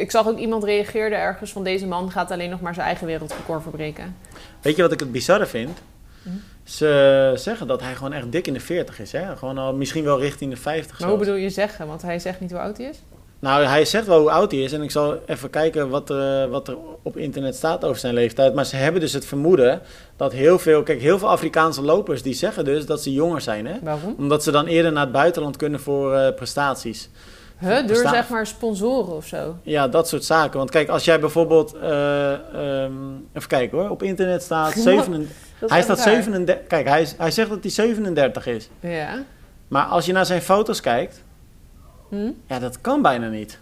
ik 0.00 0.10
zag 0.10 0.26
ook 0.28 0.38
iemand 0.38 0.64
reageerde 0.64 1.16
ergens 1.16 1.52
van 1.52 1.64
deze 1.64 1.86
man 1.86 2.10
gaat 2.10 2.30
alleen 2.30 2.50
nog 2.50 2.60
maar 2.60 2.74
zijn 2.74 2.86
eigen 2.86 3.06
wereldrecord 3.06 3.62
verbreken. 3.62 4.16
Weet 4.60 4.76
je 4.76 4.82
wat 4.82 4.92
ik 4.92 5.00
het 5.00 5.12
bizarre 5.12 5.46
vind? 5.46 5.78
Hm? 6.22 6.28
Ze 6.64 7.32
zeggen 7.36 7.66
dat 7.66 7.80
hij 7.80 7.94
gewoon 7.94 8.12
echt 8.12 8.32
dik 8.32 8.46
in 8.46 8.52
de 8.52 8.60
40 8.60 9.00
is. 9.00 9.12
Hè? 9.12 9.36
Gewoon 9.36 9.58
al 9.58 9.74
misschien 9.74 10.04
wel 10.04 10.20
richting 10.20 10.50
de 10.50 10.56
50. 10.56 11.00
Maar 11.00 11.08
hoe 11.08 11.18
bedoel 11.18 11.34
je 11.34 11.50
zeggen? 11.50 11.86
Want 11.86 12.02
hij 12.02 12.18
zegt 12.18 12.40
niet 12.40 12.50
hoe 12.50 12.60
oud 12.60 12.76
hij 12.76 12.86
is. 12.86 12.98
Nou, 13.40 13.64
hij 13.64 13.84
zegt 13.84 14.06
wel 14.06 14.20
hoe 14.20 14.30
oud 14.30 14.50
hij 14.50 14.60
is. 14.60 14.72
En 14.72 14.82
ik 14.82 14.90
zal 14.90 15.18
even 15.26 15.50
kijken 15.50 15.88
wat 15.88 16.10
er, 16.10 16.48
wat 16.48 16.68
er 16.68 16.76
op 17.02 17.16
internet 17.16 17.54
staat 17.54 17.84
over 17.84 17.98
zijn 17.98 18.14
leeftijd. 18.14 18.54
Maar 18.54 18.64
ze 18.64 18.76
hebben 18.76 19.00
dus 19.00 19.12
het 19.12 19.26
vermoeden 19.26 19.80
dat 20.16 20.32
heel 20.32 20.58
veel... 20.58 20.82
Kijk, 20.82 21.00
heel 21.00 21.18
veel 21.18 21.28
Afrikaanse 21.28 21.82
lopers 21.82 22.22
die 22.22 22.34
zeggen 22.34 22.64
dus 22.64 22.86
dat 22.86 23.02
ze 23.02 23.12
jonger 23.12 23.40
zijn. 23.40 23.66
Hè? 23.66 23.74
Waarom? 23.82 24.14
Omdat 24.18 24.42
ze 24.42 24.50
dan 24.50 24.66
eerder 24.66 24.92
naar 24.92 25.02
het 25.02 25.12
buitenland 25.12 25.56
kunnen 25.56 25.80
voor 25.80 26.14
eh, 26.14 26.34
prestaties. 26.34 27.08
Huh, 27.58 27.86
door 27.86 27.96
zeg 27.96 28.28
maar 28.28 28.46
sponsoren 28.46 29.16
of 29.16 29.26
zo. 29.26 29.56
Ja, 29.62 29.88
dat 29.88 30.08
soort 30.08 30.24
zaken. 30.24 30.58
Want 30.58 30.70
kijk, 30.70 30.88
als 30.88 31.04
jij 31.04 31.20
bijvoorbeeld... 31.20 31.74
eh, 31.74 32.32
ehm, 32.32 32.92
even 33.32 33.48
kijken 33.48 33.78
hoor. 33.78 33.90
Op 33.90 34.02
internet 34.02 34.42
staat... 34.42 34.74
Wat? 34.74 34.82
37, 34.84 35.36
Dat 35.58 35.68
is 35.68 35.74
hij 35.74 35.84
staat 35.84 35.96
raar. 35.96 36.14
37... 36.14 36.66
Kijk, 36.66 36.88
hij, 36.88 37.08
hij 37.18 37.30
zegt 37.30 37.48
dat 37.48 37.58
hij 37.62 37.70
37 37.70 38.46
is. 38.46 38.68
Ja. 38.80 39.22
Maar 39.68 39.84
als 39.84 40.06
je 40.06 40.12
naar 40.12 40.26
zijn 40.26 40.42
foto's 40.42 40.80
kijkt... 40.80 41.22
Hm? 42.08 42.30
Ja, 42.46 42.58
dat 42.58 42.80
kan 42.80 43.02
bijna 43.02 43.28
niet. 43.28 43.58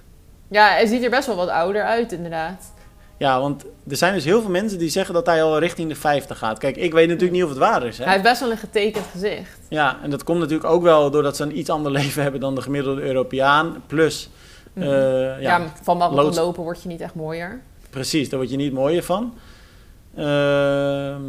Ja, 0.48 0.68
hij 0.68 0.86
ziet 0.86 1.04
er 1.04 1.10
best 1.10 1.26
wel 1.26 1.36
wat 1.36 1.48
ouder 1.48 1.82
uit, 1.82 2.12
inderdaad. 2.12 2.72
Ja, 3.18 3.40
want 3.40 3.64
er 3.88 3.96
zijn 3.96 4.14
dus 4.14 4.24
heel 4.24 4.40
veel 4.40 4.50
mensen 4.50 4.78
die 4.78 4.88
zeggen 4.88 5.14
dat 5.14 5.26
hij 5.26 5.42
al 5.42 5.58
richting 5.58 5.88
de 5.88 5.94
50 5.94 6.38
gaat. 6.38 6.58
Kijk, 6.58 6.76
ik 6.76 6.92
weet 6.92 7.06
natuurlijk 7.06 7.32
niet 7.34 7.42
of 7.42 7.48
het 7.48 7.58
waar 7.58 7.86
is. 7.86 7.98
Hè? 7.98 8.04
Hij 8.04 8.12
heeft 8.12 8.24
best 8.24 8.40
wel 8.40 8.50
een 8.50 8.56
getekend 8.56 9.04
gezicht. 9.12 9.58
Ja, 9.68 9.96
en 10.02 10.10
dat 10.10 10.24
komt 10.24 10.38
natuurlijk 10.38 10.70
ook 10.70 10.82
wel 10.82 11.10
doordat 11.10 11.36
ze 11.36 11.42
een 11.42 11.58
iets 11.58 11.70
ander 11.70 11.92
leven 12.00 12.22
hebben 12.22 12.40
dan 12.40 12.54
de 12.54 12.60
gemiddelde 12.62 13.02
Europeaan. 13.02 13.82
Plus, 13.86 14.30
Mhm. 14.72 14.86
eh, 14.86 14.90
Ja, 14.92 15.36
ja, 15.38 15.72
van 15.82 15.96
marathon 15.96 16.22
loods- 16.24 16.36
lopen 16.38 16.62
word 16.62 16.82
je 16.82 16.88
niet 16.88 17.00
echt 17.00 17.14
mooier. 17.14 17.60
precies, 17.90 18.28
daar 18.28 18.38
word 18.38 18.50
je 18.50 18.56
niet 18.56 18.72
mooier 18.72 19.02
van. 19.02 19.34
Ehm, 20.16 21.22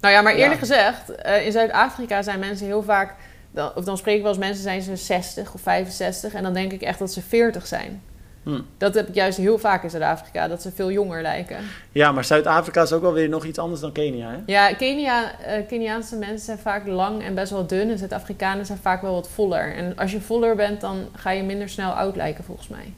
Nou 0.00 0.14
ja, 0.14 0.20
maar 0.22 0.36
Ja. 0.36 0.42
eerlijk 0.42 0.60
gezegd, 0.60 1.10
eh, 1.10 1.46
in 1.46 1.52
Zuid-Afrika 1.52 2.22
zijn 2.22 2.38
mensen 2.38 2.66
heel 2.66 2.82
vaak... 2.82 3.14
Dan, 3.50 3.70
of 3.74 3.84
dan 3.84 3.96
spreek 3.98 4.16
ik 4.16 4.22
wel 4.22 4.30
eens 4.30 4.40
mensen 4.40 4.62
zijn 4.62 4.82
ze 4.82 4.96
60 4.96 5.54
of 5.54 5.60
65 5.60 6.34
en 6.34 6.42
dan 6.42 6.52
denk 6.54 6.72
ik 6.72 6.82
echt 6.82 6.98
dat 6.98 7.12
ze 7.12 7.20
40 7.22 7.66
zijn. 7.66 8.02
hm. 8.42 8.60
Dat 8.78 8.94
heb 8.94 9.08
ik 9.08 9.14
juist 9.14 9.38
heel 9.38 9.58
vaak 9.58 9.82
in 9.82 9.90
Zuid-Afrika, 9.90 10.48
dat 10.48 10.62
ze 10.62 10.70
veel 10.74 10.90
jonger 10.92 11.22
lijken. 11.22 11.56
Ja, 11.92 12.12
maar 12.12 12.24
Zuid-Afrika 12.24 12.82
is 12.82 12.92
ook 12.92 13.02
wel 13.02 13.12
weer 13.12 13.28
nog 13.28 13.44
iets 13.44 13.58
anders 13.58 13.80
dan 13.80 13.92
Kenia. 13.92 14.30
Hè? 14.30 14.36
Ja, 14.46 14.74
Kenia, 14.74 15.38
eh, 15.40 15.66
Keniaanse 15.66 16.16
mensen 16.16 16.44
zijn 16.44 16.58
vaak 16.58 16.86
lang 16.86 17.22
en 17.22 17.34
best 17.34 17.50
wel 17.52 17.66
dun. 17.66 17.90
En 17.90 17.98
Zuid-Afrikanen 17.98 18.66
zijn 18.66 18.78
vaak 18.78 19.02
wel 19.02 19.12
wat 19.14 19.28
voller. 19.28 19.74
En 19.74 19.96
als 19.96 20.12
je 20.12 20.20
voller 20.20 20.56
bent, 20.56 20.80
dan 20.80 20.96
ga 21.14 21.30
je 21.30 21.42
minder 21.42 21.68
snel 21.68 21.90
oud 21.90 22.16
lijken, 22.16 22.44
volgens 22.44 22.68
mij. 22.68 22.92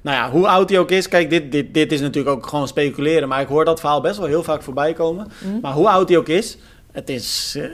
Nou 0.00 0.16
ja, 0.16 0.30
hoe 0.30 0.48
oud 0.48 0.70
hij 0.70 0.78
ook 0.78 0.90
is, 0.90 1.08
kijk, 1.08 1.30
dit, 1.30 1.52
dit, 1.52 1.74
dit 1.74 1.92
is 1.92 2.00
natuurlijk 2.00 2.36
ook 2.36 2.46
gewoon 2.46 2.68
speculeren. 2.68 3.28
Maar 3.28 3.40
ik 3.40 3.48
hoor 3.48 3.64
dat 3.64 3.80
verhaal 3.80 4.00
best 4.00 4.18
wel 4.18 4.26
heel 4.26 4.42
vaak 4.42 4.62
voorbij 4.62 4.92
komen. 4.92 5.28
Mhm. 5.38 5.60
Maar 5.60 5.72
hoe 5.72 5.88
oud 5.88 6.08
hij 6.08 6.18
ook 6.18 6.28
is, 6.28 6.58
het 6.92 7.08
is 7.08 7.54
eh, 7.56 7.64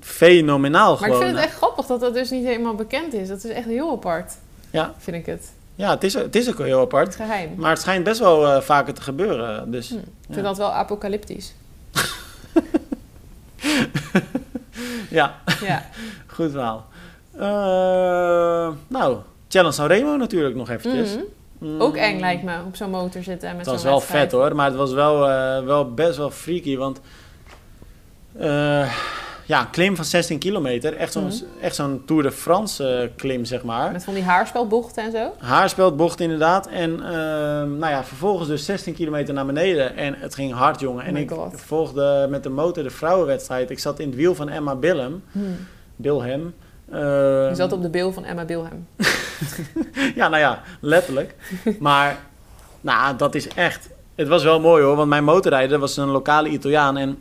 fenomenaal 0.00 0.92
Maar 1.00 1.08
ik 1.08 1.14
gewoon. 1.14 1.20
vind 1.22 1.36
het 1.36 1.44
echt 1.44 1.56
grappig 1.56 1.86
dat 1.86 2.00
dat 2.00 2.14
dus 2.14 2.30
niet 2.30 2.44
helemaal 2.44 2.74
bekend 2.74 3.14
is. 3.14 3.28
Dat 3.28 3.44
is 3.44 3.50
echt 3.50 3.66
heel 3.66 3.90
apart, 3.90 4.32
Ja, 4.70 4.94
vind 4.98 5.16
ik 5.16 5.26
het. 5.26 5.52
ja 5.74 5.90
het, 5.90 6.04
is, 6.04 6.14
het 6.14 6.36
is 6.36 6.48
ook 6.50 6.58
heel 6.58 6.80
apart. 6.80 7.06
Het 7.06 7.16
geheim. 7.16 7.50
Maar 7.56 7.70
het 7.70 7.80
schijnt 7.80 8.04
best 8.04 8.20
wel 8.20 8.46
eh, 8.46 8.60
vaker 8.60 8.94
te 8.94 9.02
gebeuren. 9.02 9.70
Dus 9.70 9.88
Hm. 9.88 9.96
Ik 9.96 10.04
vind 10.38 10.44
dat 10.44 10.56
wel 10.56 10.72
apocalyptisch. 10.72 11.54
ja, 15.10 15.34
Ja. 15.60 15.84
goed 16.34 16.50
verhaal. 16.50 16.86
Eh, 17.34 18.68
nou, 18.88 19.16
Challenge 19.48 19.74
Sanremo 19.74 20.16
natuurlijk 20.16 20.54
nog 20.54 20.70
eventjes. 20.70 21.14
Mhm. 21.14 21.22
Mm. 21.58 21.80
Ook 21.80 21.96
eng 21.96 22.20
lijkt 22.20 22.42
me, 22.42 22.58
op 22.66 22.76
zo'n 22.76 22.90
motor 22.90 23.22
zitten 23.22 23.48
en 23.48 23.56
met 23.56 23.64
Het 23.66 23.74
was 23.74 23.82
zo'n 23.82 23.90
wel 23.90 24.00
vet 24.00 24.32
hoor, 24.32 24.54
maar 24.56 24.66
het 24.66 24.76
was 24.76 24.92
wel, 24.92 25.18
wel 25.64 25.94
best 25.94 26.16
wel 26.16 26.30
freaky. 26.30 26.76
Want 26.76 27.00
eh, 28.38 28.92
ja, 29.46 29.60
een 29.60 29.70
klim 29.70 29.96
van 29.96 30.04
16 30.04 30.38
kilometer, 30.38 30.96
echt 30.96 31.12
zo'n 31.12 31.24
Mhm. 31.24 31.34
echt 31.60 31.74
zo'n 31.74 32.02
Tour 32.06 32.22
de 32.22 32.32
France 32.32 32.88
eh, 32.88 33.08
klim 33.16 33.44
zeg 33.44 33.62
maar. 33.62 33.92
Met 33.92 34.04
van 34.04 34.14
die 34.14 34.22
haarspelbochten 34.22 35.04
en 35.04 35.10
zo. 35.10 35.32
Haarspeldbocht 35.38 36.20
inderdaad. 36.20 36.66
En 36.66 36.92
eh, 37.04 37.10
nou 37.62 37.86
ja, 37.88 38.04
vervolgens 38.04 38.48
dus 38.48 38.64
16 38.64 38.94
kilometer 38.94 39.34
naar 39.34 39.46
beneden. 39.46 39.96
En 39.96 40.14
het 40.18 40.34
ging 40.34 40.52
hard 40.52 40.80
jongen. 40.80 41.02
Oh 41.02 41.08
en 41.08 41.14
my 41.14 41.20
ik 41.20 41.30
God. 41.30 41.60
volgde 41.60 42.26
met 42.30 42.42
de 42.42 42.48
motor 42.48 42.82
de 42.82 42.90
vrouwenwedstrijd. 42.90 43.70
Ik 43.70 43.78
zat 43.78 43.98
in 43.98 44.06
het 44.06 44.16
wiel 44.16 44.34
van 44.34 44.48
Emma 44.48 44.74
Billem. 44.74 45.22
Hm. 45.32 45.38
Bilhem. 45.96 46.54
Eh, 46.90 46.98
Je 47.48 47.50
zat 47.54 47.72
op 47.72 47.82
de 47.82 47.90
bil 47.90 48.12
van 48.12 48.24
Emma 48.24 48.44
Bilhem. 48.44 48.86
Ja, 50.14 50.28
nou 50.28 50.40
ja, 50.42 50.62
letterlijk. 50.80 51.34
maar, 51.78 52.18
nou, 52.80 53.16
dat 53.16 53.34
is 53.34 53.48
echt... 53.48 53.88
Het 54.14 54.28
was 54.28 54.42
wel 54.44 54.60
mooi 54.60 54.84
hoor, 54.84 54.96
want 54.96 55.08
mijn 55.08 55.24
motorrijder 55.24 55.78
was 55.78 55.96
een 55.96 56.08
lokale 56.08 56.48
Italiaan. 56.48 56.96
En 56.96 57.18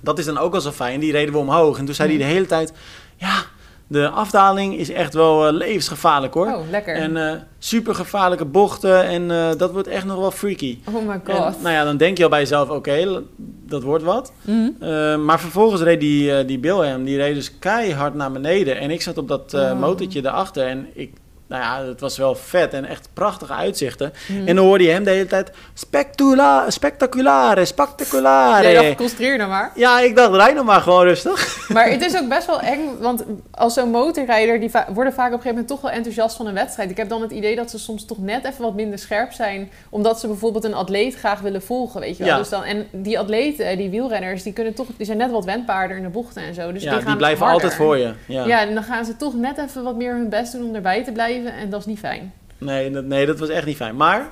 dat 0.00 0.18
is 0.18 0.24
dan 0.24 0.38
ook 0.38 0.52
wel 0.52 0.60
zo 0.60 0.70
fijn. 0.70 1.00
Die 1.00 1.12
reden 1.12 1.32
we 1.32 1.38
omhoog. 1.38 1.78
En 1.78 1.84
toen 1.84 1.94
zei 1.94 2.08
hij 2.08 2.18
de 2.18 2.24
hele 2.24 2.46
tijd... 2.46 2.72
Ja, 3.16 3.42
de 3.86 4.08
afdaling 4.08 4.76
is 4.76 4.90
echt 4.90 5.14
wel 5.14 5.46
eh, 5.46 5.52
levensgevaarlijk 5.52 6.34
hoor. 6.34 6.46
Oh, 6.46 6.70
lekker. 6.70 6.94
En 6.94 7.16
eh 7.16 7.36
super 7.58 7.94
gevaarlijke 7.94 8.44
bochten. 8.44 9.04
En 9.04 9.30
eh, 9.30 9.48
dat 9.56 9.70
wordt 9.72 9.88
echt 9.88 10.04
nog 10.04 10.18
wel 10.18 10.30
freaky. 10.30 10.78
oh 10.84 11.06
my 11.06 11.12
En, 11.12 11.22
god. 11.36 11.62
nou 11.62 11.74
ja, 11.74 11.84
dan 11.84 11.96
denk 11.96 12.16
je 12.16 12.22
al 12.24 12.28
bij 12.30 12.40
jezelf... 12.40 12.68
Oké, 12.70 13.22
dat 13.66 13.82
wordt 13.82 14.04
wat. 14.04 14.32
Eh, 14.80 15.16
maar 15.16 15.40
vervolgens 15.40 15.82
reed 15.82 16.00
die, 16.00 16.44
die 16.44 16.58
Bilhem, 16.58 17.04
die 17.04 17.16
reed 17.16 17.34
dus 17.34 17.58
keihard 17.58 18.14
naar 18.14 18.32
beneden. 18.32 18.78
En 18.78 18.90
ik 18.90 19.02
zat 19.02 19.18
op 19.18 19.28
dat 19.28 19.54
Oh. 19.54 19.80
motortje 19.80 20.22
daarachter. 20.22 20.66
En 20.66 20.86
ik, 20.92 21.12
nou 21.50 21.62
ja, 21.62 21.88
het 21.88 22.00
was 22.00 22.18
wel 22.18 22.34
vet 22.34 22.72
en 22.72 22.84
echt 22.84 23.08
prachtige 23.12 23.52
uitzichten. 23.52 24.12
Mhm. 24.28 24.48
En 24.48 24.56
dan 24.56 24.64
hoorde 24.64 24.84
je 24.84 24.90
hem 24.90 25.04
de 25.04 25.10
hele 25.10 25.26
tijd... 25.26 25.50
Spectula, 25.74 26.70
spectaculare, 26.70 27.64
spectaculare. 27.64 28.68
Ja, 28.68 28.82
dacht, 28.82 28.94
concentreer 28.94 29.36
nou 29.36 29.50
maar. 29.50 30.04
ik 30.04 30.16
dacht, 30.16 30.34
rijd 30.34 30.54
nog 30.54 30.64
maar 30.64 30.80
gewoon 30.80 31.04
rustig. 31.04 31.58
Maar 31.68 31.90
het 31.90 32.02
is 32.04 32.16
ook 32.16 32.28
best 32.28 32.46
wel 32.46 32.60
eng, 32.60 32.80
want 33.00 33.24
als 33.50 33.74
zo'n 33.74 33.90
motorrijder, 33.90 34.60
die 34.60 34.70
va- 34.70 34.86
worden 34.92 35.12
vaak 35.12 35.26
op 35.26 35.32
een 35.32 35.42
gegeven 35.42 35.50
moment 35.50 35.68
toch 35.68 35.80
wel 35.80 35.90
enthousiast 35.90 36.36
van 36.36 36.46
een 36.46 36.54
wedstrijd. 36.54 36.90
Ik 36.90 36.96
heb 36.96 37.08
dan 37.08 37.22
het 37.22 37.30
idee 37.30 37.56
dat 37.56 37.70
ze 37.70 37.78
soms 37.78 38.04
toch 38.04 38.18
net 38.18 38.44
even 38.44 38.62
wat 38.62 38.74
minder 38.74 38.98
scherp 38.98 39.32
zijn, 39.32 39.70
omdat 39.90 40.20
ze 40.20 40.26
bijvoorbeeld 40.26 40.64
een 40.64 40.74
atleet 40.74 41.14
graag 41.14 41.40
willen 41.40 41.62
volgen, 41.62 42.00
weet 42.00 42.16
je 42.16 42.24
wel. 42.24 42.32
Ja. 42.32 42.38
Dus 42.38 42.48
dan, 42.48 42.64
en 42.64 42.86
die 42.90 43.18
atleten, 43.18 43.76
die 43.76 43.90
wielrenners, 43.90 44.42
die, 44.42 44.52
kunnen 44.52 44.74
toch, 44.74 44.86
die 44.96 45.06
zijn 45.06 45.18
net 45.18 45.30
wat 45.30 45.44
wendbaarder 45.44 45.96
in 45.96 46.02
de 46.02 46.08
bochten 46.08 46.42
en 46.42 46.54
zo. 46.54 46.72
Dus 46.72 46.82
ja, 46.82 46.90
die, 46.90 46.98
die, 46.98 47.08
gaan 47.08 47.16
blijven 47.16 47.46
harder. 47.46 47.62
altijd 47.62 47.80
voor 47.80 47.96
je. 47.96 48.12
Ja. 48.26 48.46
Ja. 48.46 48.60
en 48.60 48.74
dan 48.74 48.82
gaan 48.82 49.04
ze 49.04 49.16
toch 49.16 49.34
net 49.34 49.58
even 49.58 49.82
wat 49.82 49.96
meer 49.96 50.12
hun 50.12 50.28
best 50.28 50.52
doen 50.52 50.68
om 50.68 50.74
erbij 50.74 51.04
te 51.04 51.12
blijven 51.12 51.39
en 51.46 51.70
dat 51.70 51.80
is 51.80 51.86
niet 51.86 51.98
fijn. 51.98 52.32
Nee, 52.58 52.90
dat, 52.90 53.04
nee, 53.04 53.26
dat 53.26 53.38
was 53.38 53.48
echt 53.48 53.66
niet 53.66 53.76
fijn. 53.76 53.96
Maar 53.96 54.28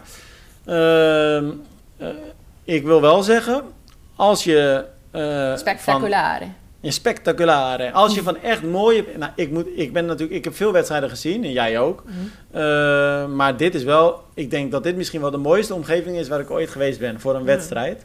ehm, 0.64 1.50
eh, 1.96 2.08
ik 2.64 2.84
wil 2.84 3.00
wel 3.00 3.22
zeggen, 3.22 3.62
als 4.16 4.44
je... 4.44 4.84
van, 5.12 5.58
Spectaculare. 5.58 6.46
Ja, 6.80 6.90
spectaculare. 6.90 7.92
Als 7.92 8.14
je 8.14 8.22
van 8.22 8.42
echt 8.42 8.62
mooie... 8.62 9.04
Nou, 9.16 9.32
ik, 9.34 9.50
moet, 9.50 9.66
ik 9.74 9.92
ben 9.92 10.06
natuurlijk... 10.06 10.38
Ik 10.38 10.44
heb 10.44 10.54
veel 10.56 10.72
wedstrijden 10.72 11.08
gezien. 11.10 11.44
En 11.44 11.52
jij 11.52 11.78
ook. 11.78 12.02
Mhm. 12.04 12.16
Eh, 12.60 13.26
maar 13.26 13.56
dit 13.56 13.74
is 13.74 13.84
wel... 13.84 14.22
Ik 14.34 14.50
denk 14.50 14.70
dat 14.70 14.82
dit 14.82 14.96
misschien 14.96 15.20
wel 15.20 15.30
de 15.30 15.36
mooiste 15.36 15.74
omgeving 15.74 16.16
is... 16.16 16.28
waar 16.28 16.40
ik 16.40 16.50
ooit 16.50 16.70
geweest 16.70 16.98
ben 16.98 17.20
voor 17.20 17.34
een 17.34 17.40
Ja. 17.40 17.46
wedstrijd. 17.46 18.04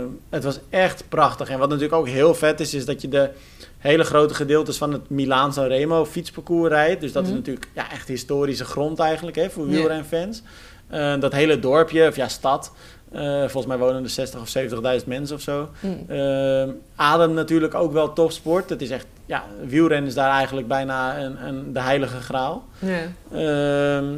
Eh, 0.00 0.06
het 0.30 0.44
was 0.44 0.58
echt 0.70 1.04
prachtig. 1.08 1.48
En 1.48 1.58
wat 1.58 1.68
natuurlijk 1.68 1.94
ook 1.94 2.08
heel 2.08 2.34
vet 2.34 2.60
is... 2.60 2.74
is 2.74 2.84
dat 2.84 3.00
je 3.00 3.08
de 3.08 3.30
hele 3.78 4.04
grote 4.04 4.34
gedeeltes 4.34 4.76
van 4.76 4.92
het 4.92 5.10
Milaan 5.10 5.52
Sanremo 5.52 6.04
fietsparcours 6.04 6.68
rijdt. 6.70 7.00
Dus 7.00 7.12
dat 7.12 7.22
Mhm. 7.22 7.30
is 7.32 7.38
natuurlijk 7.38 7.68
ja, 7.74 7.90
echt 7.92 8.08
historische 8.08 8.64
grond 8.64 8.98
eigenlijk... 8.98 9.36
Hè, 9.36 9.50
voor 9.50 9.66
wielrenfans. 9.66 10.42
Eh, 10.88 11.20
dat 11.20 11.32
hele 11.32 11.58
dorpje, 11.58 12.08
of 12.08 12.16
ja, 12.16 12.28
stad... 12.28 12.72
eh, 13.12 13.38
volgens 13.40 13.66
mij 13.66 13.78
wonen 13.78 14.02
er 14.02 14.08
60 14.10 14.40
of 14.40 14.48
70.000 14.48 15.06
mensen 15.08 15.36
of 15.36 15.42
zo. 15.42 15.68
Hm. 15.80 16.12
Ehm, 16.12 16.68
Adem 16.96 17.32
natuurlijk 17.34 17.74
ook 17.74 17.92
wel 17.92 18.12
topsport. 18.12 18.70
Het 18.70 18.82
is 18.82 18.90
echt, 18.90 19.06
ja, 19.26 19.44
wielrennen 19.66 20.08
is 20.08 20.14
daar 20.14 20.30
eigenlijk 20.30 20.68
bijna 20.68 21.18
een, 21.20 21.46
een, 21.46 21.72
de 21.72 21.80
heilige 21.80 22.20
graal. 22.20 22.64
Ja. 22.78 22.98
Ehm, 23.32 24.14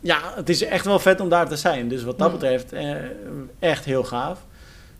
ja, 0.00 0.18
het 0.34 0.48
is 0.48 0.62
echt 0.64 0.84
wel 0.84 0.98
vet 0.98 1.20
om 1.20 1.28
daar 1.28 1.48
te 1.48 1.56
zijn. 1.56 1.88
Dus 1.88 2.02
wat 2.04 2.18
dat 2.18 2.32
Mm. 2.32 2.38
betreft, 2.38 2.72
eh, 2.72 2.90
echt 3.58 3.84
heel 3.84 4.04
gaaf. 4.04 4.38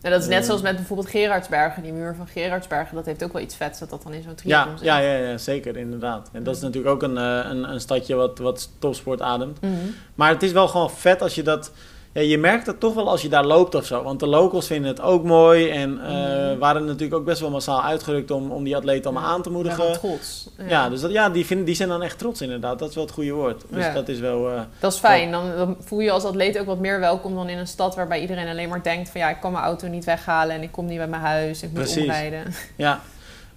En 0.05 0.11
dat 0.11 0.21
is 0.21 0.27
net 0.27 0.39
Eh. 0.39 0.45
zoals 0.45 0.61
met 0.61 0.75
bijvoorbeeld 0.75 1.09
Gerardsbergen, 1.09 1.83
die 1.83 1.93
muur 1.93 2.15
van 2.17 2.27
Gerardsbergen, 2.27 2.95
dat 2.95 3.05
heeft 3.05 3.23
ook 3.23 3.33
wel 3.33 3.41
iets 3.41 3.55
vets 3.55 3.79
dat 3.79 3.89
dat 3.89 4.03
dan 4.03 4.13
in 4.13 4.21
zo'n 4.21 4.31
Ja, 4.31 4.35
triathlon 4.35 4.77
zit. 4.77 4.87
ja, 4.87 4.97
ja, 4.97 5.17
ja, 5.17 5.37
zeker, 5.37 5.77
inderdaad. 5.77 6.29
En 6.31 6.43
dat 6.43 6.55
is 6.55 6.61
natuurlijk 6.61 6.93
ook 6.93 7.03
een, 7.03 7.17
eh, 7.17 7.39
een, 7.49 7.69
een 7.71 7.79
stadje 7.79 8.15
wat, 8.15 8.39
wat 8.39 8.69
topsport 8.79 9.21
ademt. 9.21 9.61
Mhm. 9.61 9.71
Maar 10.15 10.29
het 10.29 10.43
is 10.43 10.51
wel 10.51 10.67
gewoon 10.67 10.91
vet 10.91 11.21
als 11.21 11.35
je 11.35 11.43
dat... 11.43 11.71
Ja, 12.15 12.21
je 12.21 12.37
merkt 12.37 12.65
het 12.67 12.79
toch 12.79 12.93
wel 12.93 13.09
als 13.09 13.21
je 13.21 13.29
daar 13.29 13.45
loopt 13.45 13.75
of 13.75 13.85
zo. 13.85 14.03
Want 14.03 14.19
de 14.19 14.27
locals 14.27 14.67
vinden 14.67 14.91
het 14.91 15.01
ook 15.01 15.23
mooi. 15.23 15.69
En 15.69 15.99
eh, 16.01 16.09
Mhm. 16.49 16.57
waren 16.57 16.85
natuurlijk 16.85 17.13
ook 17.13 17.25
best 17.25 17.39
wel 17.39 17.49
massaal 17.49 17.83
uitgerukt 17.83 18.31
om, 18.31 18.51
om 18.51 18.63
die 18.63 18.75
atleten 18.75 19.11
allemaal 19.11 19.29
aan 19.29 19.41
te 19.41 19.49
Ja, 19.49 19.55
moedigen. 19.55 19.83
van 19.83 19.93
trots. 19.93 20.49
Ja, 20.67 20.89
dus 20.89 21.01
dat, 21.01 21.11
ja 21.11 21.29
die, 21.29 21.45
vinden, 21.45 21.65
die 21.65 21.75
zijn 21.75 21.89
dan 21.89 22.01
echt 22.03 22.17
trots 22.17 22.41
inderdaad. 22.41 22.79
Dat 22.79 22.89
is 22.89 22.95
wel 22.95 23.03
het 23.03 23.13
goede 23.13 23.31
woord. 23.31 23.63
Dus 23.69 23.85
Ja. 23.85 23.93
dat 23.93 24.07
is 24.07 24.19
wel... 24.19 24.49
eh, 24.51 24.59
Dat 24.79 24.93
is 24.93 24.99
fijn. 24.99 25.31
Dan, 25.31 25.55
dan 25.57 25.75
voel 25.79 25.99
je 25.99 26.11
als 26.11 26.23
atleet 26.23 26.59
ook 26.59 26.65
wat 26.65 26.79
meer 26.79 26.99
welkom 26.99 27.35
dan 27.35 27.49
in 27.49 27.57
een 27.57 27.67
stad 27.67 27.95
waarbij 27.95 28.21
iedereen 28.21 28.47
alleen 28.47 28.69
maar 28.69 28.83
denkt 28.83 29.09
van 29.09 29.21
ja, 29.21 29.29
ik 29.29 29.39
kan 29.41 29.51
mijn 29.51 29.63
auto 29.63 29.87
niet 29.87 30.05
weghalen 30.05 30.55
en 30.55 30.61
ik 30.61 30.71
kom 30.71 30.85
niet 30.85 30.97
bij 30.97 31.07
mijn 31.07 31.21
huis, 31.21 31.61
ik 31.63 31.69
moet 31.69 31.77
Precies. 31.79 32.01
omrijden. 32.01 32.43
ja. 32.75 32.99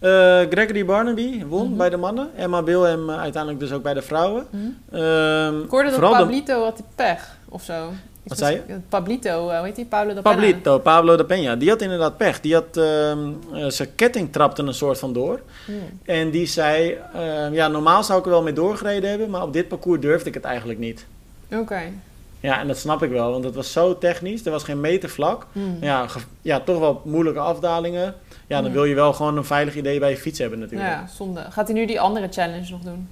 Eh, 0.01 0.11
Gregory 0.51 0.85
Barnaby 0.85 1.45
won 1.47 1.67
Mhm. 1.69 1.77
bij 1.77 1.91
de 1.91 1.97
mannen. 1.97 2.31
Emma 2.37 2.63
Bilhem 2.63 3.11
uiteindelijk 3.11 3.61
dus 3.63 3.73
ook 3.73 3.83
bij 3.83 3.95
de 3.95 4.03
vrouwen. 4.03 4.47
Mhm. 4.51 4.97
Ehm, 5.03 5.61
Ik 5.63 5.71
hoorde 5.71 5.91
dat 5.91 6.01
de- 6.01 6.07
Pablito 6.17 6.63
had 6.65 6.77
die 6.77 6.85
pech 6.95 7.37
of 7.49 7.63
zo. 7.63 7.91
Wat 8.23 8.39
zei 8.39 8.63
je? 8.67 8.75
Pablito, 8.89 9.49
eh, 9.49 9.57
hoe 9.57 9.67
heet 9.67 9.77
die? 9.77 9.85
Pablo 9.85 10.09
Pena. 10.09 10.23
Pablito, 10.23 10.79
Pablo 10.79 11.17
de 11.17 11.25
Peña, 11.25 11.59
die 11.59 11.69
had 11.69 11.83
inderdaad 11.83 12.17
pech. 12.17 12.41
Die 12.41 12.55
had, 12.55 12.77
ehm, 12.77 13.19
eh, 13.55 13.67
zijn 13.69 13.95
ketting 13.95 14.33
trapte 14.33 14.63
een 14.63 14.75
soort 14.75 14.99
van 14.99 15.13
door. 15.13 15.41
Hmm. 15.65 15.77
En 16.05 16.31
die 16.31 16.47
zei, 16.47 16.99
ehm, 17.15 17.53
ja, 17.53 17.69
normaal 17.69 18.05
zou 18.05 18.19
ik 18.19 18.25
er 18.25 18.31
wel 18.31 18.43
mee 18.43 18.53
doorgereden 18.53 19.11
hebben, 19.11 19.31
maar 19.31 19.43
op 19.43 19.53
dit 19.53 19.69
parcours 19.69 20.01
durfde 20.01 20.29
ik 20.29 20.35
het 20.35 20.45
eigenlijk 20.45 20.79
niet. 20.79 21.07
Oké. 21.53 21.81
Ja, 22.41 22.61
en 22.61 22.67
dat 22.67 22.79
snap 22.79 23.03
ik 23.03 23.11
wel, 23.11 23.31
want 23.31 23.45
het 23.45 23.55
was 23.55 23.73
zo 23.73 23.99
technisch. 23.99 24.45
Er 24.47 24.51
was 24.53 24.63
geen 24.65 24.81
meter 24.81 25.09
vlak. 25.09 25.47
Hmm. 25.53 25.77
Ja, 25.81 26.07
ja, 26.43 26.61
toch 26.61 26.79
wel 26.79 27.01
moeilijke 27.05 27.41
afdalingen. 27.41 28.15
Ja, 28.47 28.57
dan 28.61 28.67
Ja. 28.71 28.73
wil 28.73 28.85
je 28.85 28.95
wel 28.95 29.13
gewoon 29.13 29.37
een 29.37 29.45
veilig 29.45 29.75
idee 29.77 29.99
bij 29.99 30.11
je 30.11 30.17
fiets 30.17 30.39
hebben 30.39 30.59
natuurlijk. 30.59 30.91
Ja, 30.91 31.07
zonde. 31.17 31.41
Gaat 31.51 31.67
hij 31.69 31.77
nu 31.77 31.87
die 31.87 32.01
andere 32.01 32.29
challenge 32.31 32.71
nog 32.71 32.81
doen? 32.81 33.09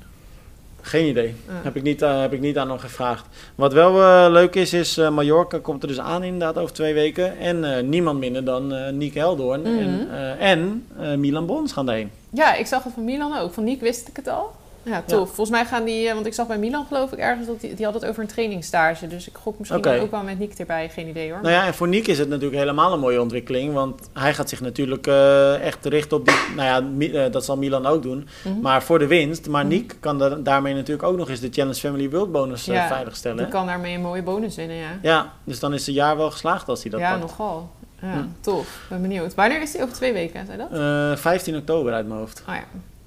Geen 0.87 1.07
idee. 1.07 1.35
Heb, 1.47 1.77
ik 1.77 1.83
niet, 1.83 2.03
eh, 2.03 2.21
heb 2.21 2.33
ik 2.33 2.41
niet 2.41 2.59
aan 2.59 2.69
hem 2.69 2.79
gevraagd. 2.79 3.27
Wat 3.55 3.73
wel 3.73 4.01
eh, 4.03 4.27
leuk 4.31 4.55
is, 4.55 4.73
is 4.73 4.99
uh, 4.99 5.09
Mallorca 5.11 5.59
komt 5.59 5.83
er 5.83 5.89
dus 5.89 6.01
aan 6.01 6.23
inderdaad 6.23 6.59
over 6.59 6.75
twee 6.75 6.95
weken. 6.95 7.39
En 7.39 7.89
niemand 7.91 8.19
minder 8.19 8.45
dan 8.45 8.73
uh, 8.75 8.89
Niek 8.89 9.15
Heldoorn 9.15 9.61
Mhm. 9.63 10.11
en, 10.39 10.87
en 10.99 11.21
Milan 11.21 11.47
Bons 11.47 11.73
gaan 11.73 11.87
daarheen. 11.87 12.11
Ja, 12.31 12.55
ik 12.55 12.67
zag 12.67 12.85
het 12.85 12.93
van 12.93 13.05
Milan 13.05 13.39
ook. 13.39 13.53
Van 13.53 13.65
Niek 13.65 13.81
wist 13.81 14.09
ik 14.09 14.17
het 14.17 14.29
al. 14.29 14.53
Ja, 14.87 15.03
tof. 15.07 15.19
Ja. 15.19 15.25
Volgens 15.35 15.51
mij 15.51 15.65
gaan 15.65 15.85
die... 15.85 16.09
eh, 16.09 16.15
Want 16.15 16.27
ik 16.27 16.35
zag 16.35 16.47
bij 16.47 16.59
Milan 16.59 16.85
geloof 16.89 17.13
ik 17.13 17.19
ergens 17.19 17.47
dat 17.47 17.61
die, 17.61 17.75
die 17.75 17.85
had 17.85 17.95
het 17.95 18.05
over 18.07 18.23
een 18.23 18.29
trainingsstage. 18.29 19.07
Dus 19.07 19.29
ik 19.29 19.37
gok 19.37 19.59
misschien 19.59 20.01
ook 20.01 20.11
wel 20.11 20.23
met 20.23 20.39
Niek 20.39 20.53
erbij. 20.59 20.89
Geen 20.89 21.09
idee 21.09 21.31
hoor. 21.33 21.41
Nou 21.43 21.53
ja, 21.55 21.67
en 21.67 21.75
voor 21.75 21.89
Niek 21.89 22.07
is 22.07 22.19
het 22.19 22.29
natuurlijk 22.29 22.57
helemaal 22.59 22.93
een 22.93 23.01
mooie 23.01 23.21
ontwikkeling. 23.21 23.73
Want 23.75 24.09
hij 24.13 24.35
gaat 24.35 24.49
zich 24.49 24.61
natuurlijk 24.61 25.07
eh, 25.07 25.61
echt 25.61 25.85
richten 25.85 26.17
op 26.17 26.27
die... 26.27 26.35
Nou 26.57 26.69
ja, 26.69 26.81
Mi- 26.81 27.13
eh, 27.13 27.33
dat 27.33 27.45
zal 27.45 27.57
Milan 27.57 27.87
ook 27.87 28.03
doen. 28.03 28.29
Mhm. 28.45 28.61
Maar 28.61 28.83
voor 28.83 28.99
de 28.99 29.07
winst. 29.07 29.49
Maar 29.49 29.65
Mhm. 29.67 29.75
Niek 29.75 29.97
kan 30.01 30.19
da- 30.19 30.29
daarmee 30.35 30.75
natuurlijk 30.75 31.09
ook 31.09 31.17
nog 31.17 31.29
eens 31.29 31.41
de 31.41 31.49
Challenge 31.51 31.75
Family 31.79 32.11
World 32.11 32.33
bonus 32.33 32.65
Ja, 32.65 32.87
veiligstellen. 32.89 33.37
Die 33.37 33.49
kan 33.49 33.67
daarmee 33.67 33.95
een 33.95 34.01
mooie 34.03 34.23
bonus 34.23 34.57
winnen, 34.57 34.77
ja. 34.77 34.89
Ja, 35.03 35.33
dus 35.45 35.61
dan 35.61 35.75
is 35.75 35.87
het 35.87 35.95
jaar 35.95 36.17
wel 36.17 36.31
geslaagd 36.31 36.69
als 36.69 36.83
hij 36.83 36.91
dat 36.91 37.01
ja, 37.01 37.09
pakt. 37.11 37.21
nogal. 37.21 37.71
Ja, 38.03 38.13
Hm. 38.13 38.19
tof. 38.41 38.81
Ben 38.89 39.03
benieuwd. 39.03 39.35
Wanneer 39.35 39.63
is 39.63 39.73
die? 39.73 39.83
Over 39.83 39.95
twee 39.95 40.13
weken, 40.13 40.47
zei 40.47 40.59
dat? 40.59 40.71
Eh, 40.73 41.17
15 41.17 41.57
oktober 41.57 41.93
uit 41.93 42.07
mijn 42.09 42.21
hoofd. 42.21 42.43
Oh 42.49 42.55
ja. 42.55 42.65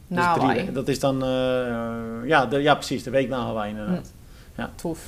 Na 0.09 0.21
Hawaii. 0.21 0.71
dat 0.71 0.87
is 0.87 0.99
dan, 0.99 1.23
eh, 1.23 2.27
ja, 2.27 2.45
de, 2.45 2.61
ja, 2.61 2.75
precies, 2.75 3.03
de 3.03 3.09
week 3.09 3.29
na 3.29 3.37
Hawaii 3.37 3.69
inderdaad. 3.69 4.11
Tof. 4.75 4.99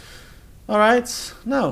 Alright, 0.65 1.35
nou, 1.43 1.67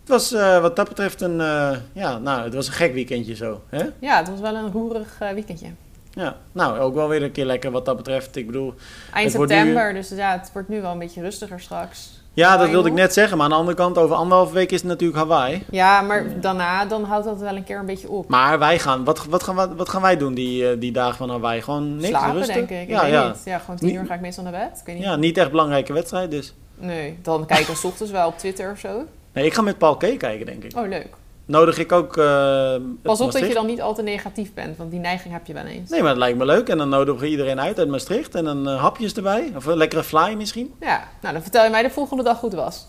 het 0.00 0.08
was 0.08 0.32
eh, 0.32 0.60
wat 0.60 0.76
dat 0.76 0.88
betreft 0.88 1.20
een, 1.20 1.40
eh, 1.40 1.76
ja, 1.92 2.18
nou, 2.18 2.42
het 2.42 2.54
was 2.54 2.66
een 2.66 2.72
gek 2.72 2.92
weekendje 2.92 3.34
zo, 3.34 3.62
hè? 3.68 3.84
Ja, 3.98 4.16
het 4.16 4.28
was 4.28 4.40
wel 4.40 4.54
een 4.54 4.72
roerig 4.72 5.18
weekendje. 5.18 5.68
Ja, 6.10 6.36
nou, 6.52 6.78
ook 6.78 6.94
wel 6.94 7.08
weer 7.08 7.22
een 7.22 7.32
keer 7.32 7.44
lekker 7.44 7.70
wat 7.70 7.84
dat 7.84 7.96
betreft. 7.96 8.36
Ik 8.36 8.46
bedoel, 8.46 8.74
Eind 9.12 9.30
september, 9.30 9.94
dus 9.94 10.08
ja, 10.08 10.32
het 10.32 10.50
wordt 10.52 10.68
nu 10.68 10.80
wel 10.80 10.92
een 10.92 10.98
beetje 10.98 11.20
rustiger 11.20 11.60
straks. 11.60 12.15
Ja, 12.36 12.56
dat 12.56 12.68
wilde 12.68 12.88
ik 12.88 12.94
net 12.94 13.12
zeggen, 13.12 13.36
maar 13.36 13.46
aan 13.46 13.52
de 13.52 13.58
andere 13.58 13.76
kant, 13.76 13.98
over 13.98 14.16
anderhalve 14.16 14.54
week 14.54 14.72
is 14.72 14.78
het 14.80 14.88
natuurlijk 14.88 15.18
Hawaii. 15.18 15.64
Ja, 15.70 16.00
maar 16.00 16.40
daarna, 16.40 16.84
dan 16.84 17.04
houdt 17.04 17.24
dat 17.24 17.38
wel 17.40 17.56
een 17.56 17.64
keer 17.64 17.78
een 17.78 17.86
beetje 17.86 18.08
op. 18.10 18.28
Maar 18.28 18.58
wij 18.58 18.78
gaan, 18.78 19.04
wat, 19.04 19.24
wat, 19.26 19.42
gaan, 19.42 19.56
we- 19.56 19.74
wat 19.74 19.88
gaan 19.88 20.02
wij 20.02 20.16
doen 20.16 20.34
die, 20.34 20.70
eh, 20.70 20.80
die 20.80 20.92
dagen 20.92 21.16
van 21.16 21.30
Hawaii? 21.30 21.62
Gewoon 21.62 21.96
niks, 21.96 22.08
Slapen, 22.08 22.32
rusten? 22.32 22.54
denk 22.54 22.70
ik. 22.70 22.88
Ja, 22.88 23.06
ja. 23.06 23.26
niet. 23.26 23.42
Ja, 23.44 23.58
gewoon 23.58 23.76
tien 23.76 23.94
uur 23.94 24.06
ga 24.06 24.14
ik 24.14 24.20
meestal 24.20 24.44
naar 24.44 24.52
bed. 24.52 24.78
Ik 24.80 24.86
weet 24.86 24.94
niet. 24.96 25.04
ja, 25.04 25.16
niet 25.16 25.38
echt 25.38 25.50
belangrijke 25.50 25.92
wedstrijd 25.92 26.30
dus. 26.30 26.54
Nee, 26.78 27.18
dan 27.22 27.46
kijk 27.46 27.68
ik 27.68 27.76
's 27.82 27.84
ochtends 27.84 28.12
wel 28.12 28.26
op 28.26 28.38
Twitter 28.38 28.70
of 28.72 28.78
zo. 28.78 29.04
Nee, 29.32 29.44
ik 29.44 29.54
ga 29.54 29.62
met 29.62 29.78
Paul 29.78 29.96
K. 29.96 29.98
kijken, 30.18 30.46
denk 30.46 30.64
ik. 30.64 30.76
Oh, 30.76 30.88
leuk. 30.88 31.08
Nodig 31.46 31.78
ik 31.78 31.92
ook... 31.92 32.16
eh, 32.16 32.74
Pas 33.02 33.20
op 33.20 33.32
dat 33.32 33.46
je 33.46 33.54
dan 33.54 33.66
niet 33.66 33.80
al 33.80 33.94
te 33.94 34.02
negatief 34.02 34.54
bent, 34.54 34.76
want 34.76 34.90
die 34.90 35.00
neiging 35.00 35.32
heb 35.34 35.46
je 35.46 35.52
wel 35.52 35.64
eens. 35.64 35.90
Nee, 35.90 36.00
maar 36.00 36.08
het 36.08 36.18
lijkt 36.18 36.38
me 36.38 36.44
leuk. 36.44 36.68
En 36.68 36.78
dan 36.78 36.88
nodigen 36.88 37.20
we 37.20 37.28
iedereen 37.28 37.60
uit 37.60 37.78
uit 37.78 37.88
Maastricht. 37.88 38.34
En 38.34 38.44
dan 38.44 38.68
eh, 38.68 38.80
hapjes 38.80 39.12
erbij. 39.14 39.52
Of 39.56 39.66
een 39.66 39.76
lekkere 39.76 40.02
fly 40.04 40.34
misschien. 40.36 40.74
Ja, 40.80 41.08
nou 41.20 41.32
dan 41.34 41.42
vertel 41.42 41.64
je 41.64 41.70
mij 41.70 41.82
de 41.82 41.90
volgende 41.90 42.22
dag 42.22 42.40
hoe 42.40 42.50
het 42.50 42.58
was. 42.58 42.86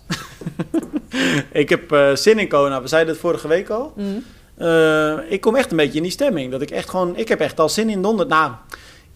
Ik 1.51 1.69
heb 1.69 1.91
eh, 1.91 2.15
zin 2.15 2.39
in 2.39 2.47
Kona. 2.49 2.81
We 2.81 2.87
zeiden 2.87 3.11
het 3.13 3.21
vorige 3.21 3.47
week 3.47 3.69
al. 3.69 3.93
Eh, 4.57 5.13
ik 5.31 5.41
kom 5.41 5.55
echt 5.55 5.71
een 5.71 5.77
beetje 5.77 5.97
in 5.97 6.03
die 6.03 6.11
stemming. 6.11 6.51
Dat 6.51 6.61
ik 6.61 6.71
echt 6.71 6.89
gewoon... 6.89 7.15
Ik 7.17 7.27
heb 7.27 7.39
echt 7.39 7.59
al 7.59 7.69
zin 7.69 7.89
in 7.89 8.01
donderdag. 8.01 8.39
Nou, 8.39 8.51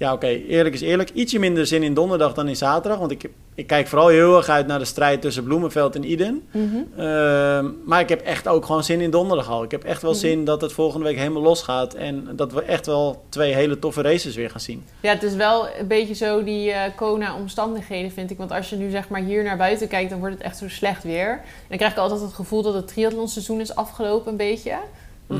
ja 0.01 0.13
oké. 0.13 0.27
eerlijk 0.27 0.75
is 0.75 0.81
eerlijk. 0.81 1.09
Ietsje 1.13 1.39
minder 1.39 1.67
zin 1.67 1.83
in 1.83 1.93
donderdag 1.93 2.33
dan 2.33 2.47
in 2.47 2.55
zaterdag. 2.55 2.99
Want 2.99 3.11
ik, 3.11 3.29
ik 3.55 3.67
kijk 3.67 3.87
vooral 3.87 4.07
heel 4.07 4.37
erg 4.37 4.49
uit 4.49 4.67
naar 4.67 4.79
de 4.79 4.85
strijd 4.85 5.21
tussen 5.21 5.43
Bloemenveld 5.43 5.95
en 5.95 6.11
Iden. 6.11 6.47
Mhm. 6.51 6.65
Eh, 6.95 7.59
maar 7.85 7.99
ik 7.99 8.09
heb 8.09 8.21
echt 8.21 8.47
ook 8.47 8.65
gewoon 8.65 8.83
zin 8.83 9.01
in 9.01 9.09
donderdag 9.11 9.49
al. 9.49 9.63
Ik 9.63 9.71
heb 9.71 9.83
echt 9.83 10.01
wel 10.01 10.11
Mhm. 10.11 10.19
zin 10.19 10.45
dat 10.45 10.61
het 10.61 10.73
volgende 10.73 11.05
week 11.05 11.17
helemaal 11.17 11.41
losgaat. 11.41 11.93
En 11.93 12.27
dat 12.35 12.51
we 12.53 12.61
echt 12.63 12.85
wel 12.85 13.23
twee 13.29 13.53
hele 13.53 13.79
toffe 13.79 14.01
races 14.01 14.35
weer 14.35 14.49
gaan 14.49 14.59
zien. 14.59 14.83
Ja, 15.01 15.09
het 15.13 15.23
is 15.23 15.35
wel 15.35 15.67
een 15.79 15.87
beetje 15.87 16.13
zo 16.13 16.43
die 16.43 16.71
eh 16.71 16.79
Kona-omstandigheden, 16.95 18.11
vind 18.11 18.31
ik. 18.31 18.37
Want 18.37 18.51
als 18.51 18.69
je 18.69 18.75
nu 18.75 18.89
zeg 18.89 19.09
maar 19.09 19.21
hier 19.21 19.43
naar 19.43 19.57
buiten 19.57 19.87
kijkt, 19.87 20.09
dan 20.09 20.19
wordt 20.19 20.33
het 20.35 20.43
echt 20.43 20.57
zo 20.57 20.69
slecht 20.69 21.03
weer. 21.03 21.29
En 21.31 21.41
dan 21.67 21.77
krijg 21.77 21.91
ik 21.91 21.97
altijd 21.99 22.21
het 22.21 22.33
gevoel 22.33 22.61
dat 22.61 22.73
het 22.73 22.87
triathlonseizoen 22.87 23.59
is 23.59 23.75
afgelopen 23.75 24.31
een 24.31 24.37
beetje. 24.37 24.69
Dat 24.69 24.79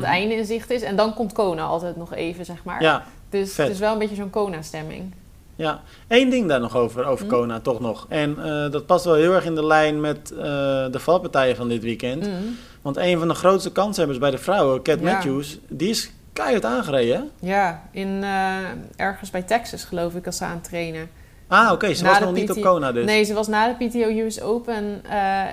Mhm. 0.00 0.16
einde 0.16 0.34
in 0.34 0.44
zicht 0.44 0.70
is. 0.70 0.82
En 0.82 0.96
dan 0.96 1.14
komt 1.14 1.32
Kona 1.32 1.62
altijd 1.64 1.96
nog 1.96 2.14
even, 2.14 2.44
zeg 2.44 2.64
maar. 2.64 2.82
Ja, 2.82 3.04
dus 3.32 3.52
vet. 3.54 3.64
het 3.66 3.74
is 3.74 3.80
wel 3.80 3.92
een 3.92 3.98
beetje 3.98 4.14
zo'n 4.14 4.30
Kona-stemming. 4.30 5.12
Ja, 5.56 5.80
één 6.08 6.30
ding 6.30 6.48
daar 6.48 6.60
nog 6.60 6.76
over, 6.76 7.04
over 7.04 7.26
Mhm. 7.26 7.34
Kona, 7.34 7.60
toch 7.60 7.80
nog. 7.80 8.06
En 8.08 8.36
eh, 8.44 8.70
dat 8.70 8.86
past 8.86 9.04
wel 9.04 9.14
heel 9.14 9.32
erg 9.32 9.44
in 9.44 9.54
de 9.54 9.66
lijn 9.66 10.00
met 10.00 10.30
eh, 10.30 10.36
de 10.90 10.98
valpartijen 10.98 11.56
van 11.56 11.68
dit 11.68 11.82
weekend. 11.82 12.20
Mhm. 12.26 12.32
Want 12.82 12.96
een 12.96 13.18
van 13.18 13.28
de 13.28 13.34
grootste 13.34 13.72
kanshebbers 13.72 14.18
bij 14.18 14.30
de 14.30 14.38
vrouwen, 14.38 14.82
Cat 14.82 14.98
Ja. 15.00 15.12
Matthews, 15.12 15.58
die 15.68 15.88
is 15.90 16.12
keihard 16.32 16.64
aangereden. 16.64 17.30
Ja, 17.40 17.82
in, 17.90 18.18
eh, 18.22 18.56
ergens 18.96 19.30
bij 19.30 19.42
Texas 19.42 19.84
geloof 19.84 20.14
ik 20.14 20.26
als 20.26 20.36
ze 20.36 20.44
aan 20.44 20.54
het 20.54 20.64
trainen. 20.64 21.08
Ah, 21.48 21.72
oké, 21.72 21.94
ze 21.94 22.02
Na 22.02 22.10
was 22.10 22.20
nog 22.20 22.32
niet 22.32 22.50
op 22.50 22.60
Kona 22.60 22.92
dus. 22.92 23.04
Nee, 23.04 23.24
ze 23.24 23.34
was 23.34 23.46
na 23.48 23.74
de 23.78 23.86
PTO 23.88 24.08
US 24.08 24.40
Open 24.40 25.02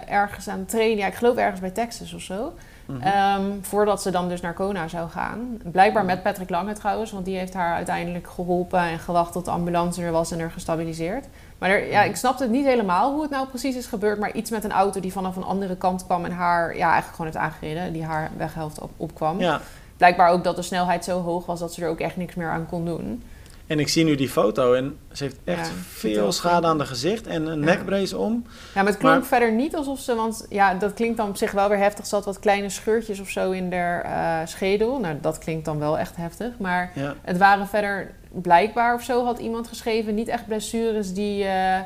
ergens 0.07 0.47
aan 0.47 0.59
het 0.59 0.69
trainen. 0.69 0.97
Ja, 0.97 1.07
ik 1.07 1.13
geloof 1.13 1.35
ergens 1.35 1.59
bij 1.59 1.69
Texas 1.69 2.13
of 2.13 2.21
zo. 2.21 2.53
Mhm. 2.89 3.01
Ehm, 3.01 3.43
voordat 3.61 4.01
ze 4.01 4.11
dan 4.11 4.29
dus 4.29 4.41
naar 4.41 4.53
Kona 4.53 4.87
zou 4.87 5.09
gaan. 5.09 5.61
Blijkbaar 5.63 6.05
met 6.05 6.23
Patrick 6.23 6.49
Lange 6.49 6.73
trouwens, 6.73 7.11
want 7.11 7.25
die 7.25 7.37
heeft 7.37 7.53
haar 7.53 7.75
uiteindelijk 7.75 8.27
geholpen 8.27 8.79
en 8.79 8.99
gewacht 8.99 9.31
tot 9.31 9.45
de 9.45 9.51
ambulance 9.51 10.03
er 10.03 10.11
was 10.11 10.31
en 10.31 10.39
er 10.39 10.51
gestabiliseerd. 10.51 11.25
Maar 11.57 11.69
er, 11.69 11.89
ja, 11.89 12.03
ik 12.03 12.15
snapte 12.15 12.43
het 12.43 12.51
niet 12.51 12.65
helemaal 12.65 13.11
hoe 13.11 13.21
het 13.21 13.31
nou 13.31 13.47
precies 13.47 13.75
is 13.75 13.85
gebeurd, 13.85 14.19
maar 14.19 14.33
iets 14.33 14.51
met 14.51 14.63
een 14.63 14.71
auto 14.71 14.99
die 14.99 15.11
vanaf 15.11 15.35
een 15.35 15.43
andere 15.43 15.75
kant 15.75 16.05
kwam 16.05 16.25
en 16.25 16.31
haar 16.31 16.75
ja, 16.75 16.91
eigenlijk 16.91 17.15
gewoon 17.15 17.31
heeft 17.31 17.43
aangereden, 17.43 17.93
die 17.93 18.05
haar 18.05 18.31
weghelft 18.37 18.79
op, 18.79 18.91
opkwam. 18.97 19.39
Ja, 19.39 19.61
Blijkbaar 19.99 20.29
ook 20.29 20.43
dat 20.43 20.55
de 20.55 20.61
snelheid 20.61 21.03
zo 21.03 21.21
hoog 21.21 21.45
was 21.45 21.59
dat 21.59 21.73
ze 21.73 21.83
er 21.83 21.89
ook 21.89 21.99
echt 21.99 22.17
niks 22.17 22.35
meer 22.35 22.49
aan 22.49 22.65
kon 22.65 22.85
doen. 22.85 23.23
En 23.69 23.79
ik 23.79 23.87
zie 23.87 24.03
nu 24.03 24.15
die 24.15 24.29
foto 24.29 24.73
en 24.73 24.97
ze 25.11 25.23
heeft 25.23 25.37
echt 25.43 25.67
Ja, 25.67 25.73
veel 25.89 26.31
schade 26.31 26.67
aan 26.67 26.77
de 26.77 26.85
gezicht 26.85 27.27
en 27.27 27.45
een 27.47 27.59
Ja. 27.59 27.65
nekbrace 27.65 28.17
om. 28.17 28.43
Ja, 28.47 28.51
maar 28.81 28.85
het 28.85 28.97
klonk 28.97 29.15
Maar- 29.17 29.25
verder 29.25 29.51
niet 29.51 29.75
alsof 29.75 29.99
ze, 29.99 30.15
want 30.15 30.45
ja, 30.49 30.73
dat 30.73 30.93
klinkt 30.93 31.17
dan 31.17 31.29
op 31.29 31.37
zich 31.37 31.51
wel 31.51 31.69
weer 31.69 31.77
heftig. 31.77 32.05
Ze 32.05 32.15
had 32.15 32.25
wat 32.25 32.39
kleine 32.39 32.69
scheurtjes 32.69 33.19
of 33.19 33.29
zo 33.29 33.51
in 33.51 33.73
haar 33.73 34.01
eh, 34.03 34.47
schedel. 34.47 34.99
Nou, 34.99 35.15
dat 35.21 35.37
klinkt 35.37 35.65
dan 35.65 35.79
wel 35.79 35.97
echt 35.97 36.15
heftig. 36.15 36.51
Maar 36.57 36.91
Ja. 36.95 37.15
het 37.21 37.37
waren 37.37 37.67
verder 37.67 38.11
blijkbaar 38.31 38.93
of 38.95 39.03
zo, 39.03 39.25
had 39.25 39.39
iemand 39.39 39.67
geschreven, 39.67 40.15
niet 40.15 40.27
echt 40.27 40.47
blessures 40.47 41.13
die 41.13 41.43
eh, 41.43 41.79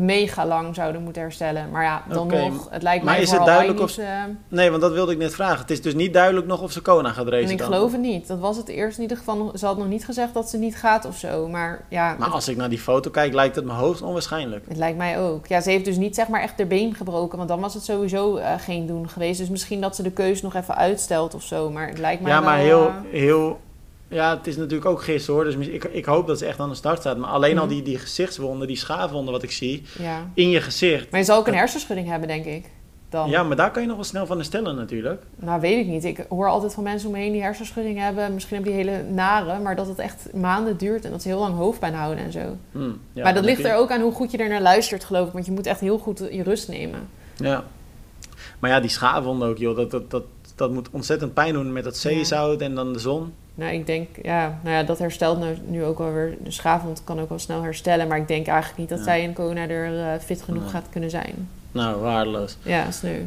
mega 0.00 0.46
lang 0.46 0.74
zouden 0.74 1.02
moeten 1.02 1.22
herstellen. 1.22 1.70
Maar 1.70 1.82
ja, 1.84 2.02
dan 2.08 2.26
nog, 2.26 2.66
het 2.70 2.82
lijkt 2.82 3.04
maar 3.04 3.14
mij 3.14 3.22
is 3.22 3.30
het 3.30 3.44
duidelijk 3.44 3.80
niet, 3.80 3.98
eh, 3.98 4.22
Nee, 4.48 4.70
want 4.70 4.82
dat 4.82 4.92
wilde 4.92 5.12
ik 5.12 5.18
net 5.18 5.34
vragen. 5.34 5.58
Het 5.58 5.70
is 5.70 5.82
dus 5.82 5.94
niet 5.94 6.12
duidelijk 6.12 6.46
nog 6.46 6.62
of 6.62 6.72
ze 6.72 6.80
Kona 6.82 7.12
gaat 7.12 7.28
racen 7.28 7.44
en 7.46 7.50
ik 7.50 7.58
dan. 7.58 7.66
geloof 7.66 7.92
het 7.92 8.00
niet. 8.00 8.26
Dat 8.26 8.38
was 8.38 8.56
het 8.56 8.68
eerst 8.68 8.96
in 8.96 9.02
ieder 9.02 9.16
geval. 9.16 9.52
Ze 9.54 9.66
had 9.66 9.78
nog 9.78 9.88
niet 9.88 10.04
gezegd 10.04 10.34
dat 10.34 10.48
ze 10.50 10.58
niet 10.58 10.76
gaat 10.76 11.04
of 11.04 11.16
zo. 11.16 11.48
Maar 11.48 11.84
ja, 11.88 12.14
Maar 12.18 12.26
het, 12.26 12.34
als 12.34 12.48
ik 12.48 12.56
naar 12.56 12.68
die 12.68 12.78
foto 12.78 13.10
kijk, 13.10 13.32
lijkt 13.34 13.56
het 13.56 13.64
me 13.64 13.72
hoogst 13.72 14.02
onwaarschijnlijk. 14.02 14.64
het 14.68 14.76
lijkt 14.76 14.98
mij 14.98 15.20
ook. 15.20 15.46
Ja, 15.46 15.60
ze 15.60 15.70
heeft 15.70 15.84
dus 15.84 15.96
niet 15.96 16.14
zeg 16.14 16.28
maar 16.28 16.40
echt 16.42 16.58
haar 16.58 16.66
been 16.66 16.94
gebroken. 16.94 17.36
Want 17.36 17.48
dan 17.48 17.60
was 17.60 17.74
het 17.74 17.84
sowieso 17.84 18.36
eh, 18.36 18.52
geen 18.58 18.86
doen 18.86 19.08
geweest. 19.08 19.38
Dus 19.38 19.48
misschien 19.48 19.80
dat 19.80 19.96
ze 19.96 20.02
de 20.02 20.10
keus 20.10 20.42
nog 20.42 20.54
even 20.54 20.76
uitstelt 20.76 21.34
of 21.34 21.42
zo. 21.42 21.70
Maar 21.70 21.88
het 21.88 21.98
lijkt 21.98 22.22
mij 22.22 22.32
Ja, 22.32 22.40
wel... 22.40 22.48
maar 22.50 22.58
heel, 22.58 22.86
eh, 22.86 22.94
heel... 23.10 23.60
Ja, 24.08 24.36
het 24.36 24.46
is 24.46 24.56
natuurlijk 24.56 24.90
ook 24.90 25.02
gisteren 25.02 25.34
hoor. 25.34 25.44
Dus 25.56 25.66
ik, 25.68 25.84
ik 25.84 26.04
hoop 26.04 26.26
dat 26.26 26.38
ze 26.38 26.46
echt 26.46 26.60
aan 26.60 26.68
de 26.68 26.74
start 26.74 26.98
staat. 27.00 27.16
Maar 27.16 27.30
alleen 27.30 27.58
al 27.58 27.64
Mhm. 27.64 27.74
die, 27.74 27.82
die 27.82 27.98
gezichtswonden, 27.98 28.66
die 28.68 28.76
schaafwonden 28.76 29.32
wat 29.32 29.42
ik 29.42 29.50
zie, 29.50 29.82
ja. 29.98 30.30
in 30.34 30.50
je 30.50 30.60
gezicht. 30.60 31.10
Maar 31.10 31.20
je 31.20 31.26
zal 31.26 31.38
ook 31.38 31.46
een 31.46 31.54
hersenschudding 31.54 32.08
hebben, 32.08 32.28
denk 32.28 32.44
ik. 32.44 32.64
Dan. 33.08 33.30
Ja, 33.30 33.42
maar 33.42 33.56
daar 33.56 33.70
kan 33.70 33.82
je 33.82 33.88
nog 33.88 33.96
wel 33.96 34.04
snel 34.04 34.26
van 34.26 34.36
herstellen 34.36 34.76
natuurlijk. 34.76 35.22
Nou, 35.36 35.60
weet 35.60 35.78
ik 35.78 35.86
niet. 35.86 36.04
Ik 36.04 36.24
hoor 36.28 36.48
altijd 36.48 36.74
van 36.74 36.82
mensen 36.82 37.08
om 37.08 37.14
me 37.14 37.20
heen 37.20 37.32
die 37.32 37.42
hersenschudding 37.42 37.98
hebben. 37.98 38.34
Misschien 38.34 38.56
hebben 38.56 38.74
die 38.76 38.84
hele 38.84 39.02
nare. 39.02 39.58
Maar 39.58 39.76
dat 39.76 39.86
het 39.88 39.98
echt 39.98 40.32
maanden 40.32 40.76
duurt 40.76 41.04
en 41.04 41.10
dat 41.10 41.22
ze 41.22 41.28
heel 41.28 41.38
lang 41.38 41.54
hoofdpijn 41.56 41.94
houden 41.94 42.24
en 42.24 42.32
zo. 42.32 42.56
Hm, 42.72 42.78
ja, 43.12 43.22
maar 43.22 43.34
dat 43.34 43.44
ligt 43.44 43.56
heb 43.56 43.66
je- 43.66 43.72
er 43.72 43.78
ook 43.78 43.90
aan 43.90 44.00
hoe 44.00 44.12
goed 44.12 44.30
je 44.30 44.38
er 44.38 44.48
naar 44.48 44.62
luistert, 44.62 45.04
geloof 45.04 45.26
ik. 45.26 45.32
Want 45.32 45.46
je 45.46 45.52
moet 45.52 45.66
echt 45.66 45.80
heel 45.80 45.98
goed 45.98 46.18
je 46.30 46.42
rust 46.42 46.68
nemen. 46.68 47.08
Ja. 47.36 47.64
Maar 48.58 48.70
ja, 48.70 48.80
die 48.80 48.90
schaafwonden 48.90 49.48
ook 49.48 49.58
joh. 49.58 49.76
Dat, 49.76 49.90
dat, 49.90 50.10
dat, 50.10 50.24
dat 50.54 50.70
moet 50.72 50.88
ontzettend 50.90 51.34
pijn 51.34 51.52
doen 51.52 51.72
met 51.72 51.84
dat 51.84 51.96
zeezout 51.96 52.60
en 52.60 52.74
dan 52.74 52.92
de 52.92 52.98
zon. 52.98 53.32
Nou, 53.54 53.72
ik 53.72 53.86
denk, 53.86 54.08
ja, 54.22 54.58
nou 54.62 54.76
ja, 54.76 54.82
dat 54.82 54.98
herstelt 54.98 55.38
nu, 55.40 55.56
nu 55.66 55.84
ook 55.84 55.98
alweer. 55.98 56.36
De 56.44 56.50
schaafwond 56.50 57.00
kan 57.04 57.20
ook 57.20 57.28
wel 57.28 57.38
snel 57.38 57.62
herstellen. 57.62 58.08
Maar 58.08 58.18
ik 58.18 58.28
denk 58.28 58.46
eigenlijk 58.46 58.78
niet 58.78 58.88
dat 58.88 58.98
Ja. 58.98 59.04
zij 59.04 59.22
in 59.22 59.32
Kona 59.32 59.68
er 59.68 60.12
eh, 60.14 60.20
fit 60.20 60.42
genoeg 60.42 60.62
Nee. 60.62 60.70
gaat 60.70 60.86
kunnen 60.90 61.10
zijn. 61.10 61.48
Nou, 61.72 62.00
waardeloos. 62.00 62.56
Ja, 62.62 62.90
sneu. 62.90 63.20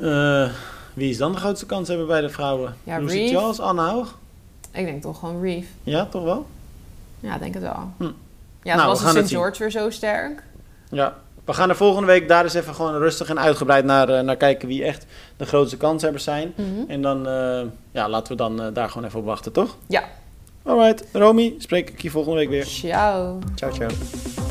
Eh, 0.00 0.50
wie 0.94 1.10
is 1.10 1.16
dan 1.16 1.32
de 1.32 1.38
grootste 1.38 1.66
kans 1.66 1.88
hebben 1.88 2.06
bij 2.06 2.20
de 2.20 2.28
vrouwen? 2.28 2.74
Ja, 2.84 2.98
Lucy. 2.98 3.28
Charles, 3.34 3.60
Anne 3.60 3.80
Haug? 3.82 4.18
Ik 4.72 4.84
denk 4.84 5.02
toch 5.02 5.18
gewoon 5.18 5.40
Reef. 5.42 5.66
Ja, 5.82 6.06
toch 6.06 6.22
wel? 6.24 6.46
Ja, 7.20 7.34
ik 7.34 7.40
denk 7.40 7.54
het 7.54 7.62
wel. 7.62 7.90
Hm. 7.96 8.10
Ja, 8.62 8.74
Nou, 8.76 8.88
was 8.88 9.02
het 9.02 9.28
zien. 9.28 9.38
George 9.38 9.58
weer 9.58 9.70
zo 9.70 9.90
sterk. 9.90 10.42
Ja, 10.90 11.14
we 11.46 11.52
gaan 11.52 11.68
er 11.68 11.76
volgende 11.76 12.06
week 12.06 12.28
daar 12.28 12.44
eens 12.44 12.54
even 12.54 12.74
gewoon 12.74 12.98
rustig 12.98 13.28
en 13.28 13.38
uitgebreid 13.38 13.84
naar, 13.84 14.08
eh, 14.08 14.20
naar 14.22 14.36
kijken 14.36 14.68
wie 14.68 14.84
echt 14.84 15.06
de 15.36 15.46
grootste 15.46 15.76
kanshebbers 15.76 16.24
zijn. 16.24 16.52
Mhm. 16.56 16.90
En 16.90 17.02
dan 17.02 17.28
eh, 17.28 17.60
ja, 17.90 18.08
laten 18.08 18.32
we 18.32 18.38
dan 18.38 18.62
eh, 18.62 18.66
daar 18.72 18.88
gewoon 18.88 19.06
even 19.06 19.18
op 19.18 19.24
wachten, 19.24 19.52
toch? 19.52 19.76
Ja. 19.86 20.04
Alright, 20.62 21.04
Romy, 21.12 21.54
spreek 21.58 21.90
ik 21.90 22.02
je 22.02 22.10
volgende 22.10 22.38
week 22.38 22.48
weer. 22.48 22.64
Ciao. 22.64 23.38
Ciao, 23.54 23.72
ciao. 23.72 24.45